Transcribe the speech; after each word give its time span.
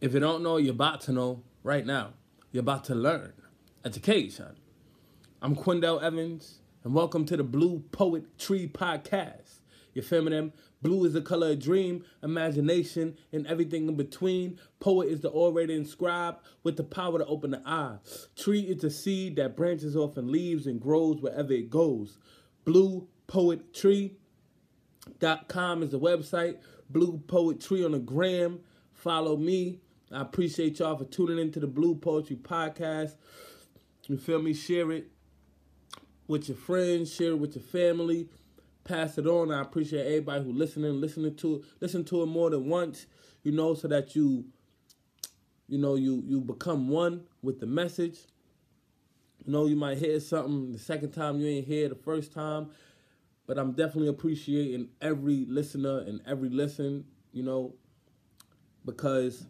If 0.00 0.14
you 0.14 0.20
don't 0.20 0.42
know, 0.42 0.56
you're 0.56 0.72
about 0.72 1.02
to 1.02 1.12
know 1.12 1.42
right 1.62 1.84
now. 1.84 2.14
You're 2.52 2.62
about 2.62 2.84
to 2.84 2.94
learn. 2.94 3.34
Education. 3.84 4.56
I'm 5.42 5.54
Quindell 5.54 6.02
Evans, 6.02 6.60
and 6.84 6.94
welcome 6.94 7.26
to 7.26 7.36
the 7.36 7.44
Blue 7.44 7.80
Poet 7.92 8.38
Tree 8.38 8.66
Podcast. 8.66 9.60
You 9.92 10.00
feel 10.00 10.22
me? 10.22 10.30
Them? 10.30 10.54
Blue 10.80 11.04
is 11.04 11.12
the 11.12 11.20
color 11.20 11.50
of 11.50 11.60
dream, 11.60 12.02
imagination, 12.22 13.18
and 13.30 13.46
everything 13.46 13.88
in 13.88 13.96
between. 13.96 14.58
Poet 14.78 15.10
is 15.10 15.20
the 15.20 15.28
orator 15.28 15.74
inscribed 15.74 16.38
with 16.62 16.78
the 16.78 16.84
power 16.84 17.18
to 17.18 17.26
open 17.26 17.50
the 17.50 17.62
eye. 17.66 17.98
Tree 18.36 18.60
is 18.60 18.80
the 18.80 18.90
seed 18.90 19.36
that 19.36 19.54
branches 19.54 19.96
off 19.96 20.16
and 20.16 20.30
leaves 20.30 20.66
and 20.66 20.80
grows 20.80 21.20
wherever 21.20 21.52
it 21.52 21.68
goes. 21.68 22.16
Blue 22.64 23.06
Poetry 23.26 24.16
dot 25.18 25.48
com 25.48 25.82
is 25.82 25.90
the 25.90 26.00
website. 26.00 26.56
Blue 26.88 27.22
on 27.30 27.92
the 27.92 28.02
gram. 28.02 28.60
Follow 28.94 29.36
me. 29.36 29.80
I 30.12 30.22
appreciate 30.22 30.80
y'all 30.80 30.96
for 30.96 31.04
tuning 31.04 31.38
into 31.38 31.60
the 31.60 31.68
Blue 31.68 31.94
Poetry 31.94 32.34
Podcast. 32.34 33.14
You 34.08 34.16
feel 34.16 34.42
me? 34.42 34.52
Share 34.52 34.90
it 34.90 35.06
with 36.26 36.48
your 36.48 36.56
friends, 36.56 37.14
share 37.14 37.30
it 37.30 37.38
with 37.38 37.54
your 37.54 37.62
family, 37.62 38.28
pass 38.82 39.18
it 39.18 39.26
on. 39.28 39.52
I 39.52 39.60
appreciate 39.62 40.04
everybody 40.06 40.42
who 40.42 40.52
listening, 40.52 41.00
listening 41.00 41.36
to 41.36 41.56
it, 41.56 41.62
listen 41.80 42.04
to 42.06 42.22
it 42.22 42.26
more 42.26 42.50
than 42.50 42.68
once, 42.68 43.06
you 43.44 43.52
know, 43.52 43.74
so 43.74 43.86
that 43.86 44.16
you, 44.16 44.46
you 45.68 45.78
know, 45.78 45.94
you 45.94 46.24
you 46.26 46.40
become 46.40 46.88
one 46.88 47.22
with 47.40 47.60
the 47.60 47.66
message. 47.66 48.18
You 49.44 49.52
know, 49.52 49.66
you 49.66 49.76
might 49.76 49.98
hear 49.98 50.18
something 50.18 50.72
the 50.72 50.78
second 50.80 51.12
time 51.12 51.38
you 51.38 51.46
ain't 51.46 51.68
hear 51.68 51.88
the 51.88 51.94
first 51.94 52.32
time, 52.32 52.70
but 53.46 53.58
I'm 53.58 53.72
definitely 53.72 54.08
appreciating 54.08 54.88
every 55.00 55.46
listener 55.48 56.00
and 56.00 56.20
every 56.26 56.48
listen, 56.48 57.04
you 57.32 57.44
know, 57.44 57.74
because 58.84 59.46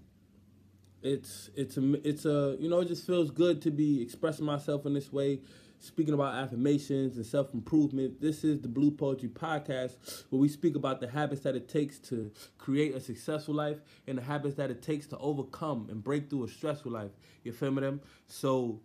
it's 1.02 1.50
it's 1.56 1.77
a 1.77 2.09
it's 2.09 2.27
a 2.27 2.56
you 2.59 2.68
know 2.68 2.80
it 2.80 2.88
just 2.88 3.06
feels 3.06 3.30
good 3.30 3.62
to 3.62 3.70
be 3.70 4.02
expressing 4.02 4.44
myself 4.44 4.86
in 4.86 4.94
this 4.94 5.12
way 5.12 5.41
speaking 5.80 6.12
about 6.12 6.34
affirmations 6.34 7.16
and 7.16 7.25
self-improvement. 7.25 8.20
This 8.20 8.44
is 8.44 8.61
the 8.61 8.69
blue 8.69 8.91
poetry 8.91 9.30
podcast 9.30 10.25
where 10.28 10.38
we 10.38 10.48
speak 10.48 10.77
about 10.77 11.00
the 11.00 11.08
habits 11.08 11.41
that 11.42 11.56
it 11.56 11.69
takes 11.69 11.98
to 12.00 12.30
create 12.58 12.94
a 12.94 13.00
successful 13.00 13.55
life 13.55 13.78
and 14.06 14.19
the 14.19 14.22
habits 14.22 14.56
that 14.56 14.70
it 14.70 14.83
takes 14.83 15.06
to 15.06 15.19
overcome 15.19 15.88
and 15.91 16.05
break 16.05 16.28
through 16.28 16.44
a 16.44 16.48
stressful 16.48 16.92
life. 16.92 17.12
You 17.44 17.53
feel 17.53 17.70
me 17.70 17.80
them? 17.80 18.03
So 18.27 18.80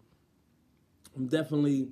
i'm 1.16 1.28
definitely 1.28 1.90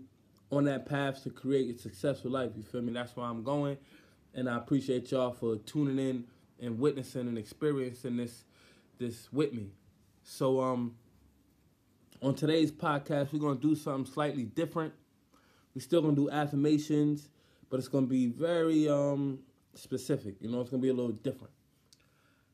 on 0.51 0.65
that 0.65 0.85
path 0.85 1.21
to 1.23 1.29
create 1.29 1.75
a 1.75 1.77
successful 1.77 2.31
life. 2.31 2.51
You 2.55 2.63
feel 2.63 2.81
me? 2.81 2.93
That's 2.93 3.15
where 3.15 3.25
i'm 3.25 3.43
going. 3.43 3.77
And 4.33 4.49
i 4.49 4.55
appreciate 4.55 5.11
y'all 5.11 5.33
for 5.33 5.57
tuning 5.57 5.99
in 5.99 6.23
and 6.61 6.79
witnessing 6.79 7.27
and 7.27 7.37
experiencing 7.37 8.15
this 8.15 8.45
this 8.99 9.27
with 9.33 9.51
me 9.51 9.71
so 10.23 10.61
um 10.61 10.95
on 12.21 12.35
today's 12.35 12.71
podcast, 12.71 13.33
we're 13.33 13.39
gonna 13.39 13.59
do 13.59 13.75
something 13.75 14.11
slightly 14.11 14.43
different. 14.43 14.93
We're 15.75 15.81
still 15.81 16.01
gonna 16.01 16.15
do 16.15 16.29
affirmations, 16.29 17.29
but 17.69 17.79
it's 17.79 17.89
gonna 17.89 18.07
be 18.07 18.27
very 18.27 18.89
um 18.89 19.39
specific. 19.75 20.35
You 20.39 20.49
know, 20.49 20.61
it's 20.61 20.69
gonna 20.69 20.81
be 20.81 20.89
a 20.89 20.93
little 20.93 21.11
different. 21.11 21.53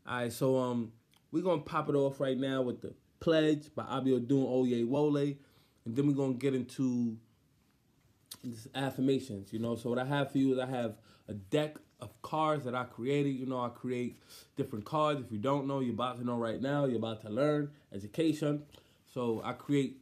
All 0.08 0.18
right, 0.18 0.34
so 0.34 0.58
um 0.58 0.92
we're 1.32 1.44
gonna 1.44 1.62
pop 1.62 1.90
it 1.90 1.96
off 1.96 2.20
right 2.20 2.38
now 2.38 2.62
with 2.62 2.82
the 2.82 2.94
pledge 3.20 3.74
by 3.76 3.84
Abiodun 3.84 4.28
Oyewole, 4.28 5.38
and 5.86 5.96
then 5.96 6.08
we're 6.08 6.14
gonna 6.14 6.34
get 6.34 6.56
into 6.56 7.18
affirmations. 8.74 9.54
You 9.54 9.60
know, 9.60 9.76
so 9.76 9.90
what 9.90 10.00
I 10.00 10.06
have 10.06 10.32
for 10.32 10.38
you 10.40 10.54
is 10.54 10.60
I 10.60 10.66
have 10.66 10.96
a 11.28 11.34
deck 11.34 11.78
of 12.02 12.10
cards 12.22 12.66
that 12.66 12.76
I 12.76 12.84
created. 12.86 13.32
You 13.32 13.46
know, 13.46 13.62
I 13.62 13.70
create 13.70 14.22
different 14.56 14.86
cards. 14.86 15.22
If 15.22 15.32
you 15.32 15.38
don't 15.38 15.68
know, 15.68 15.80
you're 15.80 15.94
about 15.94 16.18
to 16.20 16.26
know 16.26 16.38
right 16.38 16.62
now. 16.62 16.86
You're 16.86 16.98
about 16.98 17.22
to 17.22 17.30
learn 17.30 17.72
education. 17.94 18.64
So 19.14 19.42
I 19.44 19.54
create 19.54 19.98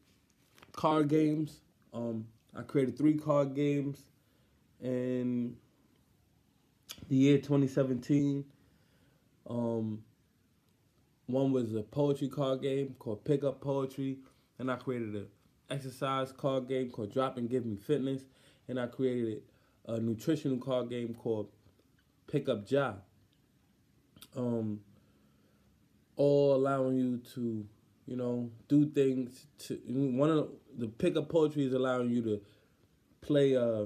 card 0.74 1.10
games. 1.10 1.60
Um, 1.94 2.28
I 2.56 2.62
created 2.62 2.98
three 2.98 3.16
card 3.16 3.56
games 3.56 4.04
in 4.82 5.56
the 7.10 7.16
year 7.16 7.38
2017. 7.38 8.46
Um, 9.50 10.04
one 11.28 11.52
was 11.52 11.74
a 11.76 11.84
poetry 11.84 12.30
card 12.30 12.62
game 12.62 12.96
called 13.00 13.24
Pick 13.24 13.44
Up 13.44 13.62
Poetry, 13.62 14.18
and 14.60 14.72
I 14.72 14.76
created 14.76 15.16
an 15.16 15.28
exercise 15.70 16.32
card 16.32 16.68
game 16.68 16.90
called 16.90 17.14
Drop 17.14 17.38
and 17.38 17.50
Give 17.50 17.66
Me 17.66 17.76
Fitness, 17.76 18.24
and 18.68 18.80
I 18.80 18.88
created 18.88 19.42
a 19.88 20.00
nutritional 20.00 20.58
card 20.58 20.90
game 20.90 21.14
called 21.14 21.50
Pick 22.28 22.50
Up 22.50 22.66
Job. 22.66 23.02
Um, 24.36 24.82
all 26.16 26.56
allowing 26.56 26.98
you 26.98 27.22
to 27.36 27.66
you 28.08 28.16
know, 28.16 28.50
do 28.70 28.86
things 28.86 29.48
to 29.60 29.76
one 29.86 30.30
of 30.30 30.50
the, 30.78 30.88
pickup 30.88 31.30
poetry 31.30 31.66
is 31.66 31.74
allowing 31.74 32.10
you 32.10 32.22
to 32.24 32.42
play 33.22 33.56
uh 33.56 33.86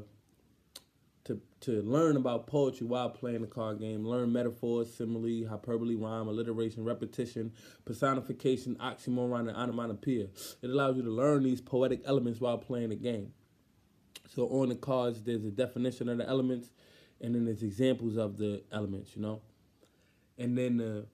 to 1.24 1.42
to 1.62 1.82
learn 1.82 2.16
about 2.18 2.46
poetry 2.46 2.86
while 2.86 3.10
playing 3.10 3.42
the 3.42 3.48
card 3.48 3.80
game, 3.80 4.06
learn 4.06 4.32
metaphors, 4.32 4.94
simile, 4.94 5.48
hyperbole, 5.48 5.96
rhyme, 5.96 6.28
alliteration, 6.28 6.84
repetition, 6.84 7.52
personification, 7.84 8.76
oxymoron, 8.76 9.48
and 9.48 9.58
onomatopoeia. 9.58 10.28
It 10.62 10.70
allows 10.70 10.98
you 10.98 11.04
to 11.04 11.12
learn 11.12 11.44
these 11.44 11.62
poetic 11.62 12.02
elements 12.06 12.40
while 12.40 12.58
playing 12.60 12.90
the 12.90 12.96
game. 12.96 13.34
So 14.34 14.48
on 14.48 14.70
the 14.70 14.76
cards, 14.76 15.24
there's 15.24 15.46
a 15.46 15.52
definition 15.52 16.10
of 16.10 16.20
the 16.20 16.28
elements, 16.28 16.70
and 17.22 17.36
then 17.36 17.46
there's 17.46 17.64
examples 17.64 18.18
of 18.18 18.38
the 18.38 18.64
elements, 18.72 19.12
you 19.16 19.22
know. 19.22 19.42
And 20.38 20.58
then 20.58 20.78
the 20.78 21.06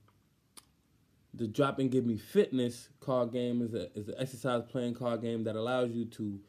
the 1.34 1.48
drop 1.48 1.78
and 1.78 1.92
give 1.92 2.06
me 2.06 2.18
fitness 2.18 2.90
card 3.00 3.32
game 3.32 3.62
is 3.62 3.74
a 3.74 3.92
is 3.98 4.08
an 4.08 4.16
exercise 4.18 4.64
playing 4.70 4.96
card 4.96 5.22
game 5.22 5.44
that 5.44 5.56
allows 5.56 5.92
you 5.92 6.06
to 6.06 6.40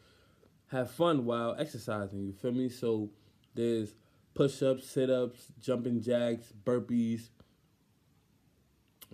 have 0.69 0.91
fun 0.91 1.25
while 1.25 1.57
exercising. 1.59 2.21
You 2.25 2.33
feel 2.33 2.53
me? 2.53 2.69
So 2.69 3.11
there's 3.55 3.95
push 4.35 4.63
ups, 4.63 4.89
sit 4.89 5.11
ups, 5.11 5.47
jumping 5.61 6.01
jacks, 6.01 6.53
burpees, 6.65 7.29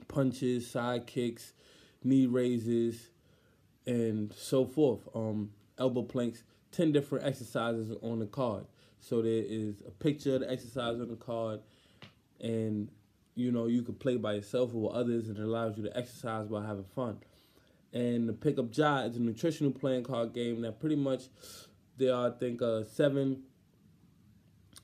punches, 0.08 0.70
side 0.70 1.06
kicks, 1.06 1.54
knee 2.02 2.26
raises, 2.26 3.10
and 3.86 4.32
so 4.34 4.66
forth. 4.66 5.08
Um, 5.14 5.50
elbow 5.78 6.02
planks. 6.02 6.42
Ten 6.70 6.92
different 6.92 7.24
exercises 7.24 7.96
on 8.02 8.18
the 8.18 8.26
card. 8.26 8.66
So 9.04 9.20
there 9.20 9.44
is 9.46 9.82
a 9.86 9.90
picture 9.90 10.36
of 10.36 10.40
the 10.40 10.50
exercise 10.50 10.98
on 10.98 11.08
the 11.08 11.16
card, 11.16 11.60
and 12.40 12.88
you 13.34 13.52
know, 13.52 13.66
you 13.66 13.82
can 13.82 13.94
play 13.94 14.16
by 14.16 14.32
yourself 14.32 14.74
or 14.74 14.88
with 14.88 14.92
others, 14.92 15.28
and 15.28 15.36
it 15.36 15.42
allows 15.42 15.76
you 15.76 15.82
to 15.82 15.94
exercise 15.94 16.48
while 16.48 16.62
having 16.62 16.84
fun. 16.84 17.18
And 17.92 18.26
the 18.26 18.32
pickup 18.32 18.70
job 18.70 19.10
is 19.10 19.16
a 19.16 19.20
nutritional 19.20 19.72
playing 19.72 20.04
card 20.04 20.32
game 20.32 20.62
that 20.62 20.80
pretty 20.80 20.96
much 20.96 21.24
there 21.98 22.14
are, 22.14 22.28
I 22.28 22.30
think, 22.30 22.62
uh, 22.62 22.84
seven, 22.84 23.42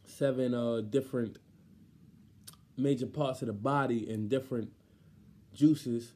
seven 0.04 0.52
uh, 0.52 0.82
different 0.82 1.38
major 2.76 3.06
parts 3.06 3.40
of 3.40 3.46
the 3.46 3.54
body 3.54 4.10
and 4.10 4.28
different 4.28 4.70
juices 5.54 6.12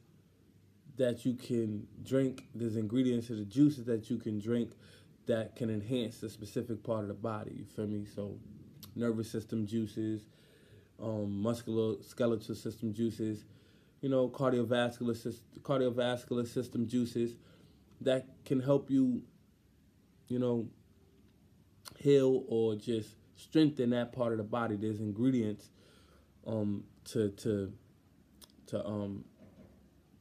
that 0.97 1.25
you 1.25 1.33
can 1.33 1.87
drink. 2.03 2.45
There's 2.53 2.75
ingredients 2.75 3.27
to 3.27 3.35
the 3.35 3.45
juices 3.45 3.85
that 3.85 4.11
you 4.11 4.17
can 4.17 4.39
drink 4.39 4.73
that 5.27 5.55
can 5.55 5.69
enhance 5.69 6.19
the 6.19 6.29
specific 6.29 6.83
part 6.83 7.01
of 7.01 7.07
the 7.07 7.13
body. 7.13 7.51
You 7.55 7.65
feel 7.65 7.87
me? 7.87 8.05
So, 8.05 8.37
nervous 8.95 9.29
system 9.29 9.65
juices, 9.65 10.25
um, 11.01 11.41
muscular 11.41 11.95
skeletal 12.01 12.55
system 12.55 12.93
juices, 12.93 13.45
you 14.01 14.09
know, 14.09 14.29
cardiovascular 14.29 15.15
system, 15.15 15.45
cardiovascular 15.61 16.47
system 16.47 16.87
juices 16.87 17.35
that 18.01 18.25
can 18.45 18.59
help 18.59 18.89
you, 18.91 19.23
you 20.27 20.39
know, 20.39 20.67
heal 21.99 22.43
or 22.47 22.75
just 22.75 23.15
strengthen 23.35 23.89
that 23.91 24.13
part 24.13 24.31
of 24.31 24.37
the 24.37 24.43
body. 24.43 24.75
There's 24.75 24.99
ingredients 24.99 25.69
um, 26.45 26.83
to 27.05 27.29
to 27.29 27.73
to 28.67 28.85
um 28.85 29.25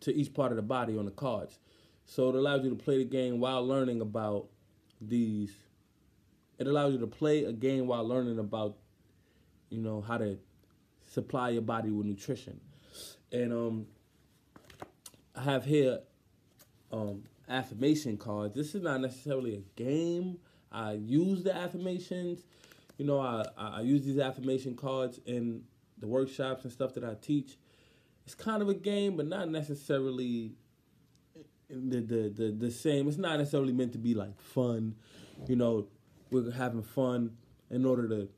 to 0.01 0.15
each 0.15 0.35
part 0.35 0.53
of 0.53 0.57
the 0.57 0.63
body 0.63 0.97
on 0.99 1.05
the 1.07 1.11
cards. 1.11 1.59
So 2.07 2.29
it 2.29 2.35
allows 2.35 2.63
you 2.63 2.71
to 2.71 2.77
play 2.77 2.99
the 2.99 3.05
game 3.05 3.41
while 3.41 3.67
learning 3.67 4.01
about 4.03 4.49
these. 5.09 5.53
It 6.59 6.67
allows 6.67 6.93
you 6.93 7.01
to 7.01 7.07
play 7.07 7.45
a 7.45 7.53
game 7.53 7.87
while 7.87 8.07
learning 8.07 8.39
about, 8.39 8.77
you 9.71 9.81
know, 9.81 10.01
how 10.01 10.19
to 10.19 10.39
supply 11.07 11.51
your 11.51 11.63
body 11.63 11.91
with 11.91 12.07
nutrition. 12.07 12.61
And 13.33 13.53
um, 13.53 13.87
I 15.35 15.43
have 15.43 15.65
here 15.65 16.01
um, 16.93 17.25
affirmation 17.49 18.17
cards. 18.17 18.55
This 18.55 18.75
is 18.75 18.83
not 18.83 19.01
necessarily 19.01 19.57
a 19.57 19.81
game. 19.81 20.39
I 20.71 20.93
use 20.93 21.43
the 21.43 21.55
affirmations. 21.55 22.45
You 22.99 23.07
know, 23.07 23.21
I, 23.21 23.45
I 23.57 23.81
use 23.81 24.05
these 24.05 24.19
affirmation 24.19 24.77
cards 24.77 25.19
in 25.27 25.63
the 25.99 26.07
workshops 26.07 26.65
and 26.65 26.73
stuff 26.73 26.95
that 26.95 27.05
I 27.05 27.15
teach. 27.21 27.57
It's 28.25 28.35
kind 28.35 28.63
of 28.63 28.69
a 28.69 28.75
game, 28.75 29.17
but 29.17 29.27
not 29.27 29.49
necessarily 29.51 30.53
the 31.69 32.01
the 32.01 32.33
the, 32.35 32.51
the 32.59 32.71
same. 32.71 33.09
It's 33.09 33.19
not 33.19 33.39
necessarily 33.39 33.73
meant 33.73 33.93
to 33.93 33.99
be 33.99 34.15
like 34.15 34.41
fun. 34.41 34.95
You 35.49 35.57
know, 35.57 35.89
we're 36.31 36.51
having 36.51 36.83
fun 36.83 37.37
in 37.71 37.85
order 37.85 38.09
to 38.09 38.29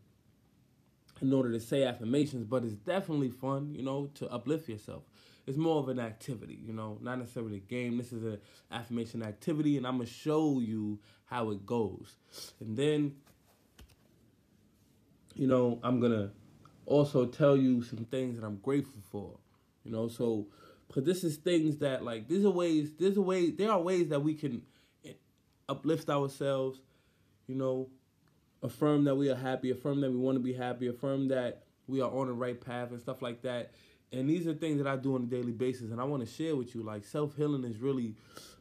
in 1.20 1.32
order 1.32 1.50
to 1.52 1.60
say 1.60 1.84
affirmations, 1.84 2.44
but 2.44 2.64
it's 2.64 2.74
definitely 2.74 3.30
fun, 3.30 3.74
you 3.74 3.82
know, 3.82 4.10
to 4.14 4.30
uplift 4.30 4.68
yourself. 4.68 5.02
it's 5.46 5.56
more 5.56 5.78
of 5.78 5.88
an 5.88 6.00
activity, 6.00 6.58
you 6.66 6.72
know, 6.72 6.98
not 7.00 7.18
necessarily 7.18 7.56
a 7.56 7.60
game. 7.60 7.96
This 7.98 8.12
is 8.12 8.24
an 8.24 8.38
affirmation 8.72 9.22
activity, 9.22 9.76
and 9.76 9.86
I'm 9.86 9.98
gonna 9.98 10.06
show 10.06 10.58
you 10.60 10.98
how 11.26 11.50
it 11.50 11.64
goes, 11.64 12.16
and 12.60 12.76
then, 12.76 13.14
you 15.34 15.46
know, 15.46 15.78
I'm 15.84 16.00
gonna 16.00 16.32
also 16.84 17.26
tell 17.26 17.56
you 17.56 17.82
some 17.82 18.04
things 18.06 18.38
that 18.38 18.44
I'm 18.44 18.56
grateful 18.56 19.00
for, 19.10 19.38
you 19.84 19.92
know. 19.92 20.08
So, 20.08 20.46
because 20.88 21.04
this 21.04 21.24
is 21.24 21.36
things 21.36 21.78
that 21.78 22.04
like 22.04 22.28
these 22.28 22.44
are 22.44 22.50
ways. 22.50 22.90
There's 22.98 23.16
a 23.16 23.22
way. 23.22 23.50
There 23.50 23.70
are 23.70 23.80
ways 23.80 24.08
that 24.08 24.20
we 24.20 24.34
can 24.34 24.62
uplift 25.68 26.08
ourselves, 26.08 26.80
you 27.46 27.54
know, 27.54 27.88
affirm 28.62 29.04
that 29.04 29.14
we 29.14 29.30
are 29.30 29.36
happy, 29.36 29.70
affirm 29.70 30.00
that 30.00 30.10
we 30.10 30.16
want 30.16 30.36
to 30.36 30.42
be 30.42 30.52
happy, 30.52 30.86
affirm 30.86 31.28
that 31.28 31.64
we 31.86 32.00
are 32.00 32.10
on 32.10 32.26
the 32.26 32.32
right 32.32 32.60
path 32.60 32.90
and 32.90 33.00
stuff 33.00 33.22
like 33.22 33.42
that. 33.42 33.72
And 34.12 34.28
these 34.28 34.46
are 34.46 34.54
things 34.54 34.78
that 34.78 34.86
I 34.86 34.96
do 34.96 35.14
on 35.16 35.24
a 35.24 35.26
daily 35.26 35.52
basis, 35.52 35.90
and 35.90 36.00
I 36.00 36.04
want 36.04 36.24
to 36.24 36.32
share 36.32 36.54
with 36.54 36.74
you. 36.74 36.82
Like 36.82 37.04
self 37.04 37.36
healing 37.36 37.64
is 37.64 37.78
really 37.78 38.14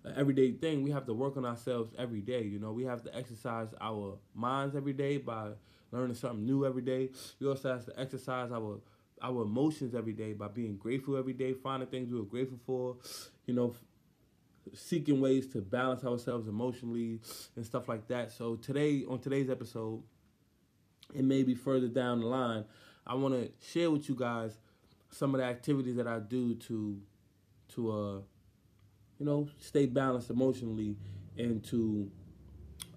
an 0.03 0.13
everyday 0.17 0.51
thing. 0.51 0.83
We 0.83 0.91
have 0.91 1.05
to 1.05 1.13
work 1.13 1.37
on 1.37 1.45
ourselves 1.45 1.91
every 1.97 2.21
day. 2.21 2.43
You 2.43 2.59
know, 2.59 2.71
we 2.71 2.83
have 2.85 3.03
to 3.03 3.15
exercise 3.15 3.69
our 3.79 4.17
minds 4.33 4.75
every 4.75 4.93
day 4.93 5.17
by 5.17 5.49
learning 5.91 6.15
something 6.15 6.45
new 6.45 6.65
every 6.65 6.81
day. 6.81 7.09
We 7.39 7.47
also 7.47 7.73
have 7.73 7.85
to 7.85 7.99
exercise 7.99 8.51
our 8.51 8.79
our 9.21 9.43
emotions 9.43 9.95
every 9.95 10.13
day 10.13 10.33
by 10.33 10.47
being 10.47 10.77
grateful 10.77 11.17
every 11.17 11.33
day, 11.33 11.53
finding 11.53 11.89
things 11.89 12.11
we 12.11 12.19
are 12.19 12.23
grateful 12.23 12.59
for. 12.65 12.97
You 13.45 13.53
know, 13.53 13.75
seeking 14.73 15.21
ways 15.21 15.47
to 15.47 15.61
balance 15.61 16.03
ourselves 16.03 16.47
emotionally 16.47 17.19
and 17.55 17.65
stuff 17.65 17.87
like 17.87 18.07
that. 18.07 18.31
So 18.31 18.55
today, 18.55 19.03
on 19.07 19.19
today's 19.19 19.49
episode, 19.49 20.01
and 21.13 21.27
maybe 21.27 21.53
further 21.55 21.87
down 21.87 22.21
the 22.21 22.27
line, 22.27 22.65
I 23.05 23.15
want 23.15 23.35
to 23.35 23.51
share 23.71 23.91
with 23.91 24.09
you 24.09 24.15
guys 24.15 24.57
some 25.11 25.35
of 25.35 25.39
the 25.41 25.45
activities 25.45 25.95
that 25.97 26.07
I 26.07 26.19
do 26.19 26.55
to, 26.55 26.99
to 27.75 27.91
uh, 27.91 28.15
you 29.19 29.25
know, 29.25 29.47
stay 29.59 29.85
balanced 29.85 30.29
emotionally 30.29 30.97
and 31.37 31.63
to 31.65 32.09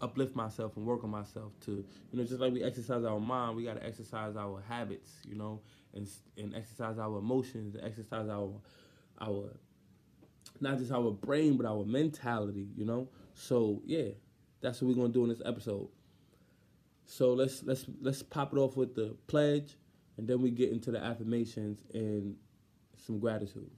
uplift 0.00 0.36
myself 0.36 0.76
and 0.76 0.86
work 0.86 1.02
on 1.02 1.10
myself 1.10 1.52
to 1.60 1.84
you 2.12 2.18
know 2.18 2.24
just 2.24 2.40
like 2.40 2.52
we 2.52 2.62
exercise 2.62 3.04
our 3.04 3.18
mind 3.18 3.56
we 3.56 3.64
got 3.64 3.74
to 3.74 3.84
exercise 3.84 4.36
our 4.36 4.62
habits 4.68 5.10
you 5.26 5.34
know 5.34 5.60
and 5.94 6.08
and 6.36 6.54
exercise 6.54 6.98
our 6.98 7.18
emotions 7.18 7.76
exercise 7.82 8.28
our 8.28 8.52
our 9.20 9.50
not 10.60 10.78
just 10.78 10.92
our 10.92 11.10
brain, 11.10 11.56
but 11.56 11.66
our 11.66 11.84
mentality, 11.84 12.68
you 12.76 12.84
know? 12.84 13.08
So 13.34 13.82
yeah, 13.84 14.08
that's 14.60 14.80
what 14.80 14.88
we're 14.88 14.94
gonna 14.94 15.12
do 15.12 15.24
in 15.24 15.30
this 15.30 15.42
episode. 15.44 15.88
So 17.06 17.32
let's 17.32 17.62
let's 17.62 17.86
let's 18.00 18.22
pop 18.22 18.52
it 18.52 18.58
off 18.58 18.76
with 18.76 18.94
the 18.94 19.16
pledge 19.26 19.76
and 20.16 20.26
then 20.28 20.42
we 20.42 20.50
get 20.50 20.70
into 20.70 20.90
the 20.90 21.02
affirmations 21.02 21.82
and 21.94 22.36
some 22.96 23.18
gratitude. 23.18 23.70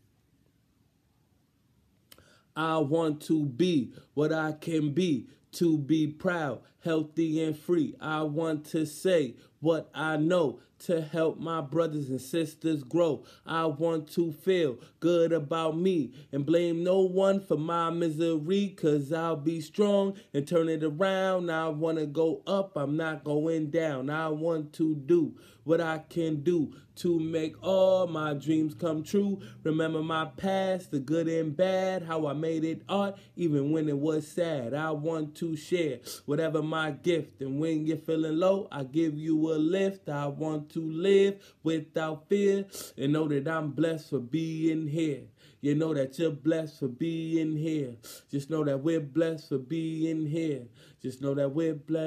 I 2.57 2.79
want 2.79 3.23
to 3.23 3.45
be 3.45 3.93
what 4.15 4.33
I 4.33 4.53
can 4.53 4.93
be, 4.93 5.29
to 5.53 5.79
be 5.79 6.07
proud, 6.07 6.61
healthy, 6.85 7.43
and 7.43 7.59
free. 7.59 7.95
I 8.01 8.23
want 8.23 8.65
to 8.67 8.87
say 8.87 9.37
what 9.61 9.91
I 9.95 10.17
know 10.17 10.61
to 10.81 11.03
help 11.03 11.39
my 11.39 11.61
brothers 11.61 12.09
and 12.09 12.21
sisters 12.21 12.83
grow. 12.83 13.23
I 13.45 13.67
want 13.67 14.11
to 14.13 14.33
feel 14.33 14.79
good 14.99 15.33
about 15.33 15.77
me 15.77 16.13
and 16.33 16.47
blame 16.47 16.83
no 16.83 17.01
one 17.01 17.41
for 17.41 17.57
my 17.57 17.91
misery, 17.91 18.69
cause 18.69 19.13
I'll 19.13 19.37
be 19.37 19.61
strong 19.61 20.15
and 20.33 20.49
turn 20.49 20.69
it 20.69 20.83
around. 20.83 21.51
I 21.51 21.69
want 21.69 21.99
to 21.99 22.07
go 22.07 22.43
up, 22.47 22.77
I'm 22.77 22.97
not 22.97 23.25
going 23.25 23.71
down. 23.71 24.09
I 24.09 24.29
want 24.29 24.73
to 24.75 24.95
do 24.95 25.37
what 25.65 25.81
I 25.81 25.99
can 26.09 26.43
do 26.43 26.73
to 26.97 27.19
make 27.21 27.55
all 27.63 28.07
my 28.07 28.35
dreams 28.35 28.75
come 28.75 29.03
true. 29.03 29.41
Remember 29.63 30.03
my 30.03 30.27
past, 30.37 30.91
the 30.91 30.99
good 30.99 31.29
and 31.29 31.57
bad, 31.57 32.03
how 32.03 32.27
I 32.27 32.33
made 32.33 32.65
it 32.65 32.83
art, 32.89 33.17
even 33.37 33.71
when 33.71 33.89
it 33.89 33.97
was 33.97 34.27
sad. 34.27 34.75
I 34.75 34.91
want 34.91 35.35
to 35.41 35.57
share 35.57 35.99
whatever 36.27 36.63
my 36.63 36.93
gift, 36.93 37.41
and 37.41 37.59
when 37.61 37.87
you're 37.87 37.97
feeling 37.97 38.39
low, 38.39 38.69
I 38.71 38.85
give 38.85 39.19
you 39.19 39.53
a 39.53 39.57
lift. 39.57 40.09
I 40.09 40.27
want 40.27 40.71
to 40.75 40.81
live 40.81 41.43
without 41.63 42.29
fear 42.29 42.67
and 42.97 43.13
know 43.13 43.29
that 43.29 43.49
I'm 43.49 43.73
blessed 43.73 44.11
for 44.11 44.21
being 44.21 44.87
here. 44.87 45.23
You 45.61 45.75
know 45.75 45.93
that 45.93 46.19
you're 46.19 46.31
blessed 46.31 46.79
for 46.79 46.89
being 46.89 47.57
here. 47.57 47.97
Just 48.31 48.49
know 48.49 48.65
that 48.65 48.79
we're 48.79 49.01
blessed 49.01 49.51
for 49.51 49.59
being 49.59 50.27
here. 50.27 50.69
Just 51.03 51.21
know 51.21 51.35
that 51.35 51.51
we're 51.51 51.75
blessed. 51.75 52.01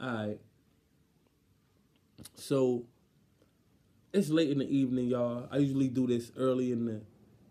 All 0.00 0.26
right. 0.26 0.40
So 2.34 2.84
it's 4.12 4.28
late 4.28 4.50
in 4.50 4.58
the 4.58 4.68
evening, 4.68 5.06
y'all. 5.06 5.48
I 5.50 5.58
usually 5.58 5.88
do 5.88 6.06
this 6.06 6.30
early 6.36 6.72
in 6.72 6.84
the 6.84 7.00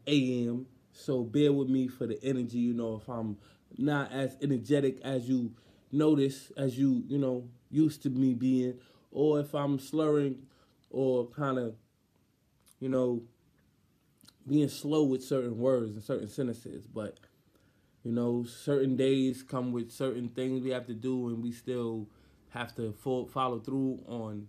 AM. 0.05 0.67
So 0.93 1.23
bear 1.23 1.51
with 1.53 1.69
me 1.69 1.87
for 1.87 2.05
the 2.05 2.21
energy, 2.23 2.59
you 2.59 2.73
know, 2.73 2.95
if 3.01 3.07
I'm 3.09 3.37
not 3.77 4.11
as 4.11 4.37
energetic 4.41 4.99
as 5.01 5.27
you 5.29 5.53
notice, 5.91 6.51
as 6.57 6.77
you, 6.77 7.03
you 7.07 7.17
know, 7.17 7.47
used 7.69 8.03
to 8.03 8.09
me 8.09 8.33
being, 8.33 8.79
or 9.11 9.39
if 9.39 9.53
I'm 9.53 9.79
slurring 9.79 10.43
or 10.89 11.27
kind 11.27 11.57
of, 11.57 11.75
you 12.79 12.89
know, 12.89 13.23
being 14.47 14.69
slow 14.69 15.03
with 15.03 15.23
certain 15.23 15.57
words 15.57 15.93
and 15.93 16.03
certain 16.03 16.27
sentences. 16.27 16.85
But, 16.87 17.19
you 18.03 18.11
know, 18.11 18.43
certain 18.43 18.95
days 18.95 19.43
come 19.43 19.71
with 19.71 19.91
certain 19.91 20.29
things 20.29 20.63
we 20.63 20.71
have 20.71 20.87
to 20.87 20.93
do, 20.93 21.29
and 21.29 21.43
we 21.43 21.51
still 21.51 22.07
have 22.49 22.75
to 22.75 22.91
full, 22.91 23.27
follow 23.27 23.59
through 23.59 24.03
on 24.07 24.47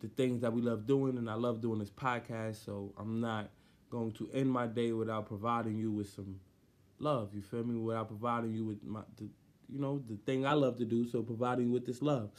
the 0.00 0.08
things 0.08 0.42
that 0.42 0.52
we 0.52 0.62
love 0.62 0.86
doing. 0.86 1.18
And 1.18 1.28
I 1.28 1.34
love 1.34 1.60
doing 1.60 1.78
this 1.78 1.90
podcast, 1.90 2.64
so 2.64 2.92
I'm 2.98 3.20
not 3.20 3.50
going 3.90 4.12
to 4.12 4.30
end 4.32 4.50
my 4.50 4.66
day 4.66 4.92
without 4.92 5.26
providing 5.26 5.76
you 5.78 5.90
with 5.90 6.08
some 6.08 6.40
love. 6.98 7.30
You 7.34 7.42
feel 7.42 7.64
me? 7.64 7.76
Without 7.76 8.08
providing 8.08 8.54
you 8.54 8.64
with 8.64 8.82
my, 8.84 9.00
the, 9.16 9.28
you 9.68 9.80
know, 9.80 10.02
the 10.08 10.16
thing 10.24 10.46
I 10.46 10.52
love 10.52 10.78
to 10.78 10.84
do. 10.84 11.06
So 11.08 11.22
providing 11.22 11.66
you 11.66 11.72
with 11.72 11.86
this 11.86 12.00
love. 12.00 12.30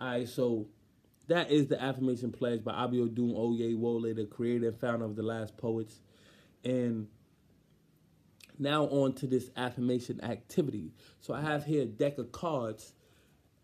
All 0.00 0.08
right, 0.08 0.28
so 0.28 0.68
that 1.28 1.50
is 1.50 1.68
the 1.68 1.80
affirmation 1.80 2.32
pledge 2.32 2.64
by 2.64 2.72
Abiodun 2.72 3.34
Oyewole, 3.34 4.14
the 4.14 4.24
creator 4.24 4.68
and 4.68 4.78
founder 4.78 5.04
of 5.04 5.16
the 5.16 5.22
Last 5.22 5.56
Poets. 5.56 6.00
And 6.64 7.08
now 8.58 8.84
on 8.84 9.14
to 9.14 9.26
this 9.26 9.50
affirmation 9.56 10.22
activity. 10.22 10.92
So 11.20 11.34
I 11.34 11.40
have 11.40 11.64
here 11.64 11.82
a 11.82 11.86
deck 11.86 12.18
of 12.18 12.32
cards. 12.32 12.92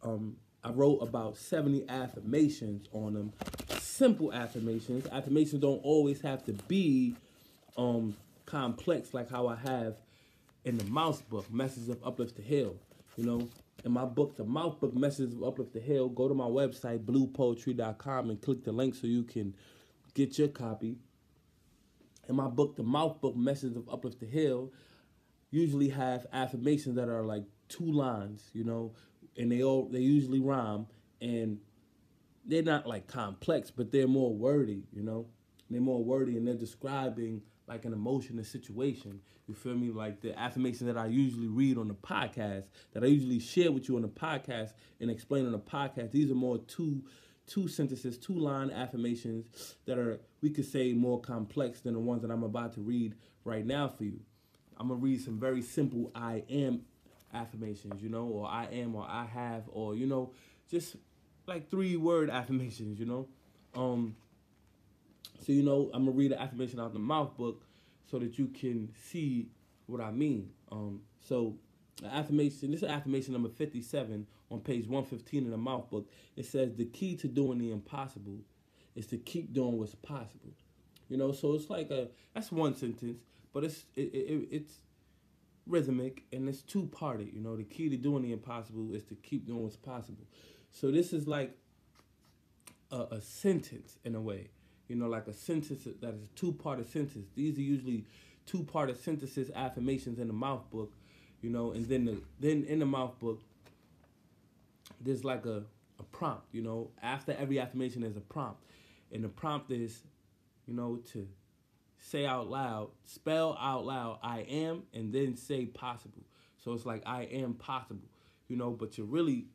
Um, 0.02 0.36
I 0.64 0.70
wrote 0.70 0.98
about 0.98 1.36
70 1.36 1.88
affirmations 1.88 2.88
on 2.92 3.14
them. 3.14 3.32
Simple 3.80 4.32
affirmations. 4.32 5.06
Affirmations 5.06 5.60
don't 5.60 5.80
always 5.84 6.20
have 6.20 6.44
to 6.44 6.52
be 6.52 7.16
um, 7.78 8.16
complex 8.44 9.14
like 9.14 9.30
how 9.30 9.46
I 9.46 9.56
have 9.56 9.96
in 10.64 10.76
the 10.76 10.84
mouth 10.84 11.26
book, 11.30 11.50
Messages 11.50 11.88
of 11.88 12.04
Uplift 12.04 12.36
to 12.36 12.42
Heal. 12.42 12.76
You 13.16 13.24
know, 13.24 13.48
in 13.84 13.92
my 13.92 14.04
book, 14.04 14.36
the 14.36 14.44
mouth 14.44 14.80
book, 14.80 14.94
Messages 14.94 15.34
of 15.34 15.42
Uplift 15.42 15.72
to 15.74 15.80
Heal, 15.80 16.08
go 16.08 16.28
to 16.28 16.34
my 16.34 16.44
website, 16.44 17.04
bluepoetry.com, 17.04 18.30
and 18.30 18.42
click 18.42 18.64
the 18.64 18.72
link 18.72 18.94
so 18.94 19.06
you 19.06 19.22
can 19.22 19.54
get 20.14 20.38
your 20.38 20.48
copy. 20.48 20.96
In 22.28 22.36
my 22.36 22.48
book, 22.48 22.76
the 22.76 22.82
mouth 22.82 23.20
book, 23.20 23.36
Messages 23.36 23.76
of 23.76 23.88
Uplift 23.88 24.20
to 24.20 24.26
Heal, 24.26 24.72
usually 25.50 25.88
have 25.88 26.26
affirmations 26.32 26.96
that 26.96 27.08
are 27.08 27.24
like 27.24 27.44
two 27.68 27.90
lines, 27.90 28.50
you 28.52 28.64
know, 28.64 28.92
and 29.36 29.50
they 29.50 29.62
all 29.62 29.88
they 29.88 30.00
usually 30.00 30.40
rhyme 30.40 30.86
and 31.20 31.58
they're 32.44 32.62
not 32.62 32.86
like 32.86 33.06
complex, 33.06 33.70
but 33.70 33.92
they're 33.92 34.08
more 34.08 34.34
wordy, 34.34 34.84
you 34.92 35.02
know. 35.02 35.26
They're 35.70 35.80
more 35.80 36.02
wordy 36.02 36.36
and 36.36 36.46
they're 36.46 36.54
describing 36.54 37.42
like 37.68 37.84
an 37.84 37.92
emotion, 37.92 38.38
a 38.38 38.44
situation. 38.44 39.20
You 39.46 39.54
feel 39.54 39.74
me? 39.74 39.90
Like 39.90 40.20
the 40.20 40.38
affirmation 40.38 40.86
that 40.86 40.96
I 40.96 41.06
usually 41.06 41.48
read 41.48 41.78
on 41.78 41.88
the 41.88 41.94
podcast, 41.94 42.64
that 42.92 43.02
I 43.02 43.06
usually 43.06 43.38
share 43.38 43.70
with 43.70 43.88
you 43.88 43.96
on 43.96 44.02
the 44.02 44.08
podcast 44.08 44.72
and 45.00 45.10
explain 45.10 45.46
on 45.46 45.52
the 45.52 45.58
podcast. 45.58 46.10
These 46.10 46.30
are 46.30 46.34
more 46.34 46.58
two 46.58 47.02
two 47.46 47.66
sentences, 47.66 48.18
two 48.18 48.34
line 48.34 48.70
affirmations 48.70 49.76
that 49.86 49.98
are 49.98 50.20
we 50.42 50.50
could 50.50 50.66
say 50.66 50.92
more 50.92 51.20
complex 51.20 51.80
than 51.80 51.94
the 51.94 52.00
ones 52.00 52.22
that 52.22 52.30
I'm 52.30 52.42
about 52.42 52.74
to 52.74 52.80
read 52.80 53.14
right 53.44 53.64
now 53.64 53.88
for 53.88 54.04
you. 54.04 54.20
I'm 54.76 54.88
gonna 54.88 55.00
read 55.00 55.22
some 55.22 55.38
very 55.38 55.62
simple 55.62 56.10
I 56.14 56.44
am 56.50 56.82
affirmations, 57.34 58.02
you 58.02 58.08
know, 58.08 58.26
or 58.26 58.46
I 58.46 58.66
am 58.66 58.94
or 58.94 59.06
I 59.08 59.24
have 59.24 59.64
or 59.68 59.94
you 59.94 60.06
know, 60.06 60.32
just 60.70 60.96
like 61.46 61.70
three 61.70 61.96
word 61.96 62.30
affirmations, 62.30 62.98
you 62.98 63.06
know. 63.06 63.28
Um 63.74 64.16
so 65.40 65.52
you 65.52 65.62
know, 65.62 65.90
I'm 65.94 66.04
gonna 66.04 66.16
read 66.16 66.32
the 66.32 66.40
affirmation 66.40 66.80
out 66.80 66.86
of 66.86 66.92
the 66.92 66.98
mouth 66.98 67.36
book 67.36 67.64
so 68.10 68.18
that 68.18 68.38
you 68.38 68.48
can 68.48 68.90
see 69.10 69.48
what 69.86 70.00
I 70.00 70.10
mean. 70.10 70.50
Um 70.70 71.02
so 71.20 71.56
affirmation 72.04 72.70
this 72.70 72.82
is 72.82 72.88
affirmation 72.88 73.32
number 73.32 73.48
57 73.48 74.26
on 74.50 74.60
page 74.60 74.86
115 74.86 75.44
in 75.44 75.50
the 75.50 75.56
mouth 75.56 75.90
book. 75.90 76.08
It 76.36 76.46
says 76.46 76.74
the 76.74 76.86
key 76.86 77.16
to 77.16 77.28
doing 77.28 77.58
the 77.58 77.70
impossible 77.70 78.38
is 78.94 79.06
to 79.06 79.18
keep 79.18 79.52
doing 79.52 79.78
what's 79.78 79.94
possible. 79.94 80.52
You 81.08 81.16
know, 81.16 81.32
so 81.32 81.54
it's 81.54 81.70
like 81.70 81.90
a 81.90 82.08
that's 82.34 82.52
one 82.52 82.76
sentence, 82.76 83.18
but 83.52 83.64
it's 83.64 83.84
it, 83.96 84.12
it, 84.14 84.48
it's 84.50 84.72
rhythmic 85.66 86.24
and 86.32 86.48
it's 86.48 86.62
two 86.62 86.86
parted. 86.86 87.32
You 87.32 87.40
know, 87.40 87.56
the 87.56 87.64
key 87.64 87.88
to 87.90 87.96
doing 87.96 88.22
the 88.22 88.32
impossible 88.32 88.94
is 88.94 89.04
to 89.04 89.14
keep 89.14 89.46
doing 89.46 89.62
what's 89.62 89.76
possible. 89.76 90.26
So 90.70 90.90
this 90.90 91.12
is 91.12 91.26
like 91.26 91.56
a, 92.90 93.02
a 93.12 93.20
sentence 93.20 93.98
in 94.04 94.14
a 94.14 94.20
way. 94.20 94.48
You 94.88 94.96
know, 94.96 95.06
like 95.06 95.26
a 95.28 95.32
sentence 95.32 95.84
that 95.84 96.14
is 96.14 96.22
a 96.22 96.34
two-part 96.34 96.80
of 96.80 96.88
sentence. 96.88 97.28
These 97.34 97.58
are 97.58 97.62
usually 97.62 98.04
two-part 98.46 98.90
of 98.90 98.96
synthesis 98.96 99.50
affirmations 99.54 100.18
in 100.18 100.26
the 100.26 100.32
mouth 100.32 100.68
book, 100.70 100.92
you 101.42 101.50
know, 101.50 101.72
and 101.72 101.86
then 101.86 102.06
the 102.06 102.20
then 102.40 102.64
in 102.64 102.78
the 102.78 102.86
mouth 102.86 103.18
book, 103.18 103.40
there's 105.00 105.24
like 105.24 105.44
a, 105.46 105.62
a 105.98 106.02
prompt, 106.10 106.46
you 106.52 106.62
know. 106.62 106.90
After 107.02 107.32
every 107.38 107.60
affirmation, 107.60 108.02
there's 108.02 108.16
a 108.16 108.20
prompt, 108.20 108.62
and 109.12 109.22
the 109.22 109.28
prompt 109.28 109.70
is, 109.70 110.00
you 110.66 110.74
know, 110.74 110.96
to 111.12 111.28
say 112.00 112.24
out 112.24 112.48
loud, 112.48 112.88
spell 113.04 113.56
out 113.60 113.84
loud, 113.84 114.18
I 114.22 114.40
am, 114.40 114.84
and 114.94 115.12
then 115.12 115.36
say 115.36 115.66
possible. 115.66 116.22
So 116.56 116.72
it's 116.72 116.86
like 116.86 117.02
I 117.06 117.22
am 117.24 117.54
possible, 117.54 118.08
you 118.48 118.56
know, 118.56 118.70
but 118.70 118.96
you're 118.96 119.06
really 119.06 119.46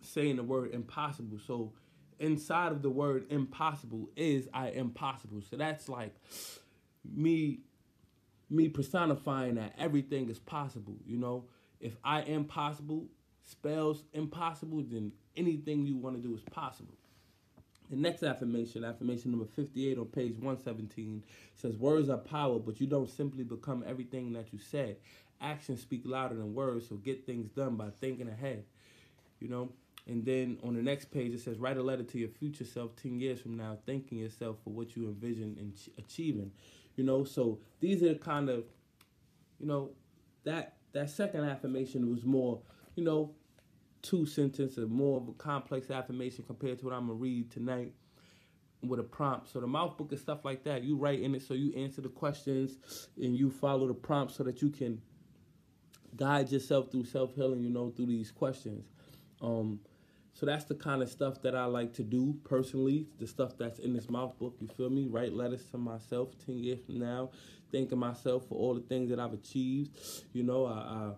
saying 0.00 0.36
the 0.36 0.42
word 0.42 0.72
impossible. 0.72 1.38
So 1.46 1.72
inside 2.18 2.72
of 2.72 2.82
the 2.82 2.90
word 2.90 3.26
impossible 3.30 4.08
is 4.16 4.48
I 4.52 4.68
am 4.68 4.90
possible. 4.90 5.42
So 5.48 5.56
that's 5.56 5.88
like 5.88 6.14
me 7.04 7.60
me 8.50 8.68
personifying 8.68 9.56
that 9.56 9.74
everything 9.78 10.30
is 10.30 10.38
possible, 10.38 10.96
you 11.06 11.18
know. 11.18 11.44
If 11.80 11.96
I 12.02 12.22
am 12.22 12.44
possible 12.44 13.06
spells 13.44 14.04
impossible, 14.12 14.84
then 14.88 15.12
anything 15.36 15.86
you 15.86 15.96
want 15.96 16.16
to 16.16 16.22
do 16.22 16.34
is 16.34 16.42
possible. 16.50 16.94
The 17.90 17.96
next 17.96 18.22
affirmation, 18.22 18.84
affirmation 18.84 19.30
number 19.30 19.46
58 19.46 19.98
on 19.98 20.04
page 20.06 20.34
117, 20.34 21.24
says, 21.54 21.76
Words 21.76 22.10
are 22.10 22.18
power, 22.18 22.58
but 22.58 22.80
you 22.80 22.86
don't 22.86 23.08
simply 23.08 23.44
become 23.44 23.82
everything 23.86 24.32
that 24.34 24.52
you 24.52 24.58
say. 24.58 24.98
Actions 25.40 25.80
speak 25.80 26.02
louder 26.04 26.34
than 26.34 26.54
words, 26.54 26.88
so 26.88 26.96
get 26.96 27.24
things 27.24 27.48
done 27.48 27.76
by 27.76 27.88
thinking 28.00 28.28
ahead. 28.28 28.64
You 29.40 29.48
know? 29.48 29.68
And 30.08 30.24
then 30.24 30.58
on 30.64 30.74
the 30.74 30.82
next 30.82 31.10
page, 31.10 31.32
it 31.34 31.40
says, 31.40 31.58
Write 31.58 31.76
a 31.76 31.82
letter 31.82 32.02
to 32.02 32.18
your 32.18 32.30
future 32.30 32.64
self 32.64 32.96
10 32.96 33.20
years 33.20 33.40
from 33.40 33.56
now, 33.56 33.78
thanking 33.86 34.18
yourself 34.18 34.56
for 34.64 34.70
what 34.70 34.96
you 34.96 35.04
envision 35.04 35.56
and 35.58 35.74
achieving. 35.98 36.50
You 36.96 37.04
know? 37.04 37.24
So 37.24 37.60
these 37.80 38.02
are 38.02 38.14
the 38.14 38.18
kind 38.18 38.48
of, 38.48 38.64
you 39.60 39.66
know, 39.66 39.90
that 40.44 40.78
that 40.92 41.10
second 41.10 41.44
affirmation 41.44 42.10
was 42.10 42.24
more, 42.24 42.60
you 42.96 43.04
know, 43.04 43.34
two 44.00 44.24
sentences, 44.24 44.88
more 44.88 45.20
of 45.20 45.28
a 45.28 45.32
complex 45.32 45.90
affirmation 45.90 46.44
compared 46.46 46.78
to 46.78 46.86
what 46.86 46.94
I'm 46.94 47.08
gonna 47.08 47.14
read 47.14 47.50
tonight 47.50 47.92
with 48.82 49.00
a 49.00 49.04
prompt. 49.04 49.50
So 49.50 49.60
the 49.60 49.66
mouth 49.66 49.96
book 49.98 50.12
and 50.12 50.20
stuff 50.20 50.44
like 50.44 50.64
that, 50.64 50.84
you 50.84 50.96
write 50.96 51.20
in 51.20 51.34
it 51.34 51.42
so 51.42 51.52
you 51.52 51.74
answer 51.74 52.00
the 52.00 52.08
questions 52.08 52.78
and 53.20 53.36
you 53.36 53.50
follow 53.50 53.86
the 53.88 53.94
prompt 53.94 54.34
so 54.34 54.44
that 54.44 54.62
you 54.62 54.70
can 54.70 55.02
guide 56.16 56.50
yourself 56.50 56.90
through 56.90 57.04
self 57.04 57.34
healing. 57.34 57.62
You 57.62 57.70
know, 57.70 57.90
through 57.90 58.06
these 58.06 58.30
questions. 58.30 58.86
Um, 59.40 59.80
so 60.38 60.46
that's 60.46 60.64
the 60.64 60.74
kind 60.74 61.02
of 61.02 61.08
stuff 61.08 61.42
that 61.42 61.56
I 61.56 61.64
like 61.64 61.94
to 61.94 62.04
do 62.04 62.36
personally. 62.44 63.06
The 63.18 63.26
stuff 63.26 63.58
that's 63.58 63.80
in 63.80 63.92
this 63.92 64.08
mouth 64.08 64.38
book. 64.38 64.54
You 64.60 64.68
feel 64.68 64.88
me? 64.88 65.08
Write 65.08 65.32
letters 65.32 65.64
to 65.72 65.78
myself 65.78 66.28
ten 66.46 66.58
years 66.58 66.78
from 66.86 67.00
now, 67.00 67.30
thanking 67.72 67.98
myself 67.98 68.46
for 68.48 68.54
all 68.54 68.74
the 68.74 68.80
things 68.82 69.10
that 69.10 69.18
I've 69.18 69.32
achieved. 69.32 69.98
You 70.32 70.44
know, 70.44 70.66
I, 70.66 70.70
I 70.70 71.12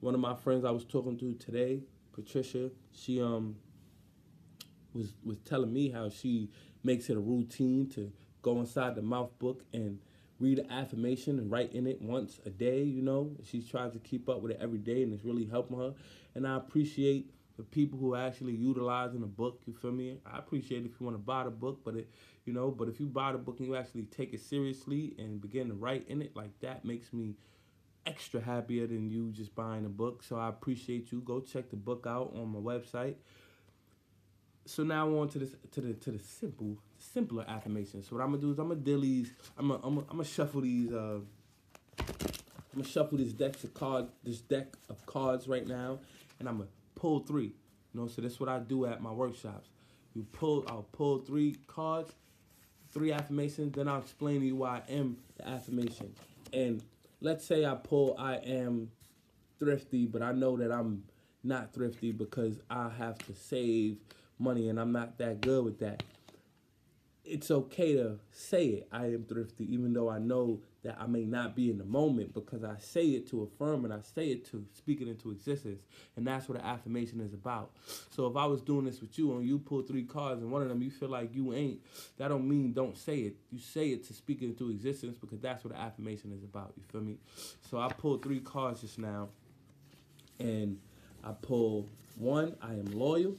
one 0.00 0.14
of 0.14 0.20
my 0.20 0.34
friends 0.34 0.64
I 0.64 0.70
was 0.70 0.84
talking 0.84 1.16
to 1.18 1.32
today 1.34 1.80
Patricia, 2.12 2.70
she 2.92 3.20
um 3.22 3.56
was 4.92 5.14
was 5.24 5.38
telling 5.38 5.72
me 5.72 5.90
how 5.90 6.10
she 6.10 6.50
makes 6.84 7.08
it 7.08 7.16
a 7.16 7.20
routine 7.20 7.88
to 7.90 8.12
go 8.42 8.60
inside 8.60 8.94
the 8.94 9.02
mouth 9.02 9.30
book 9.38 9.64
and 9.72 9.98
read 10.38 10.58
an 10.58 10.70
affirmation 10.70 11.38
and 11.38 11.50
write 11.50 11.72
in 11.72 11.86
it 11.86 12.02
once 12.02 12.40
a 12.44 12.50
day, 12.50 12.82
you 12.82 13.00
know. 13.00 13.30
She 13.44 13.62
tries 13.62 13.92
to 13.92 13.98
keep 14.00 14.28
up 14.28 14.42
with 14.42 14.52
it 14.52 14.58
every 14.60 14.78
day 14.78 15.02
and 15.02 15.14
it's 15.14 15.24
really 15.24 15.46
helping 15.46 15.78
her. 15.78 15.94
And 16.34 16.46
I 16.46 16.56
appreciate 16.56 17.30
the 17.56 17.62
people 17.62 17.98
who 17.98 18.14
actually 18.14 18.54
utilizing 18.54 19.20
the 19.20 19.26
book, 19.26 19.60
you 19.66 19.74
feel 19.74 19.92
me? 19.92 20.18
I 20.24 20.38
appreciate 20.38 20.84
if 20.84 20.92
you 20.98 21.06
want 21.06 21.14
to 21.14 21.22
buy 21.22 21.44
the 21.44 21.50
book, 21.50 21.80
but 21.84 21.96
it 21.96 22.08
you 22.44 22.52
know, 22.52 22.70
but 22.70 22.88
if 22.88 22.98
you 22.98 23.06
buy 23.06 23.32
the 23.32 23.38
book 23.38 23.58
and 23.58 23.68
you 23.68 23.76
actually 23.76 24.04
take 24.04 24.34
it 24.34 24.40
seriously 24.40 25.14
and 25.18 25.40
begin 25.40 25.68
to 25.68 25.74
write 25.74 26.08
in 26.08 26.22
it, 26.22 26.34
like 26.34 26.58
that 26.60 26.84
makes 26.84 27.12
me 27.12 27.36
extra 28.04 28.40
happier 28.40 28.86
than 28.86 29.10
you 29.10 29.30
just 29.30 29.54
buying 29.54 29.84
a 29.84 29.88
book. 29.88 30.22
So 30.22 30.36
I 30.36 30.48
appreciate 30.48 31.12
you. 31.12 31.20
Go 31.20 31.40
check 31.40 31.70
the 31.70 31.76
book 31.76 32.06
out 32.06 32.32
on 32.34 32.48
my 32.48 32.58
website. 32.58 33.14
So 34.64 34.82
now 34.82 35.08
on 35.18 35.28
to 35.30 35.38
this 35.38 35.54
to 35.72 35.80
the 35.80 35.94
to 35.94 36.12
the 36.12 36.18
simple 36.18 36.78
simpler 36.98 37.44
affirmations. 37.48 38.08
So 38.08 38.16
what 38.16 38.22
I'm 38.22 38.30
gonna 38.30 38.42
do 38.42 38.52
is 38.52 38.58
I'm 38.58 38.68
gonna 38.68 38.80
deal 38.80 39.00
these. 39.00 39.32
I'm 39.58 39.68
gonna 39.68 39.80
I'm 39.84 39.94
gonna, 39.94 40.06
I'm 40.08 40.16
gonna 40.16 40.24
shuffle 40.24 40.60
these. 40.60 40.92
Uh, 40.92 41.20
I'm 41.98 42.80
gonna 42.80 42.88
shuffle 42.88 43.18
this 43.18 43.32
deck 43.32 43.62
of 43.62 43.74
cards. 43.74 44.10
This 44.24 44.40
deck 44.40 44.68
of 44.88 45.04
cards 45.04 45.48
right 45.48 45.66
now, 45.66 45.98
and 46.38 46.48
I'm 46.48 46.58
gonna 46.58 46.70
pull 47.02 47.18
three. 47.18 47.52
You 47.92 48.00
know, 48.00 48.06
so 48.06 48.22
that's 48.22 48.38
what 48.38 48.48
I 48.48 48.60
do 48.60 48.86
at 48.86 49.02
my 49.02 49.10
workshops. 49.10 49.68
You 50.14 50.24
pull. 50.32 50.64
I'll 50.68 50.86
pull 50.92 51.18
three 51.18 51.56
cards, 51.66 52.12
three 52.92 53.12
affirmations. 53.12 53.74
Then 53.74 53.88
I'll 53.88 54.00
explain 54.00 54.40
to 54.40 54.46
you 54.46 54.56
why 54.56 54.82
I 54.88 54.92
am 54.92 55.16
the 55.36 55.48
affirmation. 55.48 56.14
And 56.52 56.82
let's 57.20 57.44
say 57.44 57.66
I 57.66 57.74
pull 57.74 58.14
I 58.18 58.36
am 58.36 58.90
thrifty, 59.58 60.06
but 60.06 60.22
I 60.22 60.30
know 60.32 60.56
that 60.56 60.70
I'm 60.70 61.02
not 61.42 61.74
thrifty 61.74 62.12
because 62.12 62.60
I 62.70 62.88
have 62.96 63.18
to 63.26 63.34
save 63.34 63.96
money 64.38 64.68
and 64.68 64.78
I'm 64.78 64.92
not 64.92 65.18
that 65.18 65.40
good 65.40 65.64
with 65.64 65.80
that. 65.80 66.04
It's 67.24 67.50
okay 67.50 67.94
to 67.94 68.18
say 68.30 68.66
it, 68.66 68.88
I 68.92 69.06
am 69.06 69.24
thrifty, 69.24 69.72
even 69.72 69.92
though 69.92 70.08
I 70.08 70.18
know 70.18 70.60
that 70.82 70.96
I 71.00 71.06
may 71.06 71.24
not 71.24 71.54
be 71.54 71.70
in 71.70 71.78
the 71.78 71.84
moment 71.84 72.34
because 72.34 72.64
I 72.64 72.76
say 72.78 73.06
it 73.06 73.28
to 73.30 73.42
affirm 73.42 73.84
and 73.84 73.94
I 73.94 74.00
say 74.00 74.28
it 74.28 74.50
to 74.50 74.64
speak 74.76 75.00
it 75.00 75.08
into 75.08 75.30
existence. 75.30 75.82
And 76.16 76.26
that's 76.26 76.48
what 76.48 76.58
an 76.58 76.64
affirmation 76.64 77.20
is 77.20 77.32
about. 77.32 77.70
So 78.10 78.26
if 78.26 78.36
I 78.36 78.46
was 78.46 78.60
doing 78.62 78.84
this 78.84 79.00
with 79.00 79.16
you 79.16 79.32
and 79.32 79.46
you 79.46 79.58
pull 79.58 79.82
three 79.82 80.02
cards 80.02 80.42
and 80.42 80.50
one 80.50 80.62
of 80.62 80.68
them 80.68 80.82
you 80.82 80.90
feel 80.90 81.08
like 81.08 81.34
you 81.34 81.54
ain't, 81.54 81.80
that 82.18 82.28
don't 82.28 82.48
mean 82.48 82.72
don't 82.72 82.96
say 82.96 83.18
it. 83.18 83.36
You 83.50 83.60
say 83.60 83.88
it 83.88 84.06
to 84.08 84.12
speak 84.12 84.42
it 84.42 84.46
into 84.46 84.70
existence 84.70 85.16
because 85.18 85.40
that's 85.40 85.64
what 85.64 85.74
an 85.74 85.80
affirmation 85.80 86.32
is 86.32 86.42
about. 86.42 86.72
You 86.76 86.82
feel 86.90 87.00
me? 87.00 87.18
So 87.70 87.78
I 87.78 87.88
pulled 87.88 88.22
three 88.22 88.40
cards 88.40 88.80
just 88.80 88.98
now 88.98 89.28
and 90.40 90.78
I 91.22 91.32
pull 91.40 91.88
one, 92.16 92.56
I 92.60 92.72
am 92.72 92.86
loyal, 92.86 93.36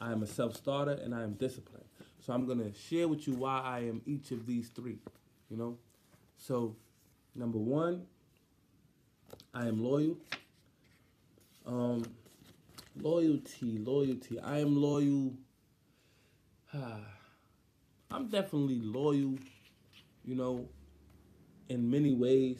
I 0.00 0.12
am 0.12 0.22
a 0.22 0.26
self-starter, 0.26 1.00
and 1.02 1.14
I 1.14 1.22
am 1.22 1.34
disciplined. 1.34 1.84
So 2.20 2.32
I'm 2.32 2.46
gonna 2.46 2.72
share 2.74 3.08
with 3.08 3.26
you 3.26 3.34
why 3.34 3.60
I 3.60 3.80
am 3.80 4.02
each 4.06 4.30
of 4.30 4.46
these 4.46 4.68
three. 4.68 4.98
You 5.50 5.56
know, 5.56 5.78
so, 6.36 6.76
number 7.34 7.58
one, 7.58 8.06
I 9.54 9.66
am 9.66 9.82
loyal. 9.82 10.16
Um, 11.66 12.04
loyalty, 13.00 13.78
loyalty. 13.78 14.38
I 14.40 14.58
am 14.58 14.76
loyal. 14.76 15.32
I'm 18.10 18.28
definitely 18.28 18.80
loyal, 18.80 19.38
you 20.24 20.34
know, 20.34 20.68
in 21.68 21.90
many 21.90 22.14
ways. 22.14 22.58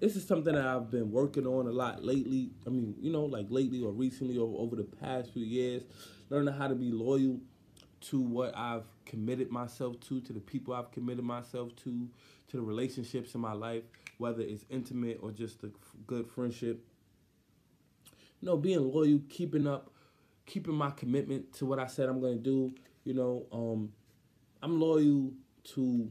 This 0.00 0.14
is 0.14 0.24
something 0.26 0.54
that 0.54 0.64
I've 0.64 0.90
been 0.90 1.10
working 1.10 1.46
on 1.46 1.66
a 1.66 1.72
lot 1.72 2.04
lately. 2.04 2.50
I 2.66 2.70
mean, 2.70 2.94
you 3.00 3.10
know, 3.10 3.24
like 3.24 3.46
lately 3.48 3.82
or 3.82 3.90
recently 3.90 4.38
or 4.38 4.60
over 4.60 4.76
the 4.76 4.84
past 4.84 5.32
few 5.32 5.44
years, 5.44 5.82
learning 6.30 6.54
how 6.54 6.68
to 6.68 6.76
be 6.76 6.92
loyal 6.92 7.40
to 8.00 8.20
what 8.20 8.56
I've 8.56 8.86
committed 9.04 9.50
myself 9.50 9.98
to, 10.00 10.20
to 10.20 10.32
the 10.32 10.40
people 10.40 10.74
I've 10.74 10.92
committed 10.92 11.24
myself 11.24 11.74
to, 11.84 12.08
to 12.48 12.56
the 12.56 12.62
relationships 12.62 13.34
in 13.34 13.40
my 13.40 13.52
life, 13.52 13.84
whether 14.18 14.42
it's 14.42 14.64
intimate 14.70 15.18
or 15.22 15.30
just 15.30 15.62
a 15.62 15.70
good 16.06 16.26
friendship. 16.26 16.84
You 18.40 18.46
know, 18.46 18.56
being 18.56 18.92
loyal, 18.92 19.20
keeping 19.28 19.66
up, 19.66 19.90
keeping 20.46 20.74
my 20.74 20.90
commitment 20.90 21.52
to 21.54 21.66
what 21.66 21.78
I 21.78 21.86
said 21.86 22.08
I'm 22.08 22.20
going 22.20 22.38
to 22.38 22.42
do. 22.42 22.74
You 23.04 23.14
know, 23.14 23.46
um, 23.52 23.92
I'm 24.62 24.80
loyal 24.80 25.32
to, 25.74 26.10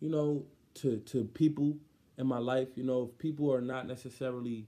you 0.00 0.08
know, 0.08 0.44
to 0.74 0.98
to 0.98 1.24
people 1.24 1.76
in 2.18 2.26
my 2.26 2.38
life. 2.38 2.68
You 2.74 2.84
know, 2.84 3.10
if 3.10 3.18
people 3.18 3.52
are 3.52 3.60
not 3.60 3.86
necessarily 3.86 4.66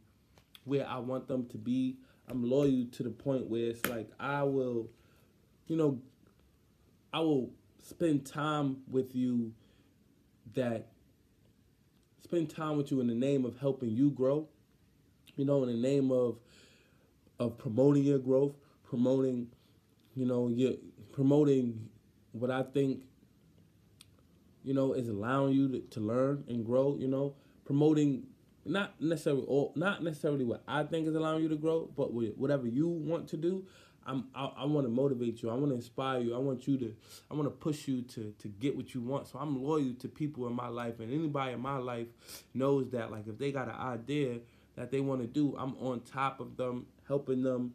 where 0.64 0.86
I 0.86 0.98
want 0.98 1.28
them 1.28 1.46
to 1.48 1.58
be, 1.58 1.96
I'm 2.28 2.48
loyal 2.48 2.86
to 2.92 3.02
the 3.02 3.10
point 3.10 3.46
where 3.46 3.64
it's 3.64 3.84
like 3.86 4.10
I 4.20 4.42
will, 4.42 4.88
you 5.66 5.76
know, 5.76 5.98
I 7.12 7.20
will 7.20 7.50
spend 7.82 8.26
time 8.26 8.78
with 8.90 9.14
you 9.14 9.52
that 10.54 10.88
spend 12.22 12.50
time 12.50 12.76
with 12.76 12.90
you 12.90 13.00
in 13.00 13.06
the 13.06 13.14
name 13.14 13.44
of 13.44 13.58
helping 13.58 13.90
you 13.90 14.10
grow. 14.10 14.48
You 15.36 15.44
know, 15.44 15.62
in 15.62 15.68
the 15.68 15.88
name 15.88 16.10
of 16.10 16.38
of 17.38 17.56
promoting 17.56 18.02
your 18.02 18.18
growth, 18.18 18.54
promoting, 18.88 19.48
you 20.16 20.26
know, 20.26 20.48
your 20.48 20.72
promoting 21.12 21.88
what 22.32 22.50
I 22.50 22.62
think, 22.62 23.04
you 24.64 24.74
know, 24.74 24.92
is 24.92 25.08
allowing 25.08 25.54
you 25.54 25.68
to, 25.68 25.80
to 25.80 26.00
learn 26.00 26.44
and 26.48 26.64
grow. 26.64 26.96
You 26.98 27.08
know, 27.08 27.34
promoting 27.64 28.24
not 28.64 29.00
necessarily 29.00 29.42
all, 29.42 29.72
not 29.76 30.02
necessarily 30.02 30.44
what 30.44 30.62
I 30.66 30.82
think 30.82 31.06
is 31.06 31.14
allowing 31.14 31.42
you 31.42 31.48
to 31.48 31.56
grow, 31.56 31.88
but 31.96 32.12
whatever 32.12 32.66
you 32.66 32.88
want 32.88 33.28
to 33.28 33.36
do. 33.36 33.64
I'm, 34.08 34.24
I, 34.34 34.46
I 34.58 34.64
want 34.64 34.86
to 34.86 34.90
motivate 34.90 35.42
you. 35.42 35.50
I 35.50 35.54
want 35.54 35.68
to 35.68 35.74
inspire 35.74 36.20
you. 36.20 36.34
I 36.34 36.38
want 36.38 36.66
you 36.66 36.78
to, 36.78 36.94
I 37.30 37.34
want 37.34 37.46
to 37.46 37.50
push 37.50 37.86
you 37.86 38.02
to, 38.02 38.34
to 38.38 38.48
get 38.48 38.74
what 38.74 38.94
you 38.94 39.02
want. 39.02 39.28
So 39.28 39.38
I'm 39.38 39.62
loyal 39.62 39.94
to 40.00 40.08
people 40.08 40.46
in 40.46 40.54
my 40.54 40.68
life, 40.68 40.98
and 41.00 41.12
anybody 41.12 41.52
in 41.52 41.60
my 41.60 41.76
life 41.76 42.08
knows 42.54 42.90
that. 42.90 43.10
Like 43.10 43.28
if 43.28 43.38
they 43.38 43.52
got 43.52 43.68
an 43.68 43.76
idea 43.76 44.38
that 44.76 44.90
they 44.90 45.00
want 45.00 45.20
to 45.20 45.26
do, 45.26 45.54
I'm 45.58 45.76
on 45.76 46.00
top 46.00 46.40
of 46.40 46.56
them, 46.56 46.86
helping 47.06 47.42
them 47.42 47.74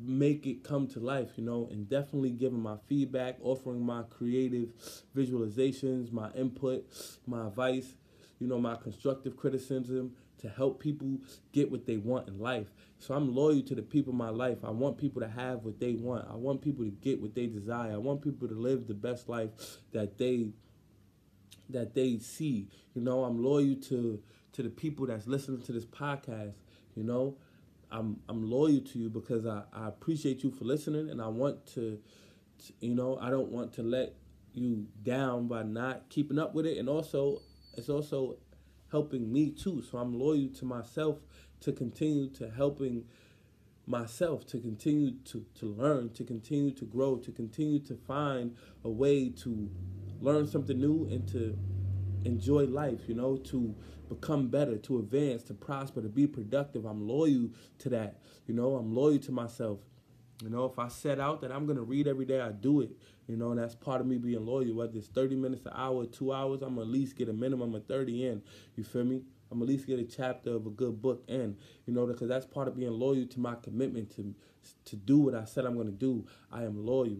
make 0.00 0.46
it 0.46 0.64
come 0.64 0.88
to 0.88 0.98
life, 0.98 1.30
you 1.36 1.44
know, 1.44 1.68
and 1.70 1.88
definitely 1.88 2.30
giving 2.30 2.60
my 2.60 2.76
feedback, 2.88 3.36
offering 3.42 3.84
my 3.84 4.02
creative 4.10 4.68
visualizations, 5.16 6.10
my 6.12 6.30
input, 6.32 6.84
my 7.26 7.46
advice, 7.46 7.94
you 8.40 8.48
know, 8.48 8.58
my 8.58 8.74
constructive 8.74 9.36
criticism 9.36 10.12
to 10.38 10.48
help 10.48 10.80
people 10.80 11.18
get 11.52 11.70
what 11.70 11.86
they 11.86 11.96
want 11.96 12.28
in 12.28 12.38
life. 12.38 12.66
So 12.98 13.14
I'm 13.14 13.34
loyal 13.34 13.62
to 13.62 13.74
the 13.74 13.82
people 13.82 14.12
in 14.12 14.18
my 14.18 14.30
life. 14.30 14.58
I 14.64 14.70
want 14.70 14.98
people 14.98 15.20
to 15.22 15.28
have 15.28 15.64
what 15.64 15.80
they 15.80 15.94
want. 15.94 16.26
I 16.30 16.34
want 16.34 16.62
people 16.62 16.84
to 16.84 16.90
get 16.90 17.20
what 17.20 17.34
they 17.34 17.46
desire. 17.46 17.92
I 17.92 17.98
want 17.98 18.22
people 18.22 18.48
to 18.48 18.54
live 18.54 18.86
the 18.86 18.94
best 18.94 19.28
life 19.28 19.50
that 19.92 20.18
they 20.18 20.50
that 21.70 21.94
they 21.94 22.18
see. 22.18 22.68
You 22.94 23.02
know, 23.02 23.24
I'm 23.24 23.42
loyal 23.42 23.76
to 23.88 24.22
to 24.52 24.62
the 24.62 24.70
people 24.70 25.06
that's 25.06 25.26
listening 25.26 25.62
to 25.62 25.72
this 25.72 25.84
podcast. 25.84 26.54
You 26.94 27.04
know, 27.04 27.36
I'm 27.90 28.20
I'm 28.28 28.48
loyal 28.48 28.80
to 28.80 28.98
you 28.98 29.08
because 29.08 29.46
I, 29.46 29.62
I 29.72 29.88
appreciate 29.88 30.42
you 30.42 30.50
for 30.50 30.64
listening 30.64 31.10
and 31.10 31.22
I 31.22 31.28
want 31.28 31.66
to, 31.74 31.98
to 32.66 32.72
you 32.80 32.94
know, 32.94 33.18
I 33.20 33.30
don't 33.30 33.50
want 33.50 33.72
to 33.74 33.82
let 33.82 34.14
you 34.52 34.86
down 35.02 35.48
by 35.48 35.62
not 35.62 36.08
keeping 36.10 36.38
up 36.38 36.54
with 36.54 36.66
it 36.66 36.78
and 36.78 36.88
also 36.88 37.40
it's 37.76 37.88
also 37.88 38.36
helping 38.94 39.32
me 39.32 39.50
too. 39.50 39.82
So 39.82 39.98
I'm 39.98 40.16
loyal 40.16 40.50
to 40.60 40.64
myself 40.64 41.18
to 41.62 41.72
continue 41.72 42.28
to 42.30 42.48
helping 42.48 43.04
myself 43.86 44.46
to 44.46 44.58
continue 44.60 45.10
to, 45.24 45.44
to 45.58 45.66
learn, 45.66 46.10
to 46.10 46.22
continue 46.22 46.70
to 46.70 46.84
grow, 46.84 47.16
to 47.16 47.32
continue 47.32 47.80
to 47.80 47.96
find 47.96 48.56
a 48.84 48.88
way 48.88 49.30
to 49.30 49.68
learn 50.20 50.46
something 50.46 50.78
new 50.78 51.08
and 51.10 51.26
to 51.28 51.58
enjoy 52.24 52.66
life, 52.66 53.00
you 53.08 53.14
know, 53.14 53.36
to 53.36 53.74
become 54.08 54.46
better, 54.46 54.76
to 54.78 55.00
advance, 55.00 55.42
to 55.42 55.54
prosper, 55.54 56.00
to 56.00 56.08
be 56.08 56.28
productive. 56.28 56.84
I'm 56.84 57.04
loyal 57.06 57.50
to 57.80 57.88
that. 57.88 58.20
You 58.46 58.54
know, 58.54 58.76
I'm 58.76 58.94
loyal 58.94 59.18
to 59.18 59.32
myself. 59.32 59.80
You 60.42 60.50
know, 60.50 60.64
if 60.64 60.78
I 60.78 60.88
set 60.88 61.20
out 61.20 61.40
that 61.42 61.52
I'm 61.52 61.66
gonna 61.66 61.82
read 61.82 62.08
every 62.08 62.24
day, 62.24 62.40
I 62.40 62.50
do 62.50 62.80
it. 62.80 62.90
You 63.28 63.36
know, 63.36 63.50
and 63.50 63.60
that's 63.60 63.74
part 63.74 64.00
of 64.00 64.06
me 64.06 64.18
being 64.18 64.44
loyal. 64.44 64.74
Whether 64.74 64.98
it's 64.98 65.08
30 65.08 65.36
minutes, 65.36 65.64
an 65.64 65.72
hour, 65.74 66.06
two 66.06 66.32
hours, 66.32 66.62
I'm 66.62 66.78
at 66.78 66.86
least 66.86 67.16
get 67.16 67.28
a 67.28 67.32
minimum 67.32 67.74
of 67.74 67.86
30 67.86 68.26
in. 68.26 68.42
You 68.76 68.84
feel 68.84 69.04
me? 69.04 69.22
I'm 69.50 69.62
at 69.62 69.68
least 69.68 69.86
get 69.86 70.00
a 70.00 70.04
chapter 70.04 70.50
of 70.54 70.66
a 70.66 70.70
good 70.70 71.00
book 71.00 71.22
in. 71.28 71.56
You 71.86 71.94
know, 71.94 72.06
because 72.06 72.28
that's 72.28 72.46
part 72.46 72.68
of 72.68 72.76
being 72.76 72.90
loyal 72.90 73.26
to 73.26 73.40
my 73.40 73.54
commitment 73.54 74.10
to 74.16 74.34
to 74.86 74.96
do 74.96 75.18
what 75.18 75.34
I 75.34 75.44
said 75.44 75.64
I'm 75.66 75.76
gonna 75.76 75.90
do. 75.90 76.26
I 76.50 76.64
am 76.64 76.84
loyal. 76.84 77.18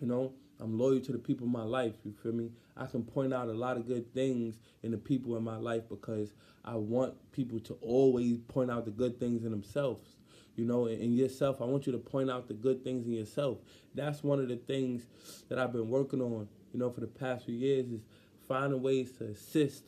You 0.00 0.06
know, 0.08 0.32
I'm 0.60 0.78
loyal 0.78 1.00
to 1.00 1.12
the 1.12 1.18
people 1.18 1.46
in 1.46 1.52
my 1.52 1.62
life. 1.62 1.94
You 2.04 2.12
feel 2.12 2.32
me? 2.32 2.50
I 2.76 2.86
can 2.86 3.04
point 3.04 3.32
out 3.32 3.48
a 3.48 3.52
lot 3.52 3.76
of 3.76 3.86
good 3.86 4.12
things 4.14 4.58
in 4.82 4.90
the 4.90 4.98
people 4.98 5.36
in 5.36 5.44
my 5.44 5.56
life 5.56 5.88
because 5.88 6.34
I 6.64 6.76
want 6.76 7.14
people 7.32 7.60
to 7.60 7.74
always 7.80 8.38
point 8.48 8.70
out 8.70 8.84
the 8.84 8.90
good 8.90 9.18
things 9.18 9.44
in 9.44 9.50
themselves. 9.50 10.16
You 10.56 10.64
know, 10.66 10.86
in 10.86 11.14
yourself, 11.14 11.62
I 11.62 11.64
want 11.64 11.86
you 11.86 11.92
to 11.92 11.98
point 11.98 12.30
out 12.30 12.48
the 12.48 12.54
good 12.54 12.84
things 12.84 13.06
in 13.06 13.12
yourself. 13.12 13.58
That's 13.94 14.22
one 14.22 14.38
of 14.38 14.48
the 14.48 14.56
things 14.56 15.06
that 15.48 15.58
I've 15.58 15.72
been 15.72 15.88
working 15.88 16.20
on, 16.20 16.48
you 16.72 16.78
know, 16.78 16.90
for 16.90 17.00
the 17.00 17.06
past 17.06 17.46
few 17.46 17.54
years 17.54 17.90
is 17.90 18.02
finding 18.46 18.82
ways 18.82 19.12
to 19.12 19.24
assist 19.24 19.84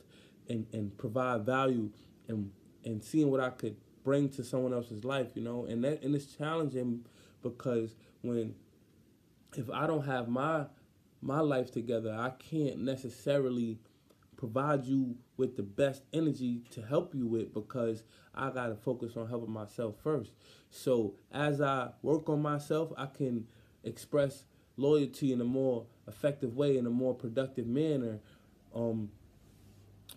and, 0.49 0.65
and 0.73 0.97
provide 0.97 1.45
value 1.45 1.89
and 2.27 2.51
and 2.83 3.03
seeing 3.03 3.31
what 3.31 3.39
I 3.39 3.49
could 3.49 3.75
bring 4.03 4.29
to 4.29 4.43
someone 4.43 4.73
else's 4.73 5.03
life, 5.03 5.29
you 5.35 5.41
know, 5.43 5.65
and 5.65 5.83
that 5.83 6.03
and 6.03 6.15
it's 6.15 6.35
challenging 6.35 7.05
because 7.41 7.95
when 8.21 8.55
if 9.55 9.69
I 9.69 9.87
don't 9.87 10.05
have 10.05 10.27
my 10.27 10.65
my 11.21 11.39
life 11.39 11.71
together, 11.71 12.15
I 12.17 12.31
can't 12.31 12.79
necessarily 12.79 13.79
provide 14.37 14.85
you 14.85 15.15
with 15.37 15.57
the 15.57 15.63
best 15.63 16.03
energy 16.13 16.61
to 16.71 16.81
help 16.81 17.13
you 17.13 17.27
with 17.27 17.53
because 17.53 18.03
I 18.33 18.49
got 18.49 18.67
to 18.67 18.75
focus 18.75 19.17
on 19.17 19.27
helping 19.27 19.51
myself 19.51 19.95
first. 20.03 20.31
So 20.69 21.15
as 21.31 21.61
I 21.61 21.89
work 22.01 22.29
on 22.29 22.41
myself, 22.41 22.91
I 22.97 23.07
can 23.07 23.47
express 23.83 24.45
loyalty 24.77 25.31
in 25.31 25.41
a 25.41 25.45
more 25.45 25.85
effective 26.07 26.55
way, 26.55 26.77
in 26.77 26.85
a 26.85 26.89
more 26.89 27.13
productive 27.13 27.67
manner, 27.67 28.19
um, 28.73 29.09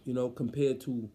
you 0.04 0.14
know, 0.14 0.30
compared 0.30 0.80
to 0.82 1.08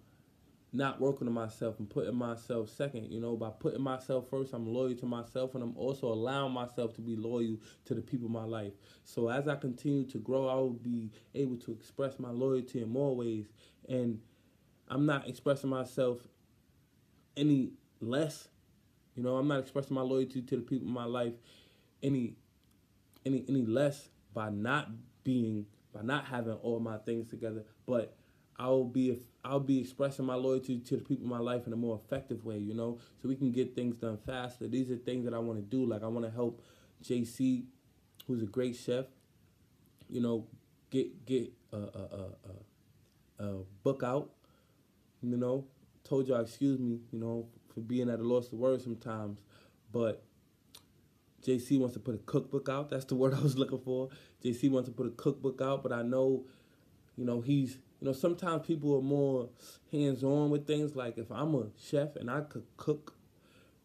not 0.74 1.00
working 1.00 1.28
on 1.28 1.34
myself 1.34 1.78
and 1.80 1.90
putting 1.90 2.16
myself 2.16 2.70
second. 2.70 3.12
You 3.12 3.22
know, 3.22 3.36
by 3.36 3.52
putting 3.52 3.82
myself 3.82 4.30
first, 4.30 4.54
I'm 4.54 4.66
loyal 4.66 4.96
to 4.96 5.06
myself 5.06 5.54
and 5.54 5.64
I'm 5.64 5.78
also 5.78 6.08
allowing 6.08 6.54
myself 6.54 6.96
to 6.96 7.02
be 7.02 7.16
loyal 7.16 7.58
to 7.86 7.94
the 7.94 8.02
people 8.02 8.28
in 8.28 8.34
my 8.34 8.44
life. 8.44 8.74
So 9.04 9.30
as 9.30 9.48
I 9.48 9.56
continue 9.56 10.06
to 10.06 10.18
grow, 10.18 10.48
I 10.48 10.56
will 10.56 10.72
be 10.72 11.12
able 11.36 11.58
to 11.58 11.72
express 11.72 12.20
my 12.20 12.32
loyalty 12.32 12.82
in 12.82 12.90
more 12.90 13.16
ways. 13.16 13.46
And 13.88 14.20
I'm 14.90 15.06
not 15.06 15.28
expressing 15.30 15.70
myself 15.70 16.28
any 17.38 17.72
less. 18.02 18.48
You 19.16 19.24
know, 19.24 19.38
I'm 19.38 19.48
not 19.48 19.60
expressing 19.60 19.94
my 19.94 20.02
loyalty 20.02 20.42
to 20.42 20.56
the 20.56 20.64
people 20.64 20.88
in 20.88 20.94
my 20.94 21.06
life 21.06 21.34
any 22.02 22.36
any 23.26 23.46
any 23.48 23.62
less 23.62 24.10
by 24.34 24.50
not 24.50 24.90
being 25.24 25.66
by 25.94 26.02
not 26.02 26.26
having 26.26 26.54
all 26.54 26.80
my 26.80 26.98
things 26.98 27.30
together, 27.30 27.64
but 27.86 28.16
I'll 28.58 28.84
be 28.84 29.20
I'll 29.44 29.60
be 29.60 29.80
expressing 29.80 30.26
my 30.26 30.36
loyalty 30.36 30.80
to 30.80 30.98
the 30.98 31.04
people 31.04 31.26
in 31.26 31.30
my 31.30 31.40
life 31.40 31.68
in 31.68 31.74
a 31.74 31.76
more 31.76 32.00
effective 32.04 32.46
way, 32.46 32.58
you 32.58 32.74
know, 32.74 33.00
so 33.22 33.28
we 33.28 33.36
can 33.36 33.52
get 33.52 33.76
things 33.76 33.96
done 33.96 34.18
faster. 34.26 34.68
These 34.68 34.90
are 34.92 34.96
things 34.96 35.26
that 35.26 35.34
I 35.34 35.40
want 35.40 35.60
to 35.60 35.64
do. 35.64 35.86
Like 35.86 36.04
I 36.04 36.08
want 36.08 36.26
to 36.26 36.32
help 36.32 36.62
JC, 37.04 37.66
who's 38.28 38.42
a 38.42 38.46
great 38.46 38.76
chef, 38.76 39.06
you 40.10 40.22
know, 40.22 40.48
get 40.90 41.26
get 41.26 41.52
a, 41.72 41.78
a, 41.78 42.30
a, 43.40 43.46
a 43.46 43.64
book 43.84 44.04
out. 44.04 44.30
You 45.22 45.38
know, 45.38 45.66
told 46.04 46.28
y'all 46.28 46.42
excuse 46.42 46.80
me, 46.80 47.00
you 47.12 47.20
know, 47.20 47.48
for 47.74 47.82
being 47.82 48.10
at 48.10 48.20
a 48.20 48.24
loss 48.24 48.48
of 48.48 48.54
words 48.54 48.84
sometimes, 48.84 49.42
but 49.92 50.24
JC 51.46 51.80
wants 51.80 51.94
to 51.94 52.00
put 52.00 52.16
a 52.16 52.20
cookbook 52.20 52.70
out. 52.70 52.90
That's 52.90 53.06
the 53.06 53.16
word 53.22 53.34
I 53.34 53.42
was 53.42 53.58
looking 53.58 53.80
for. 53.80 54.10
JC 54.44 54.70
wants 54.70 54.90
to 54.90 54.96
put 54.96 55.08
a 55.08 55.12
cookbook 55.12 55.62
out, 55.62 55.84
but 55.84 55.92
I 55.92 56.02
know, 56.02 56.46
you 57.18 57.26
know, 57.26 57.42
he's 57.42 57.78
you 58.04 58.10
know, 58.10 58.14
sometimes 58.14 58.68
people 58.68 58.98
are 58.98 59.02
more 59.02 59.48
hands 59.90 60.26
on 60.26 60.50
with 60.50 60.68
things. 60.68 60.94
Like 60.94 61.18
if 61.18 61.32
I'm 61.32 61.56
a 61.56 61.68
chef 61.82 62.18
and 62.18 62.30
I 62.30 62.42
could 62.42 62.66
cook 62.76 63.16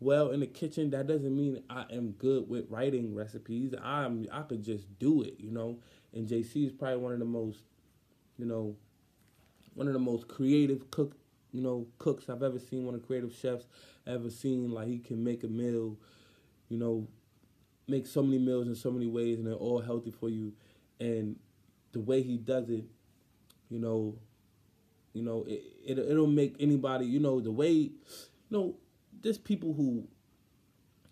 well 0.00 0.33
in 0.33 0.40
the 0.40 0.46
kitchen, 0.48 0.90
that 0.90 1.07
doesn't 1.07 1.37
mean 1.37 1.62
I 1.70 1.85
am 1.92 2.11
good 2.18 2.48
with 2.48 2.64
writing 2.68 3.14
recipes. 3.14 3.74
I'm 3.81 4.26
I 4.33 4.42
could 4.42 4.64
just 4.64 4.98
do 4.98 5.22
it, 5.22 5.37
you 5.38 5.52
know. 5.52 5.78
And 6.12 6.26
JC 6.26 6.66
is 6.66 6.72
probably 6.72 6.96
one 6.96 7.12
of 7.12 7.20
the 7.20 7.26
most, 7.26 7.61
you 8.38 8.44
know, 8.44 8.74
one 9.74 9.87
of 9.87 9.92
the 9.92 10.00
most 10.00 10.26
creative 10.26 10.90
cook, 10.90 11.14
you 11.52 11.61
know, 11.61 11.87
cooks 11.98 12.28
I've 12.28 12.42
ever 12.42 12.59
seen. 12.59 12.87
One 12.87 12.96
of 12.96 13.02
the 13.02 13.07
creative 13.07 13.33
chefs 13.33 13.66
I've 14.04 14.14
ever 14.14 14.31
seen. 14.31 14.72
Like 14.72 14.88
he 14.88 14.98
can 14.98 15.22
make 15.22 15.44
a 15.44 15.48
meal, 15.48 15.96
you 16.68 16.76
know, 16.76 17.07
make 17.87 18.04
so 18.04 18.24
many 18.24 18.38
meals 18.38 18.66
in 18.66 18.74
so 18.74 18.90
many 18.90 19.07
ways, 19.07 19.38
and 19.38 19.46
they're 19.46 19.54
all 19.54 19.81
healthy 19.81 20.11
for 20.11 20.28
you. 20.28 20.54
And 20.98 21.37
the 21.92 22.00
way 22.00 22.20
he 22.20 22.37
does 22.37 22.68
it 22.68 22.85
you 23.68 23.78
know, 23.78 24.16
you 25.12 25.22
know, 25.22 25.44
it, 25.48 25.62
it 25.85 25.98
it'll 25.98 26.26
make 26.26 26.57
anybody, 26.61 27.07
you 27.07 27.20
know, 27.20 27.40
the 27.40 27.50
way, 27.50 27.72
you 27.72 27.92
know, 28.50 28.76
there's 29.20 29.38
people 29.38 29.74
who 29.74 30.07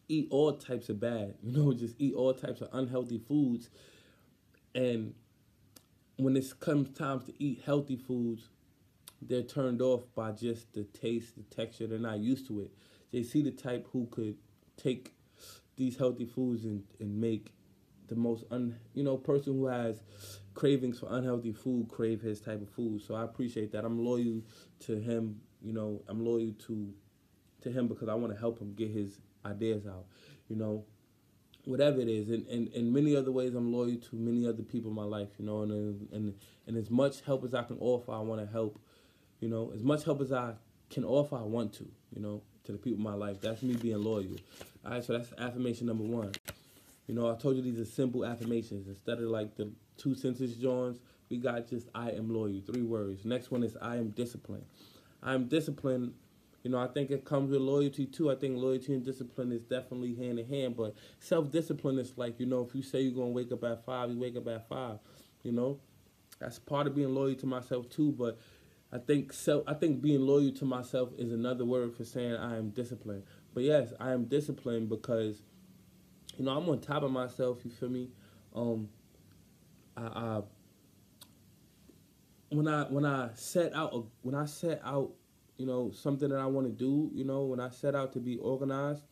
eat 0.09 0.29
all 0.31 0.53
types 0.53 0.89
of 0.89 1.01
bad, 1.01 1.35
you 1.43 1.53
know, 1.53 1.73
just 1.73 1.95
eat 1.99 2.15
all 2.15 2.35
types 2.35 2.61
of 2.61 2.69
unhealthy 2.73 3.19
foods, 3.19 3.71
and 4.75 5.15
when 6.17 6.37
it 6.37 6.47
comes 6.61 6.97
time 6.97 7.21
to 7.21 7.33
eat 7.43 7.63
healthy 7.65 7.97
foods, 7.97 8.49
they're 9.21 9.43
turned 9.43 9.83
off 9.83 10.03
by 10.15 10.33
just 10.33 10.73
the 10.73 10.85
taste, 10.85 11.35
the 11.37 11.43
texture. 11.55 11.87
They're 11.87 11.99
not 11.99 12.19
used 12.19 12.47
to 12.49 12.61
it. 12.61 12.71
They 13.13 13.23
see 13.23 13.43
the 13.43 13.51
type 13.51 13.87
who 13.93 14.07
could 14.11 14.37
take 14.77 15.15
these 15.77 15.97
healthy 15.97 16.27
foods 16.27 16.65
and, 16.65 16.85
and 17.01 17.21
make 17.21 17.53
the 18.09 18.15
most 18.15 18.45
un 18.51 18.77
you 18.95 19.03
know 19.03 19.17
person 19.17 19.55
who 19.55 19.67
has 19.67 20.01
cravings 20.57 20.99
for 20.99 21.07
unhealthy 21.11 21.53
food 21.53 21.87
crave 21.89 22.21
his 22.21 22.41
type 22.41 22.61
of 22.61 22.69
food. 22.71 23.01
So 23.03 23.15
I 23.15 23.23
appreciate 23.23 23.71
that. 23.73 23.85
I'm 23.85 24.05
loyal 24.05 24.43
to 24.87 24.97
him. 24.97 25.41
You 25.63 25.73
know, 25.73 26.03
I'm 26.09 26.25
loyal 26.25 26.53
to 26.67 26.93
to 27.63 27.71
him 27.71 27.87
because 27.87 28.09
I 28.09 28.15
want 28.15 28.33
to 28.33 28.39
help 28.39 28.59
him 28.59 28.75
get 28.75 28.91
his 28.91 29.21
ideas 29.45 29.87
out. 29.87 30.07
You 30.49 30.57
know, 30.57 30.85
whatever 31.65 32.01
it 32.01 32.09
is, 32.09 32.29
and 32.31 32.47
and 32.49 32.69
in 32.69 32.93
many 32.93 33.15
other 33.15 33.31
ways, 33.31 33.55
I'm 33.55 33.73
loyal 33.73 33.97
to 33.97 34.17
many 34.17 34.49
other 34.49 34.63
people 34.63 34.91
in 34.91 34.97
my 34.97 35.05
life. 35.05 35.29
You 35.39 35.45
know, 35.45 35.63
and 35.63 36.09
and 36.11 36.35
and 36.67 36.77
as 36.77 36.91
much 36.91 37.21
help 37.21 37.45
as 37.45 37.55
I 37.55 37.63
can 37.63 37.77
offer, 37.79 38.13
I 38.13 38.21
want 38.21 38.41
to 38.41 38.51
help. 38.51 38.81
You 39.41 39.51
know, 39.51 39.71
as 39.75 39.83
much 39.83 40.05
help 40.05 40.23
as 40.23 40.33
I 40.33 40.55
can 40.89 41.05
offer, 41.05 41.37
I 41.37 41.43
want 41.43 41.75
to. 41.75 41.87
You 42.15 42.23
know, 42.23 42.43
to 42.65 42.73
the 42.73 42.79
people 42.79 42.99
in 42.99 43.05
my 43.05 43.15
life. 43.15 43.43
That's 43.43 43.63
me 43.63 43.75
being 43.75 44.03
loyal. 44.03 44.37
All 44.85 44.93
right, 44.93 45.05
so 45.05 45.13
that's 45.19 45.33
affirmation 45.39 45.87
number 45.87 46.05
one. 46.05 46.33
You 47.07 47.15
know, 47.15 47.31
I 47.31 47.37
told 47.37 47.57
you 47.57 47.63
these 47.63 47.79
are 47.79 47.85
simple 47.85 48.25
affirmations. 48.25 48.89
Instead 48.89 49.19
of 49.19 49.25
like 49.25 49.57
the 49.57 49.71
two 49.97 50.15
sentence 50.15 50.55
joins, 50.55 50.99
we 51.29 51.39
got 51.39 51.69
just 51.69 51.89
I 51.95 52.11
am 52.11 52.33
loyal, 52.33 52.61
three 52.61 52.83
words. 52.83 53.25
Next 53.25 53.51
one 53.51 53.63
is 53.63 53.77
I 53.81 53.97
am 53.97 54.11
disciplined. 54.11 54.67
I 55.23 55.35
am 55.35 55.47
disciplined. 55.47 56.15
You 56.63 56.71
know, 56.71 56.79
I 56.79 56.89
think 56.89 57.11
it 57.11 57.25
comes 57.25 57.51
with 57.51 57.61
loyalty 57.61 58.07
too. 58.07 58.31
I 58.31 58.35
think 58.35 58.59
loyalty 58.59 58.95
and 58.95 59.05
discipline 59.05 59.53
is 59.53 59.63
definitely 59.63 60.15
hand 60.17 60.39
in 60.39 60.47
hand. 60.47 60.77
But 60.77 60.95
self 61.21 61.51
discipline 61.51 61.99
is 61.99 62.13
like, 62.17 62.41
you 62.41 62.47
know, 62.47 62.67
if 62.69 62.75
you 62.75 62.83
say 62.83 63.01
you're 63.01 63.15
gonna 63.15 63.29
wake 63.31 63.53
up 63.53 63.65
at 63.65 63.85
five, 63.85 64.11
you 64.11 64.19
wake 64.19 64.37
up 64.37 64.49
at 64.49 64.69
five. 64.69 64.99
You 65.43 65.53
know, 65.53 65.79
that's 66.41 66.59
part 66.59 66.87
of 66.87 66.95
being 66.95 67.15
loyal 67.15 67.35
to 67.37 67.47
myself 67.47 67.89
too. 67.89 68.13
But 68.13 68.39
I 68.93 68.99
think 68.99 69.33
self, 69.33 69.65
I 69.67 69.75
think 69.75 70.03
being 70.03 70.21
loyal 70.21 70.53
to 70.53 70.65
myself 70.65 71.11
is 71.19 71.33
another 71.33 71.65
word 71.65 71.95
for 71.95 72.05
saying 72.05 72.35
I 72.35 72.57
am 72.57 72.71
disciplined. 72.71 73.25
But 73.55 73.63
yes, 73.63 73.93
I 74.01 74.13
am 74.13 74.25
disciplined 74.25 74.89
because 74.89 75.43
you 76.37 76.45
know, 76.45 76.57
I'm 76.57 76.69
on 76.69 76.81
top 76.81 77.03
of 77.03 77.11
myself. 77.11 77.65
You 77.65 77.71
feel 77.71 77.89
me? 77.89 78.11
Um, 78.55 78.89
I, 79.97 80.03
I 80.03 80.41
when 82.51 82.69
I 82.69 82.85
when 82.85 83.05
I 83.05 83.31
set 83.35 83.75
out 83.75 84.07
when 84.23 84.35
I 84.35 84.47
set 84.47 84.81
out, 84.85 85.11
you 85.57 85.67
know, 85.67 85.91
something 85.93 86.29
that 86.29 86.39
I 86.39 86.47
want 86.47 86.67
to 86.67 86.73
do. 86.73 87.11
You 87.15 87.25
know, 87.25 87.45
when 87.45 87.61
I 87.61 87.71
set 87.71 87.95
out 87.95 88.13
to 88.15 88.21
be 88.21 88.37
organized, 88.37 89.03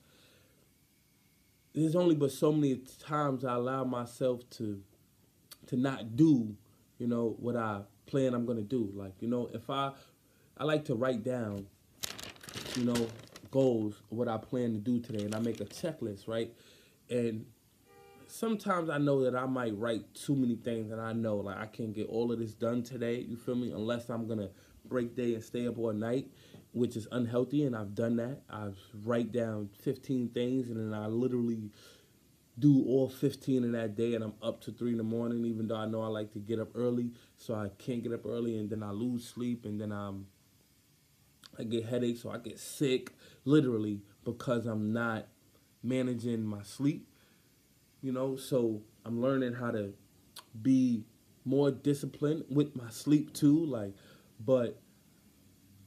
there's 1.74 1.96
only 1.96 2.14
but 2.14 2.32
so 2.32 2.52
many 2.52 2.80
times 3.00 3.44
I 3.44 3.54
allow 3.54 3.84
myself 3.84 4.48
to 4.50 4.80
to 5.66 5.76
not 5.76 6.16
do, 6.16 6.54
you 6.98 7.06
know, 7.06 7.36
what 7.38 7.56
I 7.56 7.80
plan 8.06 8.34
I'm 8.34 8.46
gonna 8.46 8.62
do. 8.62 8.90
Like, 8.94 9.14
you 9.20 9.28
know, 9.28 9.50
if 9.52 9.68
I 9.70 9.92
I 10.56 10.64
like 10.64 10.84
to 10.86 10.94
write 10.94 11.24
down, 11.24 11.66
you 12.76 12.84
know, 12.84 13.08
goals, 13.50 14.00
what 14.10 14.28
I 14.28 14.36
plan 14.36 14.72
to 14.72 14.78
do 14.78 15.00
today, 15.00 15.24
and 15.24 15.34
I 15.34 15.40
make 15.40 15.60
a 15.60 15.64
checklist, 15.64 16.28
right? 16.28 16.52
And 17.10 17.46
sometimes 18.34 18.90
I 18.90 18.98
know 18.98 19.22
that 19.22 19.36
I 19.36 19.46
might 19.46 19.78
write 19.78 20.12
too 20.14 20.34
many 20.34 20.56
things, 20.56 20.90
and 20.90 21.00
I 21.00 21.12
know 21.12 21.36
like 21.36 21.58
I 21.58 21.66
can't 21.66 21.94
get 21.94 22.08
all 22.08 22.32
of 22.32 22.38
this 22.38 22.52
done 22.52 22.82
today. 22.82 23.20
You 23.20 23.36
feel 23.36 23.54
me? 23.54 23.70
Unless 23.70 24.10
I'm 24.10 24.26
gonna 24.26 24.50
break 24.84 25.14
day 25.14 25.34
and 25.34 25.42
stay 25.42 25.66
up 25.68 25.78
all 25.78 25.92
night, 25.92 26.30
which 26.72 26.96
is 26.96 27.06
unhealthy, 27.12 27.64
and 27.64 27.76
I've 27.76 27.94
done 27.94 28.16
that. 28.16 28.42
I 28.50 28.70
write 29.04 29.32
down 29.32 29.70
15 29.82 30.30
things, 30.30 30.68
and 30.68 30.78
then 30.78 30.98
I 30.98 31.06
literally 31.06 31.70
do 32.58 32.84
all 32.86 33.08
15 33.08 33.64
in 33.64 33.72
that 33.72 33.96
day, 33.96 34.14
and 34.14 34.24
I'm 34.24 34.34
up 34.42 34.60
to 34.62 34.72
three 34.72 34.92
in 34.92 34.98
the 34.98 35.04
morning, 35.04 35.44
even 35.44 35.68
though 35.68 35.76
I 35.76 35.86
know 35.86 36.02
I 36.02 36.08
like 36.08 36.32
to 36.32 36.38
get 36.38 36.58
up 36.58 36.70
early, 36.74 37.12
so 37.36 37.54
I 37.54 37.70
can't 37.78 38.02
get 38.02 38.12
up 38.12 38.26
early, 38.26 38.58
and 38.58 38.68
then 38.68 38.82
I 38.82 38.90
lose 38.90 39.26
sleep, 39.26 39.64
and 39.64 39.80
then 39.80 39.92
I'm 39.92 40.26
I 41.56 41.62
get 41.62 41.84
headaches, 41.84 42.22
so 42.22 42.30
I 42.30 42.38
get 42.38 42.58
sick, 42.58 43.12
literally 43.44 44.02
because 44.24 44.66
I'm 44.66 44.92
not 44.92 45.28
managing 45.84 46.42
my 46.42 46.64
sleep. 46.64 47.06
You 48.04 48.12
know, 48.12 48.36
so 48.36 48.82
I'm 49.06 49.22
learning 49.22 49.54
how 49.54 49.70
to 49.70 49.94
be 50.60 51.04
more 51.46 51.70
disciplined 51.70 52.44
with 52.50 52.76
my 52.76 52.90
sleep 52.90 53.32
too. 53.32 53.64
Like, 53.64 53.94
but 54.38 54.78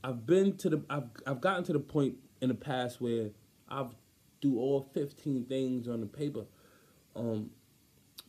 I've 0.04 0.26
been 0.26 0.58
to 0.58 0.70
the 0.72 0.82
I've 0.90 1.04
I've 1.28 1.42
gotten 1.42 1.64
to 1.66 1.74
the 1.74 1.80
point 1.80 2.16
in 2.42 2.50
the 2.50 2.56
past 2.56 3.00
where 3.00 3.30
I've 3.70 3.94
do 4.42 4.58
all 4.58 4.90
15 4.96 5.46
things 5.46 5.88
on 5.88 6.02
the 6.02 6.08
paper. 6.08 6.46
Um, 7.16 7.52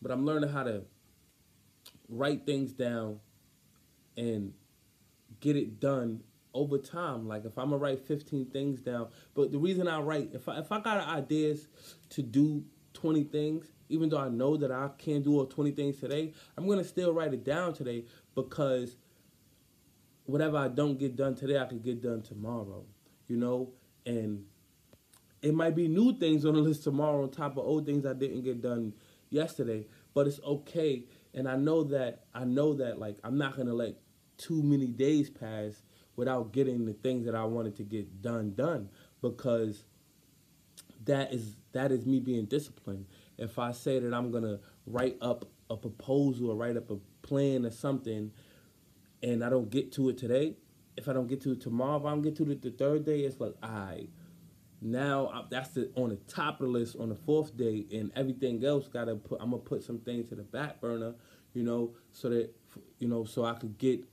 but 0.03 0.11
I'm 0.11 0.27
learning 0.27 0.51
how 0.51 0.65
to 0.65 0.83
write 2.11 2.45
things 2.45 2.73
down 2.73 3.21
and 4.19 4.53
get 5.41 5.57
it 5.57 5.81
done 5.81 6.21
over 6.53 6.77
time. 6.77 7.27
Like 7.27 7.47
if 7.47 7.57
I'm 7.57 7.71
gonna 7.71 7.79
write 7.79 8.07
15 8.07 8.51
things 8.51 8.83
down, 8.83 9.09
but 9.35 9.51
the 9.51 9.59
reason 9.59 9.89
I 9.89 10.01
write, 10.01 10.29
if 10.35 10.47
I 10.47 10.59
if 10.59 10.71
I 10.73 10.79
got 10.79 11.09
ideas 11.09 11.69
to 12.11 12.21
do 12.21 12.65
20 12.93 13.25
things, 13.25 13.73
even 13.89 14.09
though 14.09 14.19
I 14.19 14.29
know 14.29 14.57
that 14.57 14.71
I 14.71 14.91
can't 14.99 15.25
do 15.25 15.39
all 15.39 15.47
20 15.47 15.73
things 15.73 15.99
today, 15.99 16.33
I'm 16.57 16.69
gonna 16.69 16.85
still 16.85 17.13
write 17.13 17.35
it 17.35 17.45
down 17.45 17.75
today 17.75 18.05
because 18.35 18.97
whatever 20.25 20.59
I 20.59 20.69
don't 20.69 20.99
get 20.99 21.17
done 21.17 21.35
today, 21.35 21.59
I 21.59 21.65
can 21.65 21.81
get 21.81 22.03
done 22.03 22.23
tomorrow. 22.23 22.85
You 23.29 23.37
know, 23.37 23.73
and 24.07 24.45
it 25.43 25.55
might 25.55 25.75
be 25.75 25.89
new 25.89 26.19
things 26.19 26.45
on 26.45 26.55
the 26.55 26.61
list 26.61 26.85
tomorrow 26.85 27.23
on 27.23 27.31
top 27.31 27.53
of 27.53 27.65
old 27.65 27.87
things 27.87 28.05
I 28.05 28.15
didn't 28.15 28.43
get 28.43 28.61
done 28.61 28.95
yesterday, 29.31 29.87
but 30.15 30.27
it's 30.27 30.41
okay. 30.41 31.05
And 31.35 31.49
I 31.49 31.57
know 31.57 31.85
that 31.85 32.25
I 32.35 32.45
know 32.45 32.75
that 32.75 32.99
like 32.99 33.17
I'm 33.23 33.39
not 33.39 33.57
gonna 33.57 33.75
let 33.75 33.97
too 34.37 34.63
many 34.63 34.87
days 34.87 35.31
pass 35.31 35.83
without 36.17 36.53
getting 36.53 36.85
the 36.85 36.95
things 36.95 37.27
that 37.27 37.35
I 37.35 37.45
wanted 37.45 37.77
to 37.77 37.85
get 37.85 38.23
done 38.23 38.55
done 38.55 38.89
because 39.21 39.85
that 41.05 41.33
is 41.33 41.57
that 41.73 41.93
is 41.93 42.07
me 42.07 42.21
being 42.21 42.47
disciplined. 42.47 43.07
If 43.39 43.59
I 43.59 43.73
say 43.73 43.99
that 43.99 44.13
I'm 44.13 44.31
gonna 44.31 44.59
write 44.87 45.17
up 45.21 45.49
a 45.71 45.77
proposal 45.77 46.51
or 46.51 46.57
write 46.57 46.77
up 46.77 46.91
a 46.91 46.97
plan 47.23 47.65
or 47.65 47.71
something, 47.71 48.33
and 49.23 49.45
I 49.45 49.49
don't 49.49 49.71
get 49.71 49.93
to 49.93 50.09
it 50.09 50.19
today, 50.19 50.57
if 50.97 51.09
I 51.09 51.13
don't 51.13 51.29
get 51.29 51.41
to 51.43 51.53
it 51.53 51.61
tomorrow, 51.61 51.99
if 51.99 52.05
I 52.05 52.11
don't 52.11 52.23
get 52.23 52.37
to 52.37 52.51
it 52.51 52.63
the 52.63 52.71
third 52.71 53.05
day, 53.05 53.21
it's 53.21 53.41
like 53.41 53.55
I. 53.63 53.69
Right, 53.69 54.11
now 54.81 55.47
that's 55.51 55.71
the 55.71 55.91
on 55.97 56.11
the 56.11 56.17
top 56.17 56.61
of 56.61 56.67
the 56.67 56.73
list 56.73 56.97
on 56.97 57.09
the 57.09 57.15
fourth 57.15 57.57
day, 57.57 57.87
and 57.93 58.13
everything 58.15 58.65
else 58.65 58.89
gotta 58.89 59.17
put. 59.17 59.41
I'm 59.41 59.51
gonna 59.51 59.63
put 59.63 59.83
some 59.83 59.99
things 59.99 60.29
to 60.29 60.37
the 60.37 60.43
back 60.43 60.81
burner, 60.81 61.15
you 61.53 61.65
know, 61.65 61.95
so 62.13 62.29
that 62.29 62.55
you 62.99 63.09
know, 63.09 63.25
so 63.25 63.45
I 63.45 63.55
could 63.55 63.77
get 63.79 64.05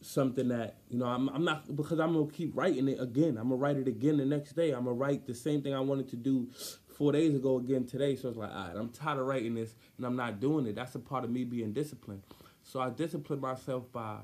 something 0.00 0.48
that 0.48 0.76
you 0.90 0.98
know 0.98 1.06
I'm, 1.06 1.30
I'm 1.30 1.44
not 1.44 1.74
because 1.74 1.98
I'm 1.98 2.12
gonna 2.12 2.30
keep 2.30 2.54
writing 2.54 2.88
it 2.88 3.00
again. 3.00 3.38
I'm 3.38 3.48
gonna 3.48 3.56
write 3.56 3.78
it 3.78 3.88
again 3.88 4.18
the 4.18 4.26
next 4.26 4.52
day. 4.52 4.72
I'm 4.72 4.84
gonna 4.84 4.96
write 4.96 5.26
the 5.26 5.34
same 5.34 5.62
thing 5.62 5.74
I 5.74 5.80
wanted 5.80 6.08
to 6.10 6.16
do 6.16 6.48
four 6.94 7.12
days 7.12 7.34
ago 7.34 7.58
again 7.58 7.84
today. 7.86 8.16
So 8.16 8.28
it's 8.28 8.38
like, 8.38 8.50
all 8.50 8.68
right, 8.68 8.76
I'm 8.76 8.88
tired 8.90 9.18
of 9.18 9.26
writing 9.26 9.54
this 9.54 9.74
and 9.96 10.06
I'm 10.06 10.16
not 10.16 10.40
doing 10.40 10.66
it. 10.66 10.74
That's 10.74 10.94
a 10.94 10.98
part 10.98 11.24
of 11.24 11.30
me 11.30 11.44
being 11.44 11.72
disciplined. 11.72 12.22
So 12.62 12.80
I 12.80 12.90
discipline 12.90 13.40
myself 13.40 13.90
by, 13.92 14.18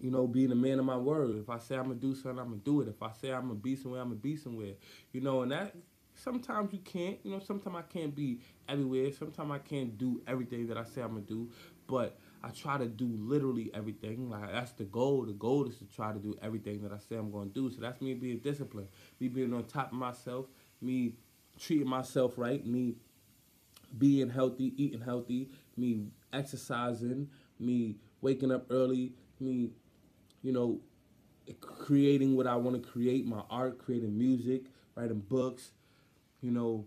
you 0.00 0.10
know, 0.10 0.26
being 0.26 0.52
a 0.52 0.54
man 0.54 0.78
of 0.78 0.84
my 0.84 0.96
word. 0.96 1.36
If 1.38 1.50
I 1.50 1.58
say 1.58 1.76
I'm 1.76 1.84
gonna 1.84 1.94
do 1.96 2.14
something, 2.14 2.38
I'm 2.38 2.50
gonna 2.50 2.56
do 2.64 2.82
it. 2.82 2.88
If 2.88 3.02
I 3.02 3.10
say 3.12 3.32
I'm 3.32 3.42
gonna 3.48 3.54
be 3.54 3.74
somewhere, 3.74 4.00
I'm 4.00 4.08
gonna 4.08 4.20
be 4.20 4.36
somewhere. 4.36 4.74
You 5.12 5.20
know, 5.20 5.42
and 5.42 5.50
that 5.50 5.74
sometimes 6.14 6.72
you 6.72 6.78
can't. 6.80 7.18
You 7.24 7.32
know, 7.32 7.40
sometimes 7.40 7.76
I 7.76 7.82
can't 7.82 8.14
be 8.14 8.40
everywhere. 8.68 9.12
Sometimes 9.12 9.50
I 9.50 9.58
can't 9.58 9.98
do 9.98 10.22
everything 10.26 10.68
that 10.68 10.78
I 10.78 10.84
say 10.84 11.02
I'm 11.02 11.14
gonna 11.14 11.22
do. 11.22 11.50
But 11.88 12.18
I 12.42 12.50
try 12.50 12.78
to 12.78 12.86
do 12.86 13.08
literally 13.18 13.70
everything. 13.74 14.30
Like 14.30 14.52
that's 14.52 14.72
the 14.72 14.84
goal. 14.84 15.22
The 15.22 15.32
goal 15.32 15.66
is 15.66 15.78
to 15.78 15.84
try 15.86 16.12
to 16.12 16.18
do 16.18 16.36
everything 16.42 16.82
that 16.82 16.92
I 16.92 16.98
say 16.98 17.16
I'm 17.16 17.32
to 17.32 17.46
do. 17.46 17.70
So 17.70 17.80
that's 17.80 18.00
me 18.00 18.14
being 18.14 18.38
disciplined, 18.38 18.88
me 19.18 19.28
being 19.28 19.52
on 19.52 19.64
top 19.64 19.92
of 19.92 19.98
myself, 19.98 20.46
me 20.80 21.14
treating 21.58 21.88
myself 21.88 22.34
right, 22.36 22.64
me 22.66 22.94
being 23.96 24.28
healthy, 24.28 24.72
eating 24.76 25.00
healthy, 25.00 25.48
me 25.76 26.06
exercising, 26.32 27.28
me 27.58 27.96
waking 28.20 28.52
up 28.52 28.66
early, 28.70 29.12
me, 29.40 29.70
you 30.42 30.52
know, 30.52 30.80
creating 31.60 32.36
what 32.36 32.46
I 32.46 32.56
want 32.56 32.82
to 32.82 32.88
create, 32.88 33.26
my 33.26 33.42
art, 33.50 33.78
creating 33.78 34.16
music, 34.16 34.62
writing 34.94 35.20
books, 35.20 35.70
you 36.42 36.50
know, 36.50 36.86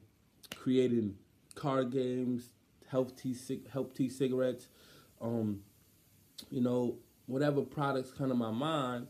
creating 0.56 1.16
card 1.56 1.92
games, 1.92 2.50
health 2.90 3.16
tea, 3.16 3.36
health 3.72 3.94
tea 3.96 4.10
cigarettes, 4.10 4.68
um, 5.22 5.62
you 6.50 6.62
know, 6.62 6.96
whatever 7.26 7.62
products 7.62 8.12
come 8.12 8.30
to 8.30 8.36
my 8.36 8.52
mind, 8.52 9.08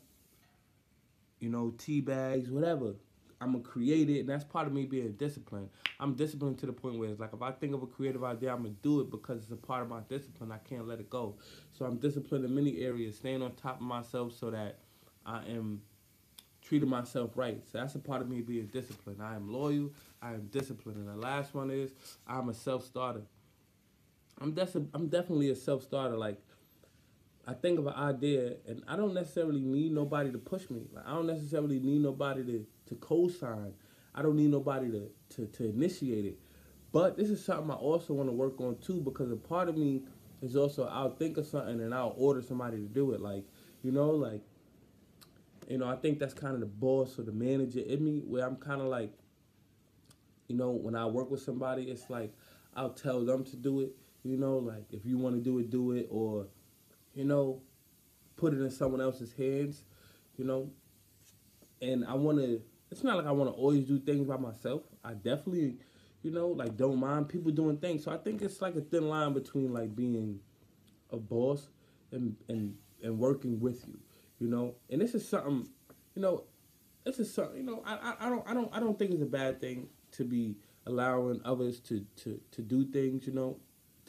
you 1.39 1.49
know, 1.49 1.73
tea 1.77 2.01
bags, 2.01 2.49
whatever. 2.49 2.93
I'm 3.41 3.53
gonna 3.53 3.63
create 3.63 4.09
it, 4.09 4.19
and 4.21 4.29
that's 4.29 4.43
part 4.43 4.67
of 4.67 4.73
me 4.73 4.85
being 4.85 5.13
disciplined. 5.13 5.69
I'm 5.99 6.13
disciplined 6.13 6.59
to 6.59 6.67
the 6.67 6.73
point 6.73 6.99
where 6.99 7.09
it's 7.09 7.19
like 7.19 7.33
if 7.33 7.41
I 7.41 7.51
think 7.51 7.73
of 7.73 7.81
a 7.81 7.87
creative 7.87 8.23
idea, 8.23 8.53
I'm 8.53 8.63
gonna 8.63 8.75
do 8.83 9.01
it 9.01 9.09
because 9.09 9.41
it's 9.43 9.51
a 9.51 9.55
part 9.55 9.81
of 9.81 9.89
my 9.89 10.01
discipline. 10.07 10.51
I 10.51 10.59
can't 10.59 10.87
let 10.87 10.99
it 10.99 11.09
go. 11.09 11.35
So 11.73 11.85
I'm 11.85 11.97
disciplined 11.97 12.45
in 12.45 12.53
many 12.53 12.81
areas, 12.81 13.17
staying 13.17 13.41
on 13.41 13.53
top 13.53 13.77
of 13.77 13.81
myself 13.81 14.33
so 14.37 14.51
that 14.51 14.77
I 15.25 15.39
am 15.47 15.81
treating 16.61 16.89
myself 16.89 17.31
right. 17.35 17.61
So 17.71 17.79
that's 17.79 17.95
a 17.95 17.99
part 17.99 18.21
of 18.21 18.29
me 18.29 18.41
being 18.41 18.67
disciplined. 18.67 19.21
I 19.21 19.35
am 19.35 19.51
loyal. 19.51 19.91
I 20.21 20.33
am 20.33 20.47
disciplined. 20.51 20.99
And 20.99 21.07
the 21.09 21.15
last 21.15 21.55
one 21.55 21.71
is 21.71 21.91
I'm 22.27 22.49
a 22.49 22.53
self 22.53 22.85
starter. 22.85 23.23
I'm 24.39 24.55
I'm 24.93 25.07
definitely 25.07 25.49
a 25.49 25.55
self 25.55 25.83
starter. 25.83 26.17
Like 26.17 26.39
I 27.47 27.53
think 27.53 27.79
of 27.79 27.87
an 27.87 27.93
idea, 27.93 28.53
and 28.67 28.83
I 28.87 28.95
don't 28.95 29.13
necessarily 29.13 29.61
need 29.61 29.91
nobody 29.91 30.31
to 30.31 30.37
push 30.37 30.69
me. 30.69 30.81
Like 30.93 31.05
I 31.07 31.13
don't 31.13 31.27
necessarily 31.27 31.79
need 31.79 32.01
nobody 32.01 32.43
to 32.43 32.65
to 32.87 32.95
co-sign. 32.95 33.73
I 34.13 34.21
don't 34.21 34.35
need 34.35 34.51
nobody 34.51 34.91
to 34.91 35.09
to 35.35 35.47
to 35.47 35.65
initiate 35.65 36.25
it. 36.25 36.39
But 36.91 37.17
this 37.17 37.29
is 37.29 37.43
something 37.43 37.71
I 37.71 37.75
also 37.75 38.13
want 38.13 38.29
to 38.29 38.33
work 38.33 38.59
on 38.59 38.77
too, 38.79 38.99
because 39.01 39.31
a 39.31 39.35
part 39.35 39.69
of 39.69 39.77
me 39.77 40.03
is 40.41 40.55
also 40.55 40.85
I'll 40.85 41.15
think 41.15 41.37
of 41.37 41.47
something 41.47 41.79
and 41.81 41.93
I'll 41.93 42.13
order 42.17 42.41
somebody 42.41 42.77
to 42.77 42.87
do 42.87 43.13
it. 43.13 43.21
Like 43.21 43.45
you 43.81 43.91
know, 43.91 44.11
like 44.11 44.41
you 45.67 45.77
know, 45.77 45.87
I 45.87 45.95
think 45.95 46.19
that's 46.19 46.33
kind 46.33 46.53
of 46.53 46.59
the 46.59 46.65
boss 46.65 47.17
or 47.17 47.23
the 47.23 47.31
manager 47.31 47.79
in 47.79 48.03
me, 48.03 48.19
where 48.19 48.45
I'm 48.45 48.57
kind 48.57 48.81
of 48.81 48.87
like, 48.87 49.13
you 50.47 50.55
know, 50.55 50.71
when 50.71 50.95
I 50.95 51.05
work 51.05 51.31
with 51.31 51.41
somebody, 51.41 51.83
it's 51.83 52.09
like 52.09 52.33
I'll 52.75 52.89
tell 52.89 53.23
them 53.25 53.45
to 53.45 53.55
do 53.55 53.81
it, 53.81 53.95
you 54.23 54.37
know, 54.37 54.57
like 54.57 54.85
if 54.91 55.05
you 55.05 55.17
want 55.17 55.35
to 55.35 55.41
do 55.41 55.59
it, 55.59 55.69
do 55.69 55.93
it, 55.93 56.07
or 56.11 56.47
you 57.13 57.25
know, 57.25 57.61
put 58.35 58.53
it 58.53 58.61
in 58.61 58.69
someone 58.71 59.01
else's 59.01 59.33
hands, 59.33 59.83
you 60.37 60.45
know. 60.45 60.69
And 61.81 62.05
I 62.05 62.13
want 62.13 62.37
to. 62.39 62.61
It's 62.91 63.03
not 63.03 63.17
like 63.17 63.25
I 63.25 63.31
want 63.31 63.49
to 63.49 63.55
always 63.55 63.85
do 63.85 63.99
things 63.99 64.27
by 64.27 64.37
myself. 64.37 64.83
I 65.03 65.13
definitely, 65.13 65.77
you 66.23 66.31
know, 66.31 66.49
like 66.49 66.75
don't 66.77 66.99
mind 66.99 67.29
people 67.29 67.51
doing 67.51 67.77
things. 67.77 68.03
So 68.03 68.11
I 68.11 68.17
think 68.17 68.41
it's 68.41 68.61
like 68.61 68.75
a 68.75 68.81
thin 68.81 69.09
line 69.09 69.33
between 69.33 69.73
like 69.73 69.95
being 69.95 70.39
a 71.11 71.17
boss 71.17 71.67
and 72.11 72.35
and 72.49 72.75
and 73.03 73.17
working 73.17 73.59
with 73.59 73.87
you, 73.87 73.99
you 74.39 74.47
know. 74.47 74.75
And 74.89 75.01
this 75.01 75.15
is 75.15 75.27
something, 75.27 75.67
you 76.15 76.21
know, 76.21 76.43
this 77.05 77.19
is 77.19 77.33
something, 77.33 77.57
you 77.57 77.63
know. 77.63 77.81
I, 77.85 77.95
I, 77.95 78.27
I 78.27 78.29
don't 78.29 78.49
I 78.49 78.53
don't 78.53 78.69
I 78.75 78.79
don't 78.79 78.99
think 78.99 79.11
it's 79.11 79.23
a 79.23 79.25
bad 79.25 79.61
thing 79.61 79.87
to 80.13 80.25
be 80.25 80.57
allowing 80.85 81.41
others 81.45 81.79
to 81.81 82.05
to 82.17 82.39
to 82.51 82.61
do 82.61 82.85
things, 82.85 83.25
you 83.25 83.33
know 83.33 83.57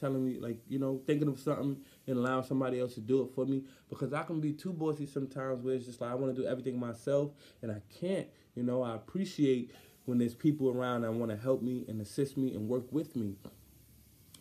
telling 0.02 0.24
me 0.24 0.38
like 0.38 0.58
you 0.68 0.78
know 0.78 1.00
thinking 1.06 1.28
of 1.28 1.38
something 1.38 1.76
and 2.06 2.18
allowing 2.18 2.44
somebody 2.44 2.80
else 2.80 2.94
to 2.94 3.00
do 3.00 3.22
it 3.22 3.34
for 3.34 3.46
me 3.46 3.62
because 3.88 4.12
I 4.12 4.22
can 4.22 4.40
be 4.40 4.52
too 4.52 4.72
bossy 4.72 5.06
sometimes 5.06 5.62
where 5.62 5.74
it's 5.74 5.86
just 5.86 6.00
like 6.00 6.10
I 6.10 6.14
want 6.14 6.34
to 6.34 6.42
do 6.42 6.48
everything 6.48 6.78
myself 6.78 7.30
and 7.62 7.70
I 7.70 7.80
can't. 8.00 8.26
You 8.54 8.62
know 8.62 8.82
I 8.82 8.94
appreciate 8.94 9.70
when 10.04 10.18
there's 10.18 10.34
people 10.34 10.68
around 10.68 11.02
that 11.02 11.12
want 11.12 11.30
to 11.30 11.36
help 11.36 11.62
me 11.62 11.84
and 11.88 12.00
assist 12.00 12.36
me 12.36 12.54
and 12.54 12.68
work 12.68 12.90
with 12.92 13.14
me. 13.14 13.36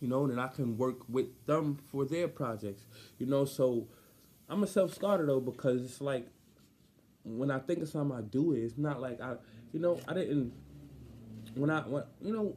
You 0.00 0.08
know, 0.08 0.24
and 0.24 0.40
I 0.40 0.48
can 0.48 0.76
work 0.76 1.08
with 1.08 1.26
them 1.46 1.78
for 1.90 2.04
their 2.04 2.26
projects. 2.26 2.82
You 3.18 3.26
know, 3.26 3.44
so 3.44 3.86
I'm 4.48 4.62
a 4.62 4.66
self 4.66 4.92
starter 4.92 5.26
though 5.26 5.40
because 5.40 5.84
it's 5.84 6.00
like 6.00 6.26
when 7.24 7.50
I 7.50 7.58
think 7.60 7.82
of 7.82 7.88
something, 7.88 8.16
I 8.16 8.22
do 8.22 8.52
it. 8.52 8.60
It's 8.60 8.78
not 8.78 9.00
like 9.00 9.20
I, 9.20 9.34
you 9.72 9.80
know, 9.80 10.00
I 10.08 10.14
didn't. 10.14 10.52
When 11.54 11.70
I, 11.70 11.80
when, 11.80 12.02
you 12.20 12.32
know, 12.32 12.54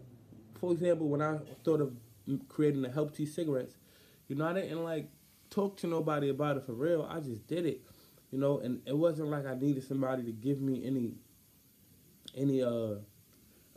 for 0.60 0.72
example, 0.72 1.08
when 1.08 1.22
I 1.22 1.38
thought 1.64 1.82
of 1.82 1.94
creating 2.50 2.82
the 2.82 2.90
Help 2.90 3.16
Tea 3.16 3.26
cigarettes, 3.26 3.76
you 4.28 4.36
know, 4.36 4.46
I 4.48 4.54
didn't 4.54 4.84
like 4.84 5.10
talk 5.50 5.78
to 5.78 5.88
nobody 5.88 6.30
about 6.30 6.58
it 6.58 6.66
for 6.66 6.74
real. 6.74 7.08
I 7.10 7.20
just 7.20 7.48
did 7.48 7.66
it, 7.66 7.82
you 8.32 8.40
know, 8.40 8.60
and 8.60 8.82
it 8.86 8.98
wasn't 8.98 9.30
like 9.30 9.46
I 9.46 9.56
needed 9.56 9.84
somebody 9.84 10.24
to 10.24 10.32
give 10.32 10.62
me 10.62 10.86
any, 10.86 11.14
any 12.36 12.64
uh 12.64 12.96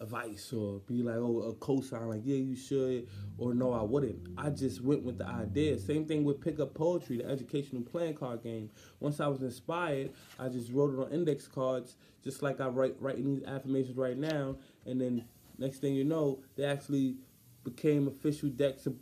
advice 0.00 0.52
or 0.52 0.80
be 0.86 1.02
like, 1.02 1.16
oh, 1.16 1.40
a 1.40 1.54
cosign, 1.54 2.08
like, 2.08 2.22
yeah, 2.24 2.36
you 2.36 2.56
should, 2.56 3.08
or 3.36 3.54
no, 3.54 3.72
I 3.72 3.82
wouldn't. 3.82 4.28
I 4.36 4.50
just 4.50 4.80
went 4.80 5.02
with 5.02 5.18
the 5.18 5.26
idea. 5.26 5.78
Same 5.78 6.06
thing 6.06 6.24
with 6.24 6.40
Pick 6.40 6.60
Up 6.60 6.74
Poetry, 6.74 7.18
the 7.18 7.26
educational 7.26 7.82
playing 7.82 8.14
card 8.14 8.42
game. 8.42 8.70
Once 9.00 9.20
I 9.20 9.26
was 9.26 9.42
inspired, 9.42 10.12
I 10.38 10.48
just 10.48 10.72
wrote 10.72 10.94
it 10.94 11.00
on 11.00 11.12
index 11.12 11.46
cards, 11.48 11.96
just 12.22 12.42
like 12.42 12.60
I 12.60 12.68
write 12.68 12.96
writing 13.00 13.26
these 13.26 13.44
affirmations 13.44 13.96
right 13.96 14.16
now. 14.16 14.56
And 14.86 15.00
then 15.00 15.24
next 15.58 15.78
thing 15.78 15.94
you 15.94 16.04
know, 16.04 16.40
they 16.56 16.64
actually 16.64 17.16
became 17.64 18.08
official 18.08 18.48
decks 18.48 18.86
of 18.86 18.94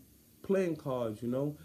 playing 0.47 0.77
cards, 0.77 1.23
you 1.23 1.29
know. 1.29 1.57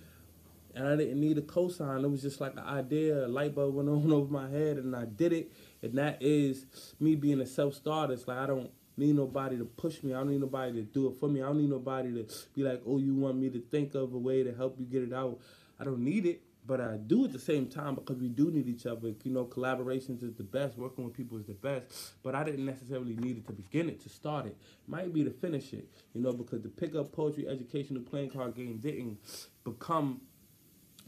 And 0.74 0.88
I 0.88 0.96
didn't 0.96 1.20
need 1.20 1.38
a 1.38 1.42
cosign. 1.42 2.04
It 2.04 2.08
was 2.08 2.22
just 2.22 2.40
like 2.40 2.54
an 2.54 2.60
idea, 2.60 3.26
a 3.26 3.28
light 3.28 3.54
bulb 3.54 3.76
went 3.76 3.90
on 3.90 4.12
over 4.12 4.32
my 4.32 4.50
head, 4.50 4.78
and 4.78 4.96
I 4.96 5.06
did 5.06 5.34
it. 5.34 5.52
And 5.82 5.98
that 5.98 6.18
is 6.22 6.66
me 7.00 7.16
being 7.16 7.42
a 7.42 7.46
self 7.46 7.76
starter. 7.76 8.14
It's 8.14 8.28
like 8.28 8.38
I 8.38 8.48
don't 8.48 8.72
need 8.98 9.16
nobody 9.16 9.58
to 9.58 9.66
push 9.66 10.04
me. 10.04 10.14
I 10.14 10.18
don't 10.18 10.32
need 10.32 10.42
nobody 10.42 10.74
to 10.74 10.82
do 10.84 11.08
it 11.08 11.20
for 11.20 11.28
me. 11.28 11.42
I 11.42 11.48
don't 11.48 11.58
need 11.58 11.70
nobody 11.70 12.12
to 12.14 12.28
be 12.56 12.64
like, 12.64 12.82
oh, 12.86 12.98
you 12.98 13.16
want 13.16 13.38
me 13.38 13.50
to 13.50 13.60
think 13.60 13.96
of 13.96 14.14
a 14.14 14.18
way 14.18 14.44
to 14.44 14.54
help 14.54 14.80
you 14.80 14.86
get 14.86 15.04
it 15.04 15.14
out. 15.14 15.40
I 15.80 15.84
don't 15.84 16.04
need 16.04 16.26
it, 16.26 16.42
but 16.66 16.80
I 16.80 16.98
do 16.98 17.26
at 17.26 17.34
the 17.34 17.40
same 17.40 17.68
time 17.68 17.96
because 17.96 18.18
we 18.18 18.30
do 18.30 18.52
need 18.52 18.68
each 18.68 18.86
other. 18.86 19.14
You 19.24 19.32
know, 19.32 19.46
collaborations 19.46 20.24
is 20.24 20.34
the 20.36 20.44
best. 20.44 20.78
Working 20.78 21.06
with 21.06 21.14
people 21.14 21.38
is 21.38 21.46
the 21.46 21.54
best. 21.54 22.14
But 22.24 22.36
I 22.36 22.44
didn't 22.44 22.66
necessarily 22.66 23.16
need 23.16 23.38
it 23.38 23.48
to 23.48 23.54
begin 23.54 23.90
it, 23.90 24.00
to 24.02 24.10
start 24.10 24.46
it. 24.46 24.56
Might 24.88 25.14
be 25.14 25.24
to 25.24 25.32
finish 25.32 25.74
it. 25.74 25.88
You 26.14 26.22
know, 26.22 26.34
because 26.34 26.62
the 26.62 26.70
pick 26.70 26.96
up 26.96 27.12
poetry 27.12 27.48
educational 27.48 28.04
playing 28.04 28.30
card 28.30 28.56
game 28.56 28.78
didn't 28.78 29.18
become, 29.64 30.22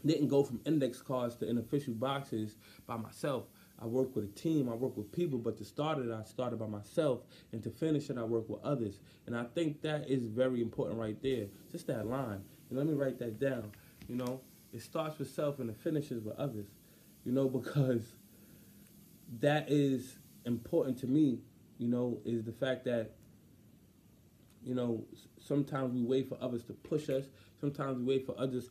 didn't 0.04 0.28
go 0.28 0.42
from 0.42 0.60
index 0.66 1.00
cards 1.00 1.36
to 1.36 1.48
unofficial 1.48 1.94
boxes 1.94 2.56
by 2.86 2.96
myself. 2.96 3.44
I 3.80 3.86
work 3.86 4.14
with 4.14 4.24
a 4.24 4.28
team, 4.28 4.68
I 4.68 4.74
work 4.74 4.96
with 4.96 5.10
people, 5.10 5.38
but 5.38 5.56
to 5.58 5.64
start 5.64 5.98
it, 5.98 6.10
I 6.10 6.22
started 6.24 6.58
by 6.60 6.66
myself, 6.66 7.22
and 7.52 7.62
to 7.64 7.70
finish 7.70 8.08
it, 8.08 8.16
I 8.16 8.22
work 8.22 8.48
with 8.48 8.62
others. 8.62 9.00
And 9.26 9.36
I 9.36 9.44
think 9.44 9.82
that 9.82 10.08
is 10.08 10.26
very 10.26 10.62
important 10.62 10.98
right 10.98 11.20
there. 11.22 11.46
Just 11.72 11.88
that 11.88 12.06
line. 12.06 12.42
And 12.70 12.78
let 12.78 12.86
me 12.86 12.94
write 12.94 13.18
that 13.18 13.40
down. 13.40 13.72
You 14.08 14.16
know, 14.16 14.40
it 14.74 14.82
starts 14.82 15.18
with 15.18 15.30
self 15.30 15.60
and 15.60 15.70
it 15.70 15.76
finishes 15.76 16.22
with 16.22 16.36
others. 16.36 16.66
You 17.24 17.32
know, 17.32 17.48
because 17.60 18.02
that 19.40 19.70
is 19.70 20.18
important 20.44 20.98
to 20.98 21.06
me, 21.06 21.38
you 21.78 21.88
know, 21.88 22.18
is 22.24 22.44
the 22.44 22.52
fact 22.52 22.84
that, 22.84 23.12
you 24.62 24.74
know, 24.74 25.04
sometimes 25.40 25.92
we 25.94 26.02
wait 26.02 26.28
for 26.28 26.38
others 26.40 26.64
to 26.64 26.72
push 26.72 27.08
us, 27.08 27.24
sometimes 27.60 27.98
we 27.98 28.04
wait 28.04 28.26
for 28.26 28.34
others 28.38 28.70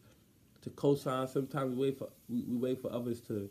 to 0.61 0.69
co-sign, 0.71 1.27
sometimes 1.27 1.75
we 1.75 1.87
wait 1.87 1.97
for 1.97 2.09
we, 2.29 2.43
we 2.47 2.55
wait 2.55 2.81
for 2.81 2.91
others 2.91 3.19
to 3.21 3.49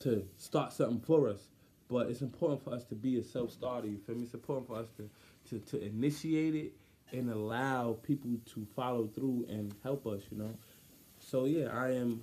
to 0.00 0.26
start 0.36 0.72
something 0.72 1.00
for 1.00 1.28
us. 1.28 1.48
But 1.88 2.08
it's 2.08 2.22
important 2.22 2.62
for 2.64 2.72
us 2.72 2.84
to 2.84 2.94
be 2.94 3.18
a 3.18 3.22
self 3.24 3.52
starter, 3.52 3.86
you 3.86 3.98
feel 3.98 4.16
me? 4.16 4.24
It's 4.24 4.34
important 4.34 4.66
for 4.66 4.76
us 4.76 4.88
to, 4.96 5.08
to, 5.50 5.58
to 5.70 5.84
initiate 5.84 6.54
it 6.54 6.72
and 7.12 7.30
allow 7.30 7.98
people 8.02 8.30
to 8.54 8.66
follow 8.74 9.06
through 9.06 9.46
and 9.48 9.74
help 9.82 10.06
us, 10.06 10.22
you 10.30 10.38
know. 10.38 10.54
So 11.30 11.46
yeah, 11.46 11.68
I 11.72 11.92
am 11.92 12.22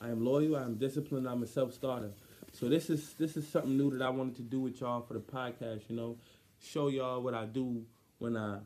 I 0.00 0.08
am 0.08 0.24
loyal, 0.24 0.56
I 0.56 0.62
am 0.62 0.74
disciplined, 0.74 1.28
I'm 1.28 1.42
a 1.42 1.46
self 1.46 1.72
starter. 1.72 2.10
So 2.52 2.68
this 2.68 2.90
is 2.90 3.14
this 3.14 3.36
is 3.36 3.46
something 3.46 3.76
new 3.76 3.90
that 3.96 4.04
I 4.04 4.10
wanted 4.10 4.36
to 4.36 4.42
do 4.42 4.60
with 4.60 4.80
y'all 4.80 5.02
for 5.02 5.14
the 5.14 5.20
podcast, 5.20 5.88
you 5.88 5.96
know. 5.96 6.18
Show 6.60 6.88
y'all 6.88 7.22
what 7.22 7.34
I 7.34 7.44
do 7.44 7.84
when 8.18 8.36
I 8.36 8.58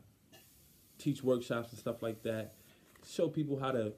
teach 0.97 1.23
workshops 1.23 1.69
and 1.71 1.79
stuff 1.79 2.01
like 2.01 2.23
that. 2.23 2.53
Show 3.07 3.29
people 3.29 3.59
how 3.59 3.71
to 3.71 3.93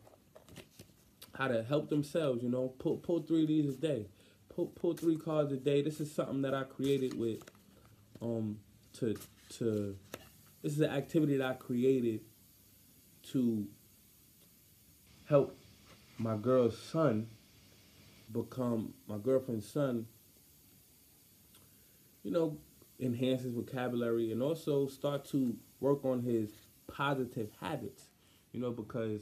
how 1.33 1.47
to 1.47 1.63
help 1.63 1.89
themselves. 1.89 2.43
You 2.43 2.49
know, 2.49 2.73
pull 2.79 2.97
pull 2.97 3.21
three 3.21 3.43
of 3.43 3.47
these 3.47 3.73
a 3.73 3.77
day, 3.77 4.07
pull 4.49 4.67
pull 4.67 4.93
three 4.93 5.17
cards 5.17 5.51
a 5.53 5.57
day. 5.57 5.81
This 5.81 6.01
is 6.01 6.13
something 6.13 6.41
that 6.41 6.53
I 6.53 6.63
created 6.63 7.17
with, 7.17 7.41
um, 8.21 8.59
to 8.99 9.15
to, 9.57 9.95
this 10.61 10.73
is 10.73 10.79
an 10.81 10.91
activity 10.91 11.37
that 11.37 11.47
I 11.47 11.53
created 11.53 12.21
to 13.31 13.67
help 15.31 15.57
my 16.17 16.35
girl's 16.35 16.77
son 16.77 17.25
become 18.33 18.93
my 19.07 19.17
girlfriend's 19.17 19.67
son. 19.67 20.05
You 22.23 22.31
know, 22.31 22.57
enhance 22.99 23.43
his 23.43 23.53
vocabulary 23.53 24.33
and 24.33 24.43
also 24.43 24.87
start 24.87 25.23
to 25.29 25.55
work 25.79 26.03
on 26.03 26.21
his 26.21 26.51
positive 26.87 27.49
habits. 27.61 28.03
You 28.51 28.59
know, 28.59 28.71
because 28.71 29.21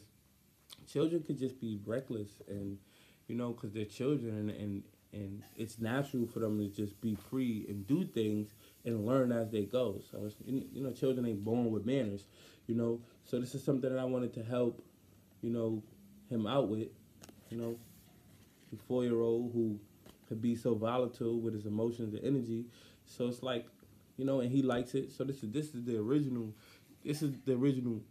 children 0.92 1.22
could 1.22 1.38
just 1.38 1.62
be 1.62 1.80
reckless 1.86 2.42
and 2.48 2.80
you 3.28 3.36
know 3.36 3.52
because 3.52 3.72
they're 3.72 3.86
children 3.86 4.36
and, 4.36 4.50
and 4.50 4.84
and 5.14 5.44
it's 5.58 5.80
natural 5.80 6.26
for 6.26 6.40
them 6.40 6.58
to 6.58 6.68
just 6.70 7.00
be 7.02 7.16
free 7.16 7.66
and 7.70 7.86
do 7.86 8.04
things 8.04 8.50
and 8.84 9.06
learn 9.06 9.32
as 9.32 9.52
they 9.52 9.64
go. 9.64 10.02
So 10.10 10.30
you 10.48 10.82
know, 10.82 10.92
children 10.92 11.28
ain't 11.28 11.46
born 11.46 11.72
with 11.72 11.86
manners, 11.86 12.24
you 12.66 12.74
know. 12.74 13.00
So 13.26 13.40
this 13.40 13.54
is 13.54 13.64
something 13.64 13.92
that 13.92 14.00
I 14.00 14.06
wanted 14.06 14.34
to 14.34 14.44
help, 14.44 14.84
you 15.42 15.52
know, 15.52 15.84
him 16.30 16.48
out 16.48 16.70
with, 16.70 16.88
you 17.50 17.58
know, 17.58 17.78
the 18.72 18.78
four 18.88 19.04
year 19.04 19.20
old 19.20 19.52
who 19.54 19.80
could 20.28 20.42
be 20.42 20.56
so 20.56 20.76
volatile 20.76 21.40
with 21.40 21.54
his 21.54 21.66
emotions 21.66 22.14
and 22.14 22.24
energy. 22.24 22.66
So 23.06 23.28
it's 23.28 23.42
like, 23.42 23.66
you 24.18 24.26
know, 24.26 24.42
and 24.42 24.52
he 24.52 24.62
likes 24.62 24.94
it. 24.94 25.12
So 25.12 25.24
this 25.24 25.44
is 25.44 25.52
this 25.52 25.74
is 25.74 25.84
the 25.84 25.98
original, 25.98 26.54
this 27.04 27.22
is 27.22 27.34
the 27.46 27.54
original 27.54 28.02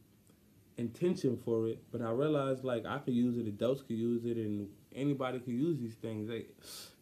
intention 0.76 1.36
for 1.44 1.68
it, 1.68 1.82
but 1.90 2.00
I 2.00 2.10
realized 2.10 2.64
like 2.64 2.86
I 2.86 2.98
could 2.98 3.14
use 3.14 3.36
it, 3.36 3.46
adults 3.46 3.82
could 3.82 3.96
use 3.96 4.24
it, 4.24 4.36
and 4.36 4.68
anybody 4.94 5.38
could 5.40 5.54
use 5.54 5.78
these 5.78 5.94
things. 5.94 6.28
Like, 6.28 6.50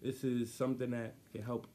this 0.03 0.25
is 0.25 0.53
something 0.53 0.91
that 0.91 1.15
can 1.33 1.43
help 1.43 1.67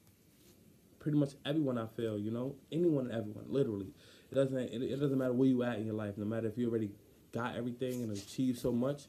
pretty 0.99 1.17
much 1.17 1.33
everyone. 1.45 1.77
I 1.77 1.87
feel, 1.95 2.17
you 2.17 2.31
know, 2.31 2.55
anyone 2.71 3.05
and 3.05 3.13
everyone, 3.15 3.45
literally. 3.47 3.87
It 4.31 4.35
doesn't 4.35 4.57
it, 4.57 4.81
it 4.81 4.99
doesn't 4.99 5.17
matter 5.17 5.33
where 5.33 5.47
you 5.47 5.63
at 5.63 5.77
in 5.77 5.85
your 5.85 5.95
life. 5.95 6.17
No 6.17 6.25
matter 6.25 6.47
if 6.47 6.57
you 6.57 6.69
already 6.69 6.91
got 7.31 7.55
everything 7.55 8.03
and 8.03 8.11
achieved 8.11 8.59
so 8.59 8.71
much. 8.71 9.03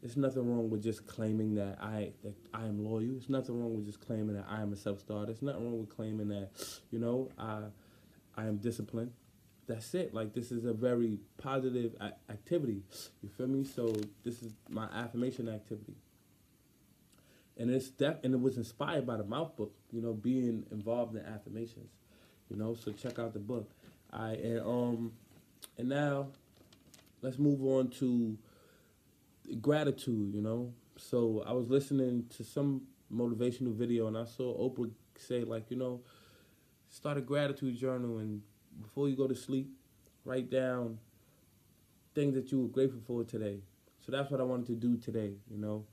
There's 0.00 0.16
nothing 0.16 0.50
wrong 0.50 0.70
with 0.70 0.82
just 0.82 1.06
claiming 1.06 1.54
that 1.56 1.78
I 1.80 2.12
that 2.22 2.34
I 2.54 2.64
am 2.64 2.84
loyal. 2.84 3.12
There's 3.12 3.28
nothing 3.28 3.60
wrong 3.60 3.76
with 3.76 3.86
just 3.86 4.00
claiming 4.00 4.34
that 4.34 4.46
I 4.48 4.62
am 4.62 4.72
a 4.72 4.76
self 4.76 5.00
starter. 5.00 5.26
There's 5.26 5.42
nothing 5.42 5.64
wrong 5.64 5.80
with 5.80 5.94
claiming 5.94 6.28
that, 6.28 6.50
you 6.90 6.98
know, 6.98 7.28
I 7.38 7.64
I 8.36 8.46
am 8.46 8.56
disciplined 8.56 9.12
that's 9.70 9.94
it. 9.94 10.12
Like 10.12 10.34
this 10.34 10.50
is 10.50 10.64
a 10.64 10.72
very 10.72 11.18
positive 11.38 11.94
activity. 12.28 12.82
You 13.22 13.28
feel 13.28 13.46
me? 13.46 13.64
So 13.64 13.94
this 14.24 14.42
is 14.42 14.52
my 14.68 14.86
affirmation 14.86 15.48
activity. 15.48 15.94
And 17.56 17.70
it's 17.70 17.90
def- 17.90 18.18
and 18.24 18.34
it 18.34 18.40
was 18.40 18.56
inspired 18.56 19.06
by 19.06 19.16
the 19.16 19.24
mouth 19.24 19.54
book, 19.56 19.72
you 19.92 20.02
know, 20.02 20.12
being 20.12 20.66
involved 20.72 21.14
in 21.14 21.24
affirmations. 21.24 21.90
You 22.48 22.56
know, 22.56 22.74
so 22.74 22.90
check 22.90 23.18
out 23.20 23.32
the 23.32 23.38
book. 23.38 23.70
I 24.12 24.30
and 24.32 24.60
um 24.60 25.12
and 25.78 25.88
now 25.88 26.28
let's 27.22 27.38
move 27.38 27.62
on 27.62 27.90
to 28.00 28.36
gratitude, 29.60 30.34
you 30.34 30.42
know. 30.42 30.72
So 30.96 31.42
I 31.46 31.52
was 31.52 31.68
listening 31.70 32.26
to 32.36 32.44
some 32.44 32.82
motivational 33.12 33.74
video 33.74 34.06
and 34.06 34.16
I 34.16 34.24
saw 34.24 34.56
Oprah 34.58 34.90
say 35.16 35.44
like, 35.44 35.70
you 35.70 35.76
know, 35.76 36.00
start 36.88 37.18
a 37.18 37.20
gratitude 37.20 37.76
journal 37.76 38.18
and 38.18 38.42
before 38.80 39.08
you 39.08 39.16
go 39.16 39.26
to 39.26 39.34
sleep, 39.34 39.68
write 40.24 40.50
down 40.50 40.98
things 42.14 42.34
that 42.34 42.50
you 42.52 42.62
were 42.62 42.68
grateful 42.68 43.00
for 43.06 43.24
today. 43.24 43.60
So 44.04 44.12
that's 44.12 44.30
what 44.30 44.40
I 44.40 44.44
wanted 44.44 44.66
to 44.66 44.74
do 44.74 44.96
today, 44.96 45.34
you 45.50 45.58
know. 45.58 45.84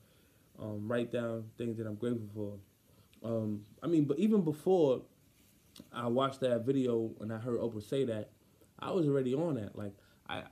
Um, 0.60 0.88
write 0.88 1.12
down 1.12 1.46
things 1.58 1.78
that 1.78 1.86
I'm 1.86 1.96
grateful 1.96 2.28
for. 2.34 2.54
Um, 3.28 3.62
I 3.84 3.88
mean, 3.88 4.06
but 4.06 4.18
even 4.18 4.42
before 4.42 5.02
I 5.94 6.08
watched 6.08 6.40
that 6.42 6.66
video 6.66 7.12
and 7.22 7.32
I 7.32 7.38
heard 7.38 7.60
Oprah 7.60 7.88
say 7.88 8.06
that, 8.06 8.30
I 8.80 8.92
was 8.92 9.08
already 9.08 9.34
on 9.34 9.56
that. 9.56 9.76
Like, 9.78 9.94
I, 10.28 10.44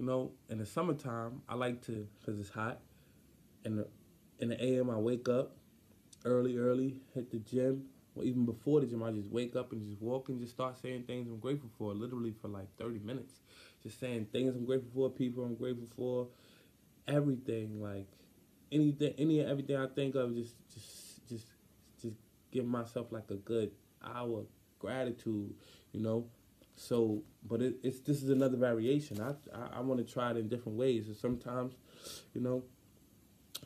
you 0.00 0.06
know, 0.06 0.30
in 0.48 0.56
the 0.56 0.64
summertime, 0.64 1.42
I 1.46 1.56
like 1.56 1.82
to, 1.82 2.08
because 2.18 2.40
it's 2.40 2.48
hot. 2.48 2.80
In 3.66 3.76
the, 3.76 3.86
in 4.38 4.48
the 4.48 4.64
AM, 4.64 4.88
I 4.88 4.96
wake 4.96 5.28
up 5.28 5.52
early, 6.24 6.56
early, 6.56 6.96
hit 7.14 7.30
the 7.30 7.36
gym, 7.36 7.84
or 8.14 8.24
even 8.24 8.46
before 8.46 8.80
the 8.80 8.86
gym, 8.86 9.02
I 9.02 9.10
just 9.10 9.28
wake 9.28 9.54
up 9.56 9.72
and 9.72 9.82
just 9.82 10.00
walk 10.00 10.30
and 10.30 10.40
just 10.40 10.52
start 10.52 10.80
saying 10.80 11.02
things 11.02 11.28
I'm 11.28 11.38
grateful 11.38 11.68
for, 11.76 11.92
literally 11.92 12.34
for 12.40 12.48
like 12.48 12.74
30 12.78 13.00
minutes. 13.00 13.40
Just 13.82 14.00
saying 14.00 14.28
things 14.32 14.56
I'm 14.56 14.64
grateful 14.64 14.90
for, 14.94 15.10
people 15.10 15.44
I'm 15.44 15.54
grateful 15.54 15.88
for, 15.94 16.28
everything, 17.06 17.82
like 17.82 18.08
anything, 18.72 19.12
any 19.18 19.42
everything 19.42 19.76
I 19.76 19.86
think 19.88 20.14
of, 20.14 20.34
just, 20.34 20.54
just, 20.72 21.28
just, 21.28 21.46
just 22.00 22.16
give 22.50 22.64
myself 22.64 23.08
like 23.12 23.30
a 23.30 23.34
good 23.36 23.70
hour, 24.02 24.44
gratitude, 24.78 25.52
you 25.92 26.00
know. 26.00 26.24
So, 26.80 27.22
but 27.46 27.60
it, 27.60 27.76
it's 27.82 28.00
this 28.00 28.22
is 28.22 28.30
another 28.30 28.56
variation. 28.56 29.20
I 29.20 29.34
I, 29.54 29.78
I 29.78 29.80
want 29.80 30.04
to 30.04 30.12
try 30.12 30.30
it 30.30 30.38
in 30.38 30.48
different 30.48 30.78
ways. 30.78 31.08
And 31.08 31.16
sometimes, 31.16 31.74
you 32.32 32.40
know, 32.40 32.62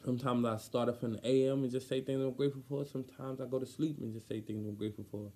sometimes 0.05 0.45
I 0.45 0.57
start 0.57 0.89
off 0.89 1.05
in 1.05 1.13
the 1.13 1.25
AM 1.25 1.63
and 1.63 1.71
just 1.71 1.89
say 1.89 2.01
things 2.01 2.21
I'm 2.21 2.33
grateful 2.33 2.63
for. 2.69 2.85
Sometimes 2.85 3.41
I 3.41 3.45
go 3.45 3.61
to 3.61 3.67
sleep 3.67 3.99
and 4.01 4.13
just 4.13 4.27
say 4.27 4.41
things 4.41 4.67
I'm 4.67 4.75
grateful 4.75 5.05
for. 5.13 5.31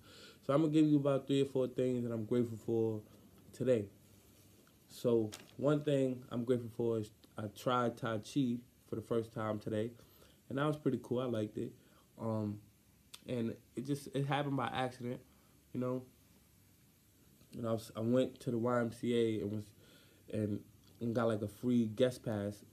So 0.45 0.53
I'm 0.53 0.61
gonna 0.61 0.73
give 0.73 0.87
you 0.87 0.97
about 0.97 1.25
three 1.25 1.41
or 1.41 1.45
four 1.45 1.67
things 1.67 2.03
that 2.03 2.11
I'm 2.11 2.25
grateful 2.25 2.57
for 2.57 2.99
today. 3.53 3.85
So 4.89 5.31
one 5.55 5.81
thing 5.81 6.21
I'm 6.31 6.43
grateful 6.43 6.71
for 6.75 6.97
is 6.97 7.11
I 7.37 7.43
tried 7.57 7.95
Tai 7.95 8.17
Chi 8.17 8.57
for 8.89 8.97
the 8.97 9.01
first 9.01 9.33
time 9.33 9.57
today, 9.57 9.91
and 10.49 10.57
that 10.57 10.65
was 10.65 10.75
pretty 10.75 10.99
cool. 11.01 11.21
I 11.21 11.25
liked 11.25 11.57
it, 11.57 11.71
um, 12.19 12.59
and 13.25 13.55
it 13.77 13.85
just 13.85 14.09
it 14.13 14.25
happened 14.25 14.57
by 14.57 14.67
accident, 14.67 15.21
you 15.71 15.79
know. 15.79 16.03
And 17.57 17.67
I 17.67 17.71
was 17.71 17.91
I 17.95 18.01
went 18.01 18.39
to 18.41 18.51
the 18.51 18.57
YMCA 18.59 19.41
and 19.41 19.51
was 19.51 19.65
and, 20.31 20.59
and 21.01 21.15
got 21.15 21.27
like 21.27 21.41
a 21.41 21.47
free 21.47 21.85
guest 21.87 22.23
pass 22.23 22.63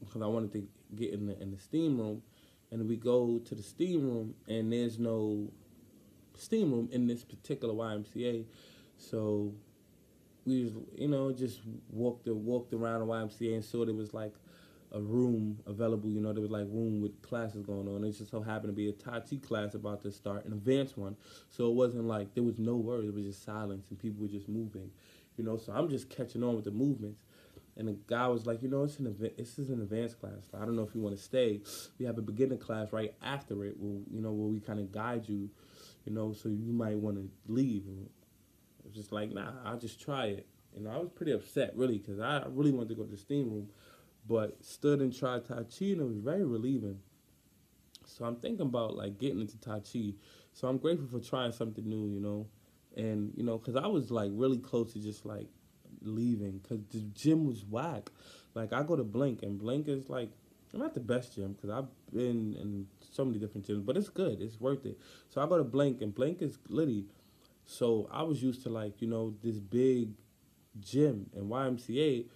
because 0.00 0.22
I 0.22 0.26
wanted 0.26 0.52
to 0.52 0.68
get 0.94 1.12
in 1.12 1.26
the 1.26 1.40
in 1.40 1.50
the 1.50 1.58
steam 1.58 1.98
room, 1.98 2.22
and 2.70 2.88
we 2.88 2.96
go 2.96 3.38
to 3.38 3.54
the 3.54 3.62
steam 3.62 4.02
room 4.02 4.34
and 4.48 4.72
there's 4.72 4.98
no 4.98 5.50
steam 6.36 6.72
room 6.72 6.88
in 6.92 7.06
this 7.06 7.24
particular 7.24 7.74
YMCA, 7.74 8.44
so 8.96 9.52
we 10.46 10.72
you 10.96 11.08
know 11.08 11.32
just 11.32 11.60
walked 11.90 12.26
walked 12.28 12.72
around 12.72 13.00
the 13.00 13.06
YMCA 13.06 13.54
and 13.54 13.64
saw 13.64 13.84
there 13.84 13.94
was 13.94 14.14
like 14.14 14.34
a 14.92 15.00
room 15.00 15.58
available. 15.66 16.08
You 16.08 16.20
know, 16.20 16.32
there 16.32 16.42
was 16.42 16.50
like 16.50 16.66
room 16.68 17.00
with 17.00 17.22
classes 17.22 17.62
going 17.62 17.88
on. 17.88 18.04
It 18.04 18.12
just 18.12 18.30
so 18.30 18.40
happened 18.40 18.68
to 18.68 18.72
be 18.72 18.88
a 18.88 18.92
Tai 18.92 19.20
Chi 19.20 19.36
class 19.36 19.74
about 19.74 20.02
to 20.02 20.10
start, 20.10 20.44
an 20.44 20.52
advanced 20.52 20.98
one. 20.98 21.16
So 21.48 21.68
it 21.68 21.74
wasn't 21.74 22.06
like 22.06 22.34
there 22.34 22.42
was 22.42 22.58
no 22.58 22.76
words. 22.76 23.08
It 23.08 23.14
was 23.14 23.24
just 23.24 23.44
silence 23.44 23.86
and 23.90 23.98
people 23.98 24.22
were 24.22 24.28
just 24.28 24.48
moving. 24.48 24.90
You 25.36 25.44
know, 25.44 25.56
so 25.56 25.72
I'm 25.72 25.88
just 25.88 26.10
catching 26.10 26.42
on 26.42 26.56
with 26.56 26.64
the 26.64 26.70
movements. 26.70 27.20
And 27.76 27.88
the 27.88 27.96
guy 28.08 28.26
was 28.26 28.46
like, 28.46 28.62
you 28.62 28.68
know, 28.68 28.82
it's 28.82 28.98
an 28.98 29.06
event. 29.06 29.38
This 29.38 29.58
is 29.58 29.70
an 29.70 29.80
advanced 29.80 30.20
class. 30.20 30.50
I 30.52 30.64
don't 30.64 30.76
know 30.76 30.82
if 30.82 30.94
you 30.94 31.00
want 31.00 31.16
to 31.16 31.22
stay. 31.22 31.60
We 31.98 32.04
have 32.04 32.18
a 32.18 32.22
beginner 32.22 32.56
class 32.56 32.92
right 32.92 33.14
after 33.22 33.64
it. 33.64 33.76
Where, 33.78 34.00
you 34.10 34.20
know, 34.20 34.32
where 34.32 34.48
we 34.48 34.60
kind 34.60 34.80
of 34.80 34.92
guide 34.92 35.28
you. 35.28 35.48
You 36.04 36.12
know, 36.12 36.32
so 36.32 36.48
you 36.48 36.72
might 36.72 36.98
want 36.98 37.16
to 37.16 37.30
leave. 37.46 37.86
And 37.86 38.08
I 38.82 38.88
was 38.88 38.94
just 38.94 39.12
like, 39.12 39.32
nah, 39.32 39.52
I'll 39.64 39.78
just 39.78 40.00
try 40.00 40.26
it. 40.26 40.46
And 40.76 40.88
I 40.88 40.98
was 40.98 41.08
pretty 41.10 41.32
upset, 41.32 41.72
really, 41.76 41.98
because 41.98 42.20
I 42.20 42.44
really 42.48 42.72
wanted 42.72 42.90
to 42.90 42.94
go 42.96 43.04
to 43.04 43.10
the 43.10 43.16
steam 43.16 43.50
room 43.50 43.68
but 44.26 44.64
stood 44.64 45.00
and 45.00 45.16
tried 45.16 45.44
Tai 45.44 45.64
Chi 45.64 45.86
and 45.86 46.00
it 46.00 46.06
was 46.06 46.18
very 46.18 46.44
relieving. 46.44 46.98
So 48.04 48.24
I'm 48.24 48.36
thinking 48.36 48.66
about 48.66 48.96
like 48.96 49.18
getting 49.18 49.40
into 49.40 49.58
Tai 49.58 49.80
Chi. 49.80 50.14
So 50.52 50.68
I'm 50.68 50.78
grateful 50.78 51.06
for 51.06 51.24
trying 51.24 51.52
something 51.52 51.88
new, 51.88 52.08
you 52.08 52.20
know, 52.20 52.46
and 52.96 53.32
you 53.36 53.44
know, 53.44 53.58
cause 53.58 53.76
I 53.76 53.86
was 53.86 54.10
like 54.10 54.30
really 54.34 54.58
close 54.58 54.92
to 54.92 54.98
just 54.98 55.24
like 55.24 55.48
leaving, 56.02 56.60
cause 56.68 56.80
the 56.90 57.00
gym 57.14 57.46
was 57.46 57.64
whack. 57.64 58.10
Like 58.54 58.72
I 58.72 58.82
go 58.82 58.96
to 58.96 59.04
Blink 59.04 59.42
and 59.42 59.58
Blink 59.58 59.88
is 59.88 60.08
like 60.08 60.30
I'm 60.72 60.80
not 60.80 60.94
the 60.94 61.00
best 61.00 61.34
gym 61.34 61.52
because 61.52 61.70
I've 61.70 61.88
been 62.12 62.54
in 62.60 62.86
so 63.12 63.24
many 63.24 63.38
different 63.38 63.66
gyms, 63.66 63.84
but 63.84 63.96
it's 63.96 64.08
good, 64.08 64.40
it's 64.40 64.60
worth 64.60 64.86
it. 64.86 64.98
So 65.28 65.40
I 65.40 65.46
go 65.46 65.58
to 65.58 65.64
Blink 65.64 66.00
and 66.00 66.14
Blink 66.14 66.42
is 66.42 66.58
litty. 66.68 67.06
So 67.64 68.08
I 68.12 68.22
was 68.22 68.42
used 68.42 68.62
to 68.64 68.68
like 68.68 69.00
you 69.00 69.08
know 69.08 69.34
this 69.42 69.58
big 69.58 70.10
gym 70.78 71.30
and 71.34 71.50
YMCA 71.50 72.26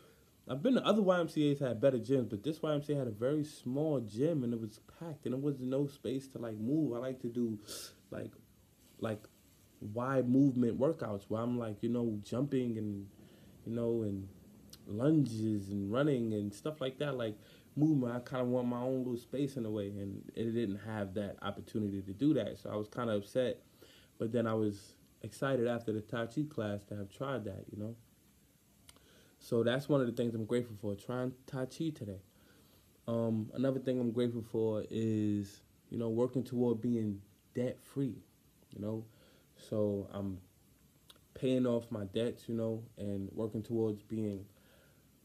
I've 0.48 0.62
been 0.62 0.74
to 0.74 0.84
other 0.84 1.00
YMCA's 1.00 1.60
had 1.60 1.80
better 1.80 1.98
gyms, 1.98 2.28
but 2.28 2.42
this 2.42 2.58
YMCA 2.58 2.98
had 2.98 3.06
a 3.08 3.12
very 3.12 3.44
small 3.44 4.00
gym 4.00 4.44
and 4.44 4.52
it 4.52 4.60
was 4.60 4.80
packed 4.98 5.24
and 5.24 5.34
there 5.34 5.40
was 5.40 5.58
no 5.58 5.86
space 5.86 6.28
to 6.28 6.38
like 6.38 6.58
move. 6.58 6.92
I 6.94 6.98
like 6.98 7.20
to 7.22 7.28
do 7.28 7.58
like 8.10 8.32
like 9.00 9.24
wide 9.80 10.28
movement 10.28 10.78
workouts 10.78 11.24
where 11.28 11.40
I'm 11.40 11.58
like, 11.58 11.82
you 11.82 11.88
know, 11.88 12.18
jumping 12.22 12.76
and 12.78 13.06
you 13.66 13.72
know, 13.72 14.02
and 14.02 14.28
lunges 14.86 15.70
and 15.70 15.92
running 15.92 16.34
and 16.34 16.52
stuff 16.52 16.80
like 16.80 16.98
that, 16.98 17.16
like 17.16 17.36
movement. 17.76 18.14
I 18.14 18.20
kind 18.20 18.42
of 18.42 18.48
want 18.48 18.68
my 18.68 18.80
own 18.80 18.98
little 18.98 19.16
space 19.16 19.56
in 19.56 19.64
a 19.64 19.70
way, 19.70 19.88
and 19.88 20.22
it 20.34 20.52
didn't 20.52 20.80
have 20.86 21.14
that 21.14 21.36
opportunity 21.42 22.02
to 22.02 22.12
do 22.12 22.34
that. 22.34 22.58
So 22.58 22.70
I 22.70 22.76
was 22.76 22.88
kind 22.88 23.10
of 23.10 23.22
upset, 23.22 23.60
but 24.18 24.32
then 24.32 24.46
I 24.46 24.54
was 24.54 24.94
excited 25.22 25.66
after 25.66 25.92
the 25.92 26.00
Tai 26.00 26.26
Chi 26.26 26.42
class 26.48 26.84
to 26.84 26.96
have 26.96 27.10
tried 27.10 27.44
that, 27.44 27.64
you 27.70 27.82
know. 27.82 27.96
So 29.44 29.62
that's 29.62 29.90
one 29.90 30.00
of 30.00 30.06
the 30.06 30.14
things 30.14 30.34
I'm 30.34 30.46
grateful 30.46 30.74
for. 30.80 30.94
Trying 30.94 31.34
Tai 31.46 31.66
Chi 31.66 31.90
today. 31.94 32.22
Um, 33.06 33.50
another 33.52 33.78
thing 33.78 34.00
I'm 34.00 34.10
grateful 34.10 34.42
for 34.50 34.84
is, 34.90 35.60
you 35.90 35.98
know, 35.98 36.08
working 36.08 36.42
toward 36.42 36.80
being 36.80 37.20
debt 37.54 37.76
free. 37.82 38.16
You 38.70 38.80
know, 38.80 39.04
so 39.68 40.08
I'm 40.14 40.38
paying 41.34 41.66
off 41.66 41.90
my 41.90 42.04
debts, 42.04 42.48
you 42.48 42.54
know, 42.54 42.84
and 42.96 43.28
working 43.34 43.62
towards 43.62 44.00
being 44.00 44.46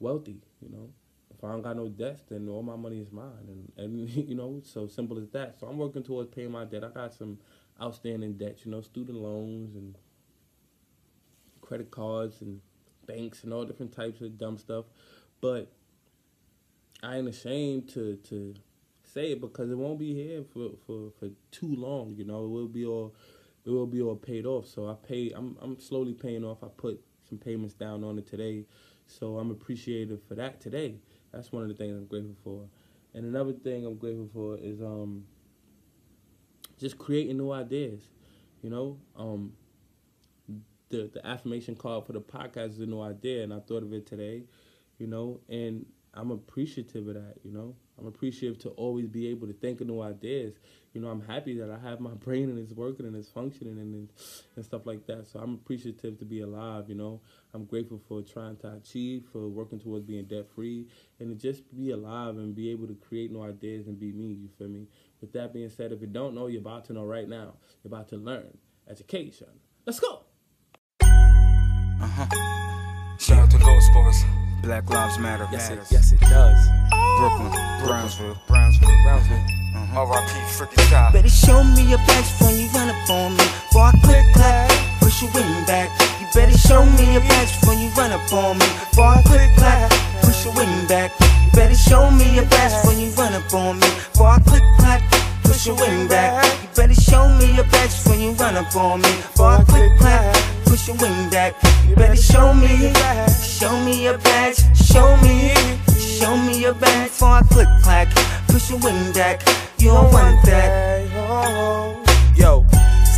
wealthy. 0.01 0.41
You 0.61 0.69
know, 0.69 0.89
if 1.33 1.41
I 1.41 1.53
don't 1.53 1.61
got 1.61 1.77
no 1.77 1.87
debts, 1.87 2.23
then 2.29 2.49
all 2.49 2.61
my 2.61 2.75
money 2.75 2.99
is 2.99 3.13
mine, 3.13 3.47
and 3.47 3.71
and 3.77 4.09
you 4.09 4.35
know, 4.35 4.61
so 4.65 4.85
simple 4.87 5.17
as 5.17 5.29
that. 5.29 5.57
So 5.61 5.67
I'm 5.67 5.77
working 5.77 6.03
towards 6.03 6.35
paying 6.35 6.51
my 6.51 6.65
debt. 6.65 6.83
I 6.83 6.89
got 6.89 7.13
some 7.13 7.39
outstanding 7.81 8.33
debts, 8.33 8.65
you 8.65 8.71
know, 8.71 8.81
student 8.81 9.17
loans 9.17 9.75
and 9.75 9.97
credit 11.61 11.89
cards 11.89 12.41
and 12.41 12.59
banks 13.09 13.43
and 13.43 13.53
all 13.53 13.65
different 13.65 13.91
types 13.91 14.21
of 14.21 14.37
dumb 14.37 14.57
stuff. 14.57 14.85
But 15.41 15.71
I 17.01 17.17
ain't 17.17 17.27
ashamed 17.27 17.89
to 17.89 18.17
to 18.29 18.55
say 19.03 19.31
it 19.31 19.41
because 19.41 19.71
it 19.71 19.77
won't 19.77 19.99
be 19.99 20.13
here 20.13 20.43
for, 20.53 20.71
for, 20.85 21.11
for 21.19 21.29
too 21.51 21.73
long. 21.75 22.13
You 22.15 22.25
know, 22.25 22.45
it 22.45 22.49
will 22.49 22.67
be 22.67 22.85
all 22.85 23.15
it 23.65 23.69
will 23.71 23.87
be 23.87 24.01
all 24.01 24.15
paid 24.15 24.45
off. 24.45 24.67
So 24.67 24.89
I 24.89 24.95
pay. 25.07 25.31
I'm 25.35 25.57
I'm 25.61 25.79
slowly 25.79 26.13
paying 26.13 26.43
off. 26.43 26.63
I 26.63 26.67
put 26.67 27.01
some 27.27 27.37
payments 27.37 27.73
down 27.73 28.03
on 28.03 28.17
it 28.17 28.27
today, 28.27 28.65
so 29.07 29.37
I'm 29.37 29.51
appreciative 29.51 30.21
for 30.27 30.35
that 30.35 30.59
today. 30.59 30.95
That's 31.31 31.51
one 31.51 31.63
of 31.63 31.69
the 31.69 31.75
things 31.75 31.95
I'm 31.95 32.05
grateful 32.05 32.35
for. 32.43 32.67
And 33.13 33.25
another 33.25 33.53
thing 33.53 33.85
I'm 33.85 33.95
grateful 33.95 34.29
for 34.33 34.57
is 34.57 34.81
um 34.81 35.25
just 36.77 36.97
creating 36.97 37.37
new 37.37 37.51
ideas. 37.51 38.01
You 38.61 38.69
know, 38.69 38.97
um, 39.15 39.53
the 40.89 41.09
the 41.13 41.25
affirmation 41.25 41.75
card 41.75 42.05
for 42.05 42.13
the 42.13 42.21
podcast 42.21 42.71
is 42.71 42.79
a 42.79 42.85
new 42.85 43.01
idea, 43.01 43.43
and 43.43 43.53
I 43.53 43.59
thought 43.59 43.83
of 43.83 43.93
it 43.93 44.05
today, 44.05 44.43
you 44.97 45.07
know, 45.07 45.39
and 45.49 45.85
I'm 46.13 46.31
appreciative 46.31 47.07
of 47.07 47.13
that, 47.15 47.35
you 47.43 47.51
know. 47.51 47.75
I'm 47.97 48.07
appreciative 48.07 48.57
to 48.59 48.69
always 48.69 49.07
be 49.07 49.27
able 49.27 49.47
to 49.47 49.53
think 49.53 49.81
of 49.81 49.87
new 49.87 50.01
ideas. 50.01 50.53
You 50.93 51.01
know, 51.01 51.09
I'm 51.09 51.21
happy 51.21 51.57
that 51.59 51.69
I 51.69 51.77
have 51.87 51.99
my 51.99 52.13
brain 52.25 52.49
and 52.49 52.57
it's 52.57 52.71
working 52.71 53.05
and 53.05 53.15
it's 53.15 53.29
functioning 53.29 53.77
and 53.77 54.09
and 54.55 54.65
stuff 54.65 54.85
like 54.85 55.05
that. 55.07 55.27
So 55.27 55.39
I'm 55.39 55.55
appreciative 55.55 56.17
to 56.19 56.25
be 56.25 56.41
alive, 56.41 56.85
you 56.87 56.95
know. 56.95 57.21
I'm 57.53 57.65
grateful 57.65 58.01
for 58.07 58.21
trying 58.21 58.57
to 58.57 58.73
achieve, 58.73 59.25
for 59.31 59.47
working 59.47 59.79
towards 59.79 60.05
being 60.05 60.25
debt 60.25 60.47
free, 60.55 60.87
and 61.19 61.29
to 61.29 61.35
just 61.35 61.63
be 61.75 61.91
alive 61.91 62.37
and 62.37 62.55
be 62.55 62.71
able 62.71 62.87
to 62.87 62.95
create 62.95 63.31
new 63.31 63.43
ideas 63.43 63.87
and 63.87 63.99
be 63.99 64.11
me, 64.11 64.25
you 64.27 64.49
feel 64.57 64.69
me? 64.69 64.87
With 65.21 65.33
that 65.33 65.53
being 65.53 65.69
said, 65.69 65.91
if 65.91 66.01
you 66.01 66.07
don't 66.07 66.33
know, 66.33 66.47
you're 66.47 66.61
about 66.61 66.85
to 66.85 66.93
know 66.93 67.03
right 67.03 67.27
now. 67.27 67.55
You're 67.83 67.93
about 67.93 68.09
to 68.09 68.17
learn. 68.17 68.57
Education. 68.87 69.47
Let's 69.85 69.99
go. 69.99 70.23
Uh 72.01 72.07
huh. 72.07 73.17
Shout 73.17 73.39
out 73.39 73.51
to 73.51 73.57
Ghost 73.57 73.91
Boys. 73.93 74.23
Black 74.63 74.89
Lives 74.89 75.19
Matter. 75.19 75.47
Yes, 75.51 75.69
it, 75.69 75.79
yes, 75.91 76.11
it 76.13 76.21
does. 76.21 76.59
Brooklyn, 77.19 77.51
Brownsville, 77.83 78.37
Brownsville, 78.47 78.87
Brownsville. 79.03 79.43
Uh-huh. 79.75 80.07
R.I.P. 80.07 80.31
Freaky 80.55 80.75
Top. 80.87 81.11
Better 81.11 81.27
show 81.27 81.63
me 81.63 81.89
your 81.89 81.99
best 82.07 82.39
when 82.41 82.55
you 82.55 82.67
run 82.71 82.87
up 82.87 83.09
on 83.09 83.35
me. 83.35 83.43
Before 83.67 83.91
I 83.91 83.99
click 84.03 84.23
clack, 84.33 84.71
push 85.01 85.21
your 85.21 85.31
wing 85.35 85.65
back. 85.67 85.91
You 86.21 86.27
better 86.33 86.57
show 86.57 86.85
me 86.85 87.11
your 87.11 87.21
best 87.27 87.67
when 87.67 87.79
you 87.79 87.89
run 87.99 88.11
up 88.11 88.31
on 88.31 88.57
me. 88.57 88.67
Before 88.95 89.19
I 89.19 89.21
click 89.23 89.51
clack, 89.59 89.91
push 90.23 90.45
your 90.45 90.55
wing 90.55 90.87
back. 90.87 91.11
You 91.19 91.51
better 91.51 91.75
show 91.75 92.09
me 92.11 92.35
your 92.35 92.47
best 92.47 92.87
when 92.87 92.99
you 92.99 93.11
run 93.19 93.33
up 93.33 93.53
on 93.53 93.75
me. 93.75 93.87
Before 94.15 94.27
I 94.27 94.39
click 94.47 94.63
clack, 94.79 95.03
push 95.43 95.67
your 95.67 95.75
wing 95.75 96.07
back. 96.07 96.47
You 96.63 96.69
better 96.75 96.95
show 96.95 97.27
me 97.35 97.55
your 97.55 97.67
best 97.75 98.07
when 98.07 98.21
you 98.21 98.31
run 98.39 98.55
up 98.55 98.73
on 98.75 99.01
me. 99.01 99.11
Before 99.35 99.59
I 99.59 99.63
click 99.67 99.91
clack, 99.99 100.35
push 100.69 100.87
your 100.87 100.97
wing 100.97 101.29
back. 101.31 101.55
You 101.87 101.95
better 101.95 102.15
show 102.15 102.53
me, 102.53 102.93
show 103.41 103.83
me 103.83 104.03
your 104.03 104.19
badge, 104.19 104.57
show 104.77 105.17
me, 105.17 105.53
show 105.97 106.37
me 106.37 106.61
your 106.61 106.75
badge. 106.75 107.09
Before 107.09 107.29
I 107.29 107.41
click 107.41 107.67
clack, 107.81 108.07
push 108.47 108.69
your 108.69 108.79
wing 108.79 109.11
back. 109.13 109.41
You 109.79 109.89
don't 109.89 110.13
want 110.13 110.45
that. 110.45 111.09
Yo, 112.35 112.65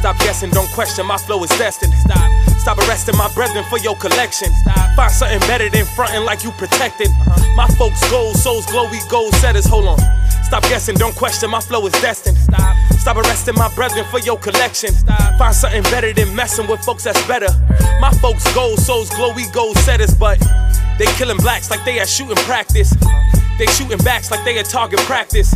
stop 0.01 0.17
guessing, 0.17 0.49
don't 0.49 0.69
question, 0.71 1.05
my 1.05 1.17
flow 1.17 1.43
is 1.43 1.49
destined. 1.61 1.93
Stop, 1.93 2.27
stop 2.57 2.77
arresting 2.79 3.15
my 3.17 3.31
brethren 3.35 3.63
for 3.69 3.77
your 3.77 3.95
collection. 3.95 4.49
Stop, 4.63 4.95
find 4.95 5.11
something 5.11 5.39
better 5.41 5.69
than 5.69 5.85
fronting 5.85 6.25
like 6.25 6.43
you 6.43 6.49
protected. 6.51 7.07
My 7.55 7.67
folks 7.77 8.01
gold, 8.09 8.35
souls 8.35 8.65
glow, 8.65 8.89
we 8.89 8.99
gold 9.09 9.31
setters. 9.35 9.65
Hold 9.67 9.85
on, 9.85 9.99
stop 10.43 10.63
guessing, 10.63 10.95
don't 10.95 11.15
question, 11.15 11.51
my 11.51 11.61
flow 11.61 11.85
is 11.85 11.93
destined. 12.01 12.37
Stop, 12.39 12.75
stop 12.97 13.17
arresting 13.17 13.53
my 13.55 13.69
brethren 13.75 14.03
for 14.09 14.19
your 14.19 14.39
collection. 14.39 14.91
Stop, 14.91 15.37
find 15.37 15.53
something 15.55 15.83
better 15.83 16.11
than 16.11 16.35
messing 16.35 16.67
with 16.67 16.81
folks 16.81 17.03
that's 17.03 17.21
better. 17.27 17.49
My 18.01 18.11
folks 18.23 18.43
gold, 18.55 18.79
souls 18.79 19.11
glow, 19.11 19.31
we 19.35 19.47
gold 19.51 19.77
setters, 19.77 20.15
but 20.15 20.39
they 20.97 21.05
killing 21.13 21.37
blacks 21.37 21.69
like 21.69 21.85
they 21.85 21.99
at 21.99 22.09
shooting 22.09 22.41
practice. 22.49 22.91
They 23.59 23.67
shooting 23.67 23.99
backs 23.99 24.31
like 24.31 24.43
they 24.45 24.57
at 24.57 24.65
target 24.65 24.99
practice. 25.01 25.53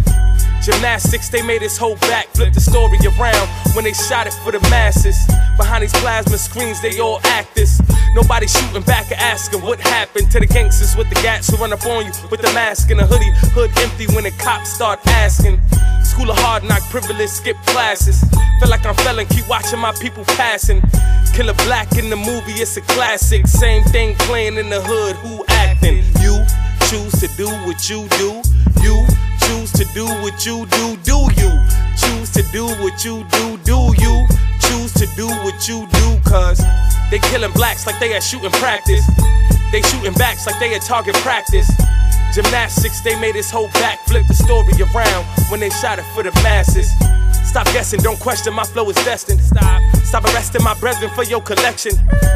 Gymnastics, 0.64 1.30
they 1.30 1.42
made 1.42 1.62
his 1.62 1.78
whole 1.78 1.96
back 1.98 2.28
flip 2.34 2.54
the 2.54 2.60
story 2.60 2.98
around 3.18 3.48
when 3.76 3.84
they 3.86 3.94
shot 3.94 4.28
it 4.28 4.34
for 4.44 4.52
the 4.52 4.60
masses. 4.70 5.18
Behind 5.58 5.84
these 5.84 5.94
plasma 6.02 6.38
screens, 6.38 6.82
they 6.82 7.00
all 7.00 7.20
actors. 7.24 7.80
Nobody 8.16 8.48
shooting 8.48 8.82
back 8.84 9.12
or 9.12 9.16
asking 9.16 9.62
what 9.62 9.80
happened 9.80 10.32
to 10.32 10.40
the 10.40 10.48
gangsters 10.48 10.96
with 10.96 11.10
the 11.10 11.16
gats 11.16 11.50
who 11.50 11.58
run 11.58 11.74
up 11.74 11.86
on 11.86 12.06
you 12.06 12.12
with 12.32 12.42
the 12.42 12.52
mask 12.54 12.90
and 12.92 13.00
a 13.00 13.06
hoodie, 13.06 13.32
hood 13.54 13.72
empty 13.78 14.08
when 14.16 14.24
the 14.24 14.32
cops 14.32 14.74
start 14.74 15.00
asking. 15.08 15.60
School 16.04 16.30
of 16.32 16.38
hard 16.40 16.64
knock, 16.64 16.82
privilege, 16.90 17.30
skip 17.30 17.58
classes. 17.68 18.24
Feel 18.60 18.70
like 18.70 18.86
I'm 18.86 18.96
felon, 18.96 19.26
keep 19.28 19.48
watching 19.50 19.80
my 19.80 19.92
people 19.94 20.24
passing. 20.40 20.82
Killer 21.34 21.54
Black 21.66 21.98
in 21.98 22.10
the 22.10 22.16
movie, 22.16 22.54
it's 22.54 22.78
a 22.78 22.82
classic. 22.82 23.48
Same 23.48 23.84
thing 23.84 24.16
playing 24.20 24.58
in 24.58 24.70
the 24.70 24.82
hood, 24.82 25.16
who 25.18 25.44
acting? 25.50 26.04
You 26.22 26.40
choose 26.90 27.20
to 27.20 27.28
do 27.36 27.48
what 27.66 27.90
you 27.90 28.08
do. 28.18 28.42
You 28.82 29.06
choose 29.42 29.72
to 29.74 29.86
do 29.94 30.06
what 30.22 30.46
you 30.46 30.66
do. 30.68 30.98
Do 31.04 31.18
you 31.38 31.52
choose 31.98 32.32
to 32.32 32.44
do 32.52 32.66
what 32.82 33.04
you 33.04 33.24
do? 33.32 33.58
Do 33.64 33.94
you 33.98 34.28
choose 34.60 34.94
to 34.94 35.08
do 35.16 35.28
what 35.28 35.68
you 35.68 35.88
do? 35.88 36.20
Cause 36.26 36.62
they 37.10 37.20
killing 37.20 37.52
blacks 37.54 37.88
like 37.88 38.00
they 38.00 38.14
at 38.14 38.24
shooting 38.24 38.52
practice. 38.52 39.06
They 39.72 39.82
shooting 39.82 40.14
backs 40.14 40.46
like 40.46 40.60
they 40.60 40.74
at 40.76 40.82
target 40.82 41.16
practice. 41.16 41.70
Gymnastics, 42.34 43.02
they 43.02 43.20
made 43.20 43.36
his 43.36 43.50
whole 43.50 43.70
back 43.70 44.00
flip 44.06 44.28
the 44.28 44.34
story 44.34 44.74
around 44.94 45.26
when 45.50 45.60
they 45.60 45.70
shot 45.70 46.00
it 46.00 46.06
for 46.14 46.24
the 46.24 46.32
masses. 46.44 46.92
Stop 47.56 47.72
guessing, 47.72 48.02
don't 48.02 48.20
question, 48.20 48.54
my 48.54 48.66
flow 48.66 48.90
is 48.90 48.98
destined. 49.08 49.40
Stop, 49.40 49.82
stop 50.04 50.26
arresting 50.26 50.62
my 50.62 50.78
brethren 50.78 51.10
for 51.16 51.24
your 51.24 51.40
collection. 51.40 51.94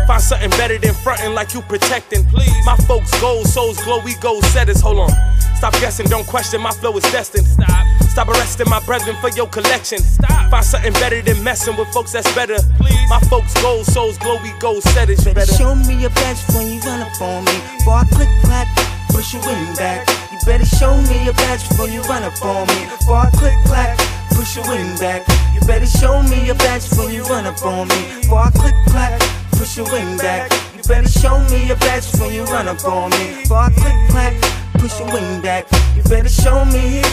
Find 0.08 0.24
something 0.24 0.50
better 0.52 0.78
than 0.78 0.94
fronting 0.94 1.34
like 1.34 1.54
you 1.54 1.60
protecting. 1.60 2.24
Please, 2.28 2.56
my 2.66 2.78
folks 2.88 3.12
gold, 3.20 3.46
souls 3.46 3.84
glow, 3.84 4.00
we 4.00 4.16
gold 4.22 4.46
setters. 4.46 4.80
Hold 4.80 5.00
on. 5.00 5.10
Stop 5.58 5.74
guessing, 5.82 6.06
don't 6.06 6.26
question, 6.26 6.62
my 6.62 6.72
flow 6.72 6.96
is 6.96 7.04
destined. 7.12 7.46
Stop, 7.46 7.86
stop 8.08 8.30
arresting 8.30 8.70
my 8.70 8.80
brethren 8.86 9.18
for 9.20 9.30
your 9.32 9.48
collection. 9.48 10.00
Stop, 10.00 10.52
find 10.52 10.64
something 10.64 10.94
better 10.94 11.22
than 11.22 11.44
messing 11.44 11.76
with 11.76 11.90
folks 11.90 12.14
that's 12.14 12.34
better. 12.34 12.56
Please, 12.78 13.10
my 13.10 13.20
folks 13.28 13.54
gold, 13.62 13.86
souls 13.88 14.18
glow, 14.20 14.42
we 14.42 14.54
gold 14.62 14.84
setters. 14.84 15.26
You 15.26 15.34
better 15.34 15.54
Show 15.54 15.76
me 15.76 16.00
your 16.00 16.12
badge 16.12 16.40
when 16.56 16.72
you 16.72 16.80
run 16.80 17.02
up 17.02 17.22
on 17.22 17.44
me. 17.44 17.60
Before 17.80 17.96
I 17.96 18.06
click 18.06 18.30
clack, 18.46 18.68
push 19.10 19.34
your 19.34 19.46
wing 19.46 19.76
back. 19.76 20.08
You 20.32 20.40
better 20.46 20.66
show 20.66 20.96
me 21.12 21.26
your 21.26 21.34
badge 21.34 21.68
before 21.68 21.90
you 21.90 22.04
run 22.04 22.24
up 22.24 22.42
on 22.42 22.68
me. 22.68 22.86
Before 22.86 23.18
I 23.18 23.30
click 23.32 23.60
clack, 23.66 24.00
push 24.32 24.56
your 24.56 24.68
wing 24.68 24.98
back. 24.98 25.28
You 25.54 25.62
better 25.68 25.86
show 25.86 26.22
me 26.24 26.46
your 26.46 26.56
badge 26.56 26.90
before 26.90 27.10
you 27.12 27.24
run 27.24 27.46
up 27.46 27.64
on 27.64 27.88
me. 27.88 28.22
Before 28.22 28.40
I 28.40 28.52
click 28.52 28.76
clack, 28.88 29.22
push 29.52 29.78
your 29.78 29.86
wing 29.92 30.18
back. 30.18 30.52
You 30.76 30.84
better 30.84 31.08
show 31.10 31.40
me 31.50 31.68
your 31.68 31.78
badge 31.78 32.12
before 32.12 32.32
you 32.32 32.44
run 32.46 32.68
up 32.68 32.84
on 32.86 33.12
me. 33.12 33.42
Before 33.42 33.58
I 33.58 33.70
click 33.72 33.98
clack, 34.10 34.34
push 34.74 35.00
your 35.00 35.12
wing 35.14 35.42
back. 35.42 35.66
You 35.96 36.04
better 36.04 36.30
show 36.30 36.66
me, 36.66 37.04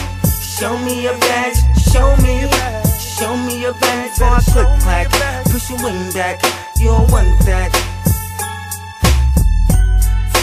show 0.41 0.77
me 0.79 1.03
your 1.03 1.17
badge, 1.19 1.57
show 1.91 2.15
me. 2.17 2.49
Show 3.17 3.35
me 3.35 3.61
your 3.61 3.73
badge 3.73 4.11
before 4.11 4.27
I 4.29 4.41
click 4.41 5.09
clack, 5.09 5.45
push 5.45 5.69
your 5.69 5.81
wing 5.83 6.13
back. 6.13 6.41
You 6.77 6.87
don't 6.87 7.11
want 7.11 7.33
that. 7.45 7.96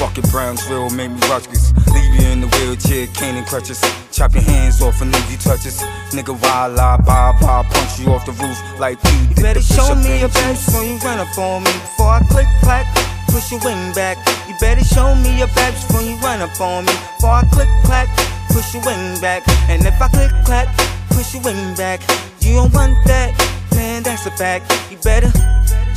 Fuck 0.05 0.19
it, 0.19 0.31
Brownsville 0.31 0.91
made 0.91 1.09
me 1.09 1.21
Rutgers. 1.33 1.73
Leave 1.89 2.21
you 2.21 2.29
in 2.29 2.43
the 2.43 2.49
wheelchair, 2.61 3.07
cane 3.17 3.37
and 3.37 3.47
crutches. 3.47 3.81
Chop 4.13 4.35
your 4.35 4.43
hands 4.43 4.83
off 4.83 5.01
and 5.01 5.11
leave 5.11 5.31
you 5.33 5.39
touches. 5.39 5.81
Nigga, 6.13 6.37
wild 6.45 6.77
lie, 6.77 6.99
bye 6.99 7.33
bye, 7.41 7.65
punch 7.73 7.99
you 7.99 8.13
off 8.13 8.27
the 8.27 8.33
roof 8.33 8.61
like 8.79 9.01
P. 9.01 9.09
You 9.31 9.37
better 9.41 9.63
show 9.63 9.95
me 9.95 10.21
your 10.21 10.29
badge 10.29 10.61
before 10.61 10.85
you 10.85 10.99
run 10.99 11.21
up 11.21 11.39
on 11.39 11.65
me. 11.65 11.73
Before 11.73 12.13
I 12.13 12.21
click 12.29 12.47
clack, 12.61 12.85
push 13.33 13.51
your 13.51 13.61
wing 13.65 13.95
back. 13.95 14.21
You 14.47 14.55
better 14.61 14.85
show 14.85 15.15
me 15.15 15.39
your 15.39 15.49
badge 15.57 15.73
before 15.89 16.03
you 16.03 16.21
run 16.21 16.43
up 16.43 16.61
on 16.61 16.85
me. 16.85 16.93
Before 17.17 17.41
I 17.41 17.49
click 17.49 17.73
clack, 17.89 18.09
push 18.53 18.75
your 18.75 18.85
wing 18.85 19.19
back. 19.23 19.41
And 19.73 19.87
if 19.87 19.97
I 20.03 20.09
click 20.09 20.33
clack, 20.45 20.69
push 21.17 21.33
your 21.33 21.43
wing 21.45 21.75
back. 21.77 22.05
You 22.45 22.61
don't 22.61 22.75
want 22.75 22.93
that, 23.09 23.33
man, 23.73 24.03
that's 24.03 24.27
a 24.27 24.31
fact. 24.33 24.69
You 24.93 24.99
better 24.99 25.33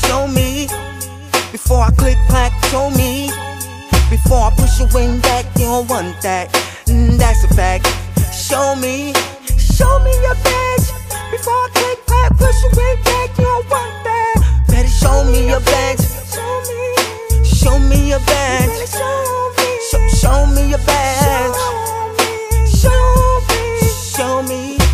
show 0.07 0.29
me 0.31 0.67
before 1.51 1.83
I 1.83 1.91
click 1.91 2.17
clack, 2.29 2.55
show 2.71 2.89
me. 2.91 3.31
Before 4.09 4.39
I 4.39 4.51
push 4.55 4.79
your 4.79 4.87
wing 4.93 5.19
back, 5.19 5.45
you 5.57 5.65
don't 5.65 5.89
want 5.89 6.21
that. 6.21 6.47
Mm, 6.85 7.17
that's 7.17 7.43
a 7.43 7.49
fact. 7.53 7.87
Show 8.33 8.75
me, 8.75 9.13
show 9.59 9.99
me 9.99 10.11
your 10.23 10.35
badge. 10.47 10.87
Before 11.31 11.53
I 11.53 11.69
click 11.75 11.99
clack, 12.07 12.31
push 12.37 12.57
your 12.63 12.71
wing 12.77 13.03
back, 13.03 13.37
you 13.37 13.43
don't 13.43 13.69
want 13.69 13.93
that. 14.07 14.63
Better 14.67 14.87
show 14.87 15.23
me 15.25 15.49
your 15.49 15.59
badge. 15.59 16.03
Show 16.31 16.51
me, 16.71 17.43
show 17.43 17.79
me 17.79 18.09
your 18.09 18.23
badge. 18.23 18.87
Show, 18.87 19.99
show 20.15 20.45
me 20.55 20.69
your 20.69 20.83
badge. 20.87 21.51
Show 22.71 23.03
me, 23.35 23.87
show 23.91 24.41
me, 24.43 24.77
show 24.79 24.83
me 24.83 24.87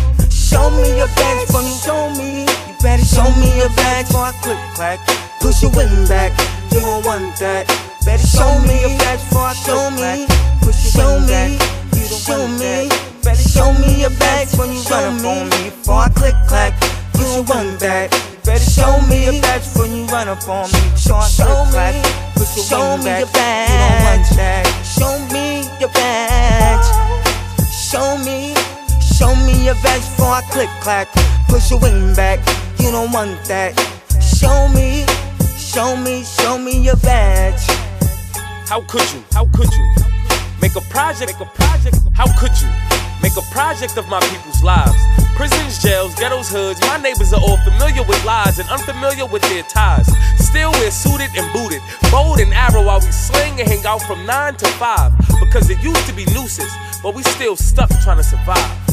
show 0.54 0.70
me 0.70 0.96
your 0.96 1.08
badge. 1.08 1.48
Show 1.82 2.10
me, 2.10 2.42
you 2.42 2.76
better 2.82 3.04
show 3.04 3.30
me 3.38 3.58
your 3.58 3.68
badge. 3.70 4.06
Before 4.06 4.26
I 4.26 4.32
click 4.42 4.58
clack, 4.74 4.98
push 5.40 5.62
your 5.62 5.72
wing 5.72 6.06
back. 6.06 6.32
You 6.72 6.80
don't 6.80 7.04
want 7.04 7.36
that. 7.38 7.93
Better 8.04 8.26
show 8.26 8.60
me 8.60 8.80
your 8.84 8.92
badge 9.00 9.20
before 9.28 9.48
I 9.48 9.54
show 9.54 9.90
me. 9.96 10.26
Push 10.60 10.94
your 10.94 11.16
wing 11.16 11.26
back. 11.26 11.50
You 11.96 12.04
don't 12.04 12.20
show 12.20 12.46
me. 12.60 12.88
Better 13.24 13.48
show 13.48 13.72
me 13.80 14.00
your 14.02 14.10
badge 14.20 14.52
when 14.58 14.72
you 14.72 14.82
run 14.92 15.16
up 15.16 15.24
on 15.24 15.48
me. 15.48 15.70
Before 15.70 16.04
I 16.04 16.08
click 16.10 16.34
clack, 16.46 16.78
push 17.14 17.32
your 17.32 17.44
wing 17.48 17.78
back. 17.78 18.10
Better 18.44 18.60
show 18.60 19.00
me 19.08 19.24
your 19.24 19.40
badge 19.40 19.64
when 19.76 19.96
you 19.96 20.04
run 20.06 20.28
up 20.28 20.46
on 20.48 20.68
me. 20.68 20.78
Click 20.92 21.24
clack, 21.72 21.94
push 22.36 22.56
your 22.56 22.64
show 22.66 22.96
me 22.98 23.18
your 23.18 23.26
badge. 23.32 23.72
You 23.72 23.78
don't 23.80 24.04
want 24.04 24.28
that. 24.36 24.64
Show 24.84 25.16
me 25.32 25.64
your 25.80 25.88
badge. 25.88 26.86
Show 27.72 28.18
me, 28.18 28.54
show 29.00 29.34
me 29.46 29.64
your 29.64 29.76
badge 29.82 30.02
before 30.02 30.28
I 30.28 30.42
click 30.50 30.68
clack. 30.82 31.08
Push 31.48 31.70
your 31.70 31.80
wing 31.80 32.14
back, 32.14 32.38
you 32.78 32.90
don't 32.90 33.12
want 33.12 33.42
that. 33.48 33.72
Show 34.20 34.68
me, 34.68 35.06
show 35.56 35.96
me, 35.96 36.22
show 36.22 36.58
me 36.58 36.80
your 36.80 36.96
badge. 36.96 37.83
How 38.66 38.80
could 38.80 39.04
you? 39.12 39.22
How 39.32 39.46
could 39.52 39.70
you? 39.72 39.84
Make 40.60 40.74
a 40.74 40.80
project, 40.88 41.32
make 41.32 41.40
a 41.40 41.50
project. 41.52 41.98
How 42.14 42.24
could 42.40 42.50
you? 42.60 42.68
Make 43.22 43.36
a 43.36 43.44
project 43.52 43.98
of 43.98 44.08
my 44.08 44.20
people's 44.20 44.62
lives. 44.62 44.96
Prisons, 45.36 45.82
jails, 45.82 46.14
ghettos, 46.14 46.50
hoods. 46.50 46.80
My 46.80 46.96
neighbors 46.96 47.34
are 47.34 47.40
all 47.40 47.58
familiar 47.58 48.02
with 48.08 48.24
lies 48.24 48.58
and 48.58 48.68
unfamiliar 48.70 49.26
with 49.26 49.42
their 49.42 49.62
ties. 49.64 50.08
Still, 50.38 50.72
we're 50.72 50.90
suited 50.90 51.28
and 51.36 51.52
booted, 51.52 51.82
bold 52.10 52.40
and 52.40 52.54
arrow 52.54 52.86
while 52.86 53.00
we 53.00 53.12
sling 53.12 53.60
and 53.60 53.68
hang 53.68 53.84
out 53.84 54.00
from 54.02 54.24
9 54.24 54.56
to 54.56 54.66
5. 54.66 55.12
Because 55.40 55.68
it 55.68 55.82
used 55.82 56.06
to 56.06 56.14
be 56.14 56.24
nooses, 56.32 56.72
but 57.02 57.14
we 57.14 57.22
still 57.22 57.56
stuck 57.56 57.90
trying 58.02 58.16
to 58.16 58.24
survive. 58.24 58.84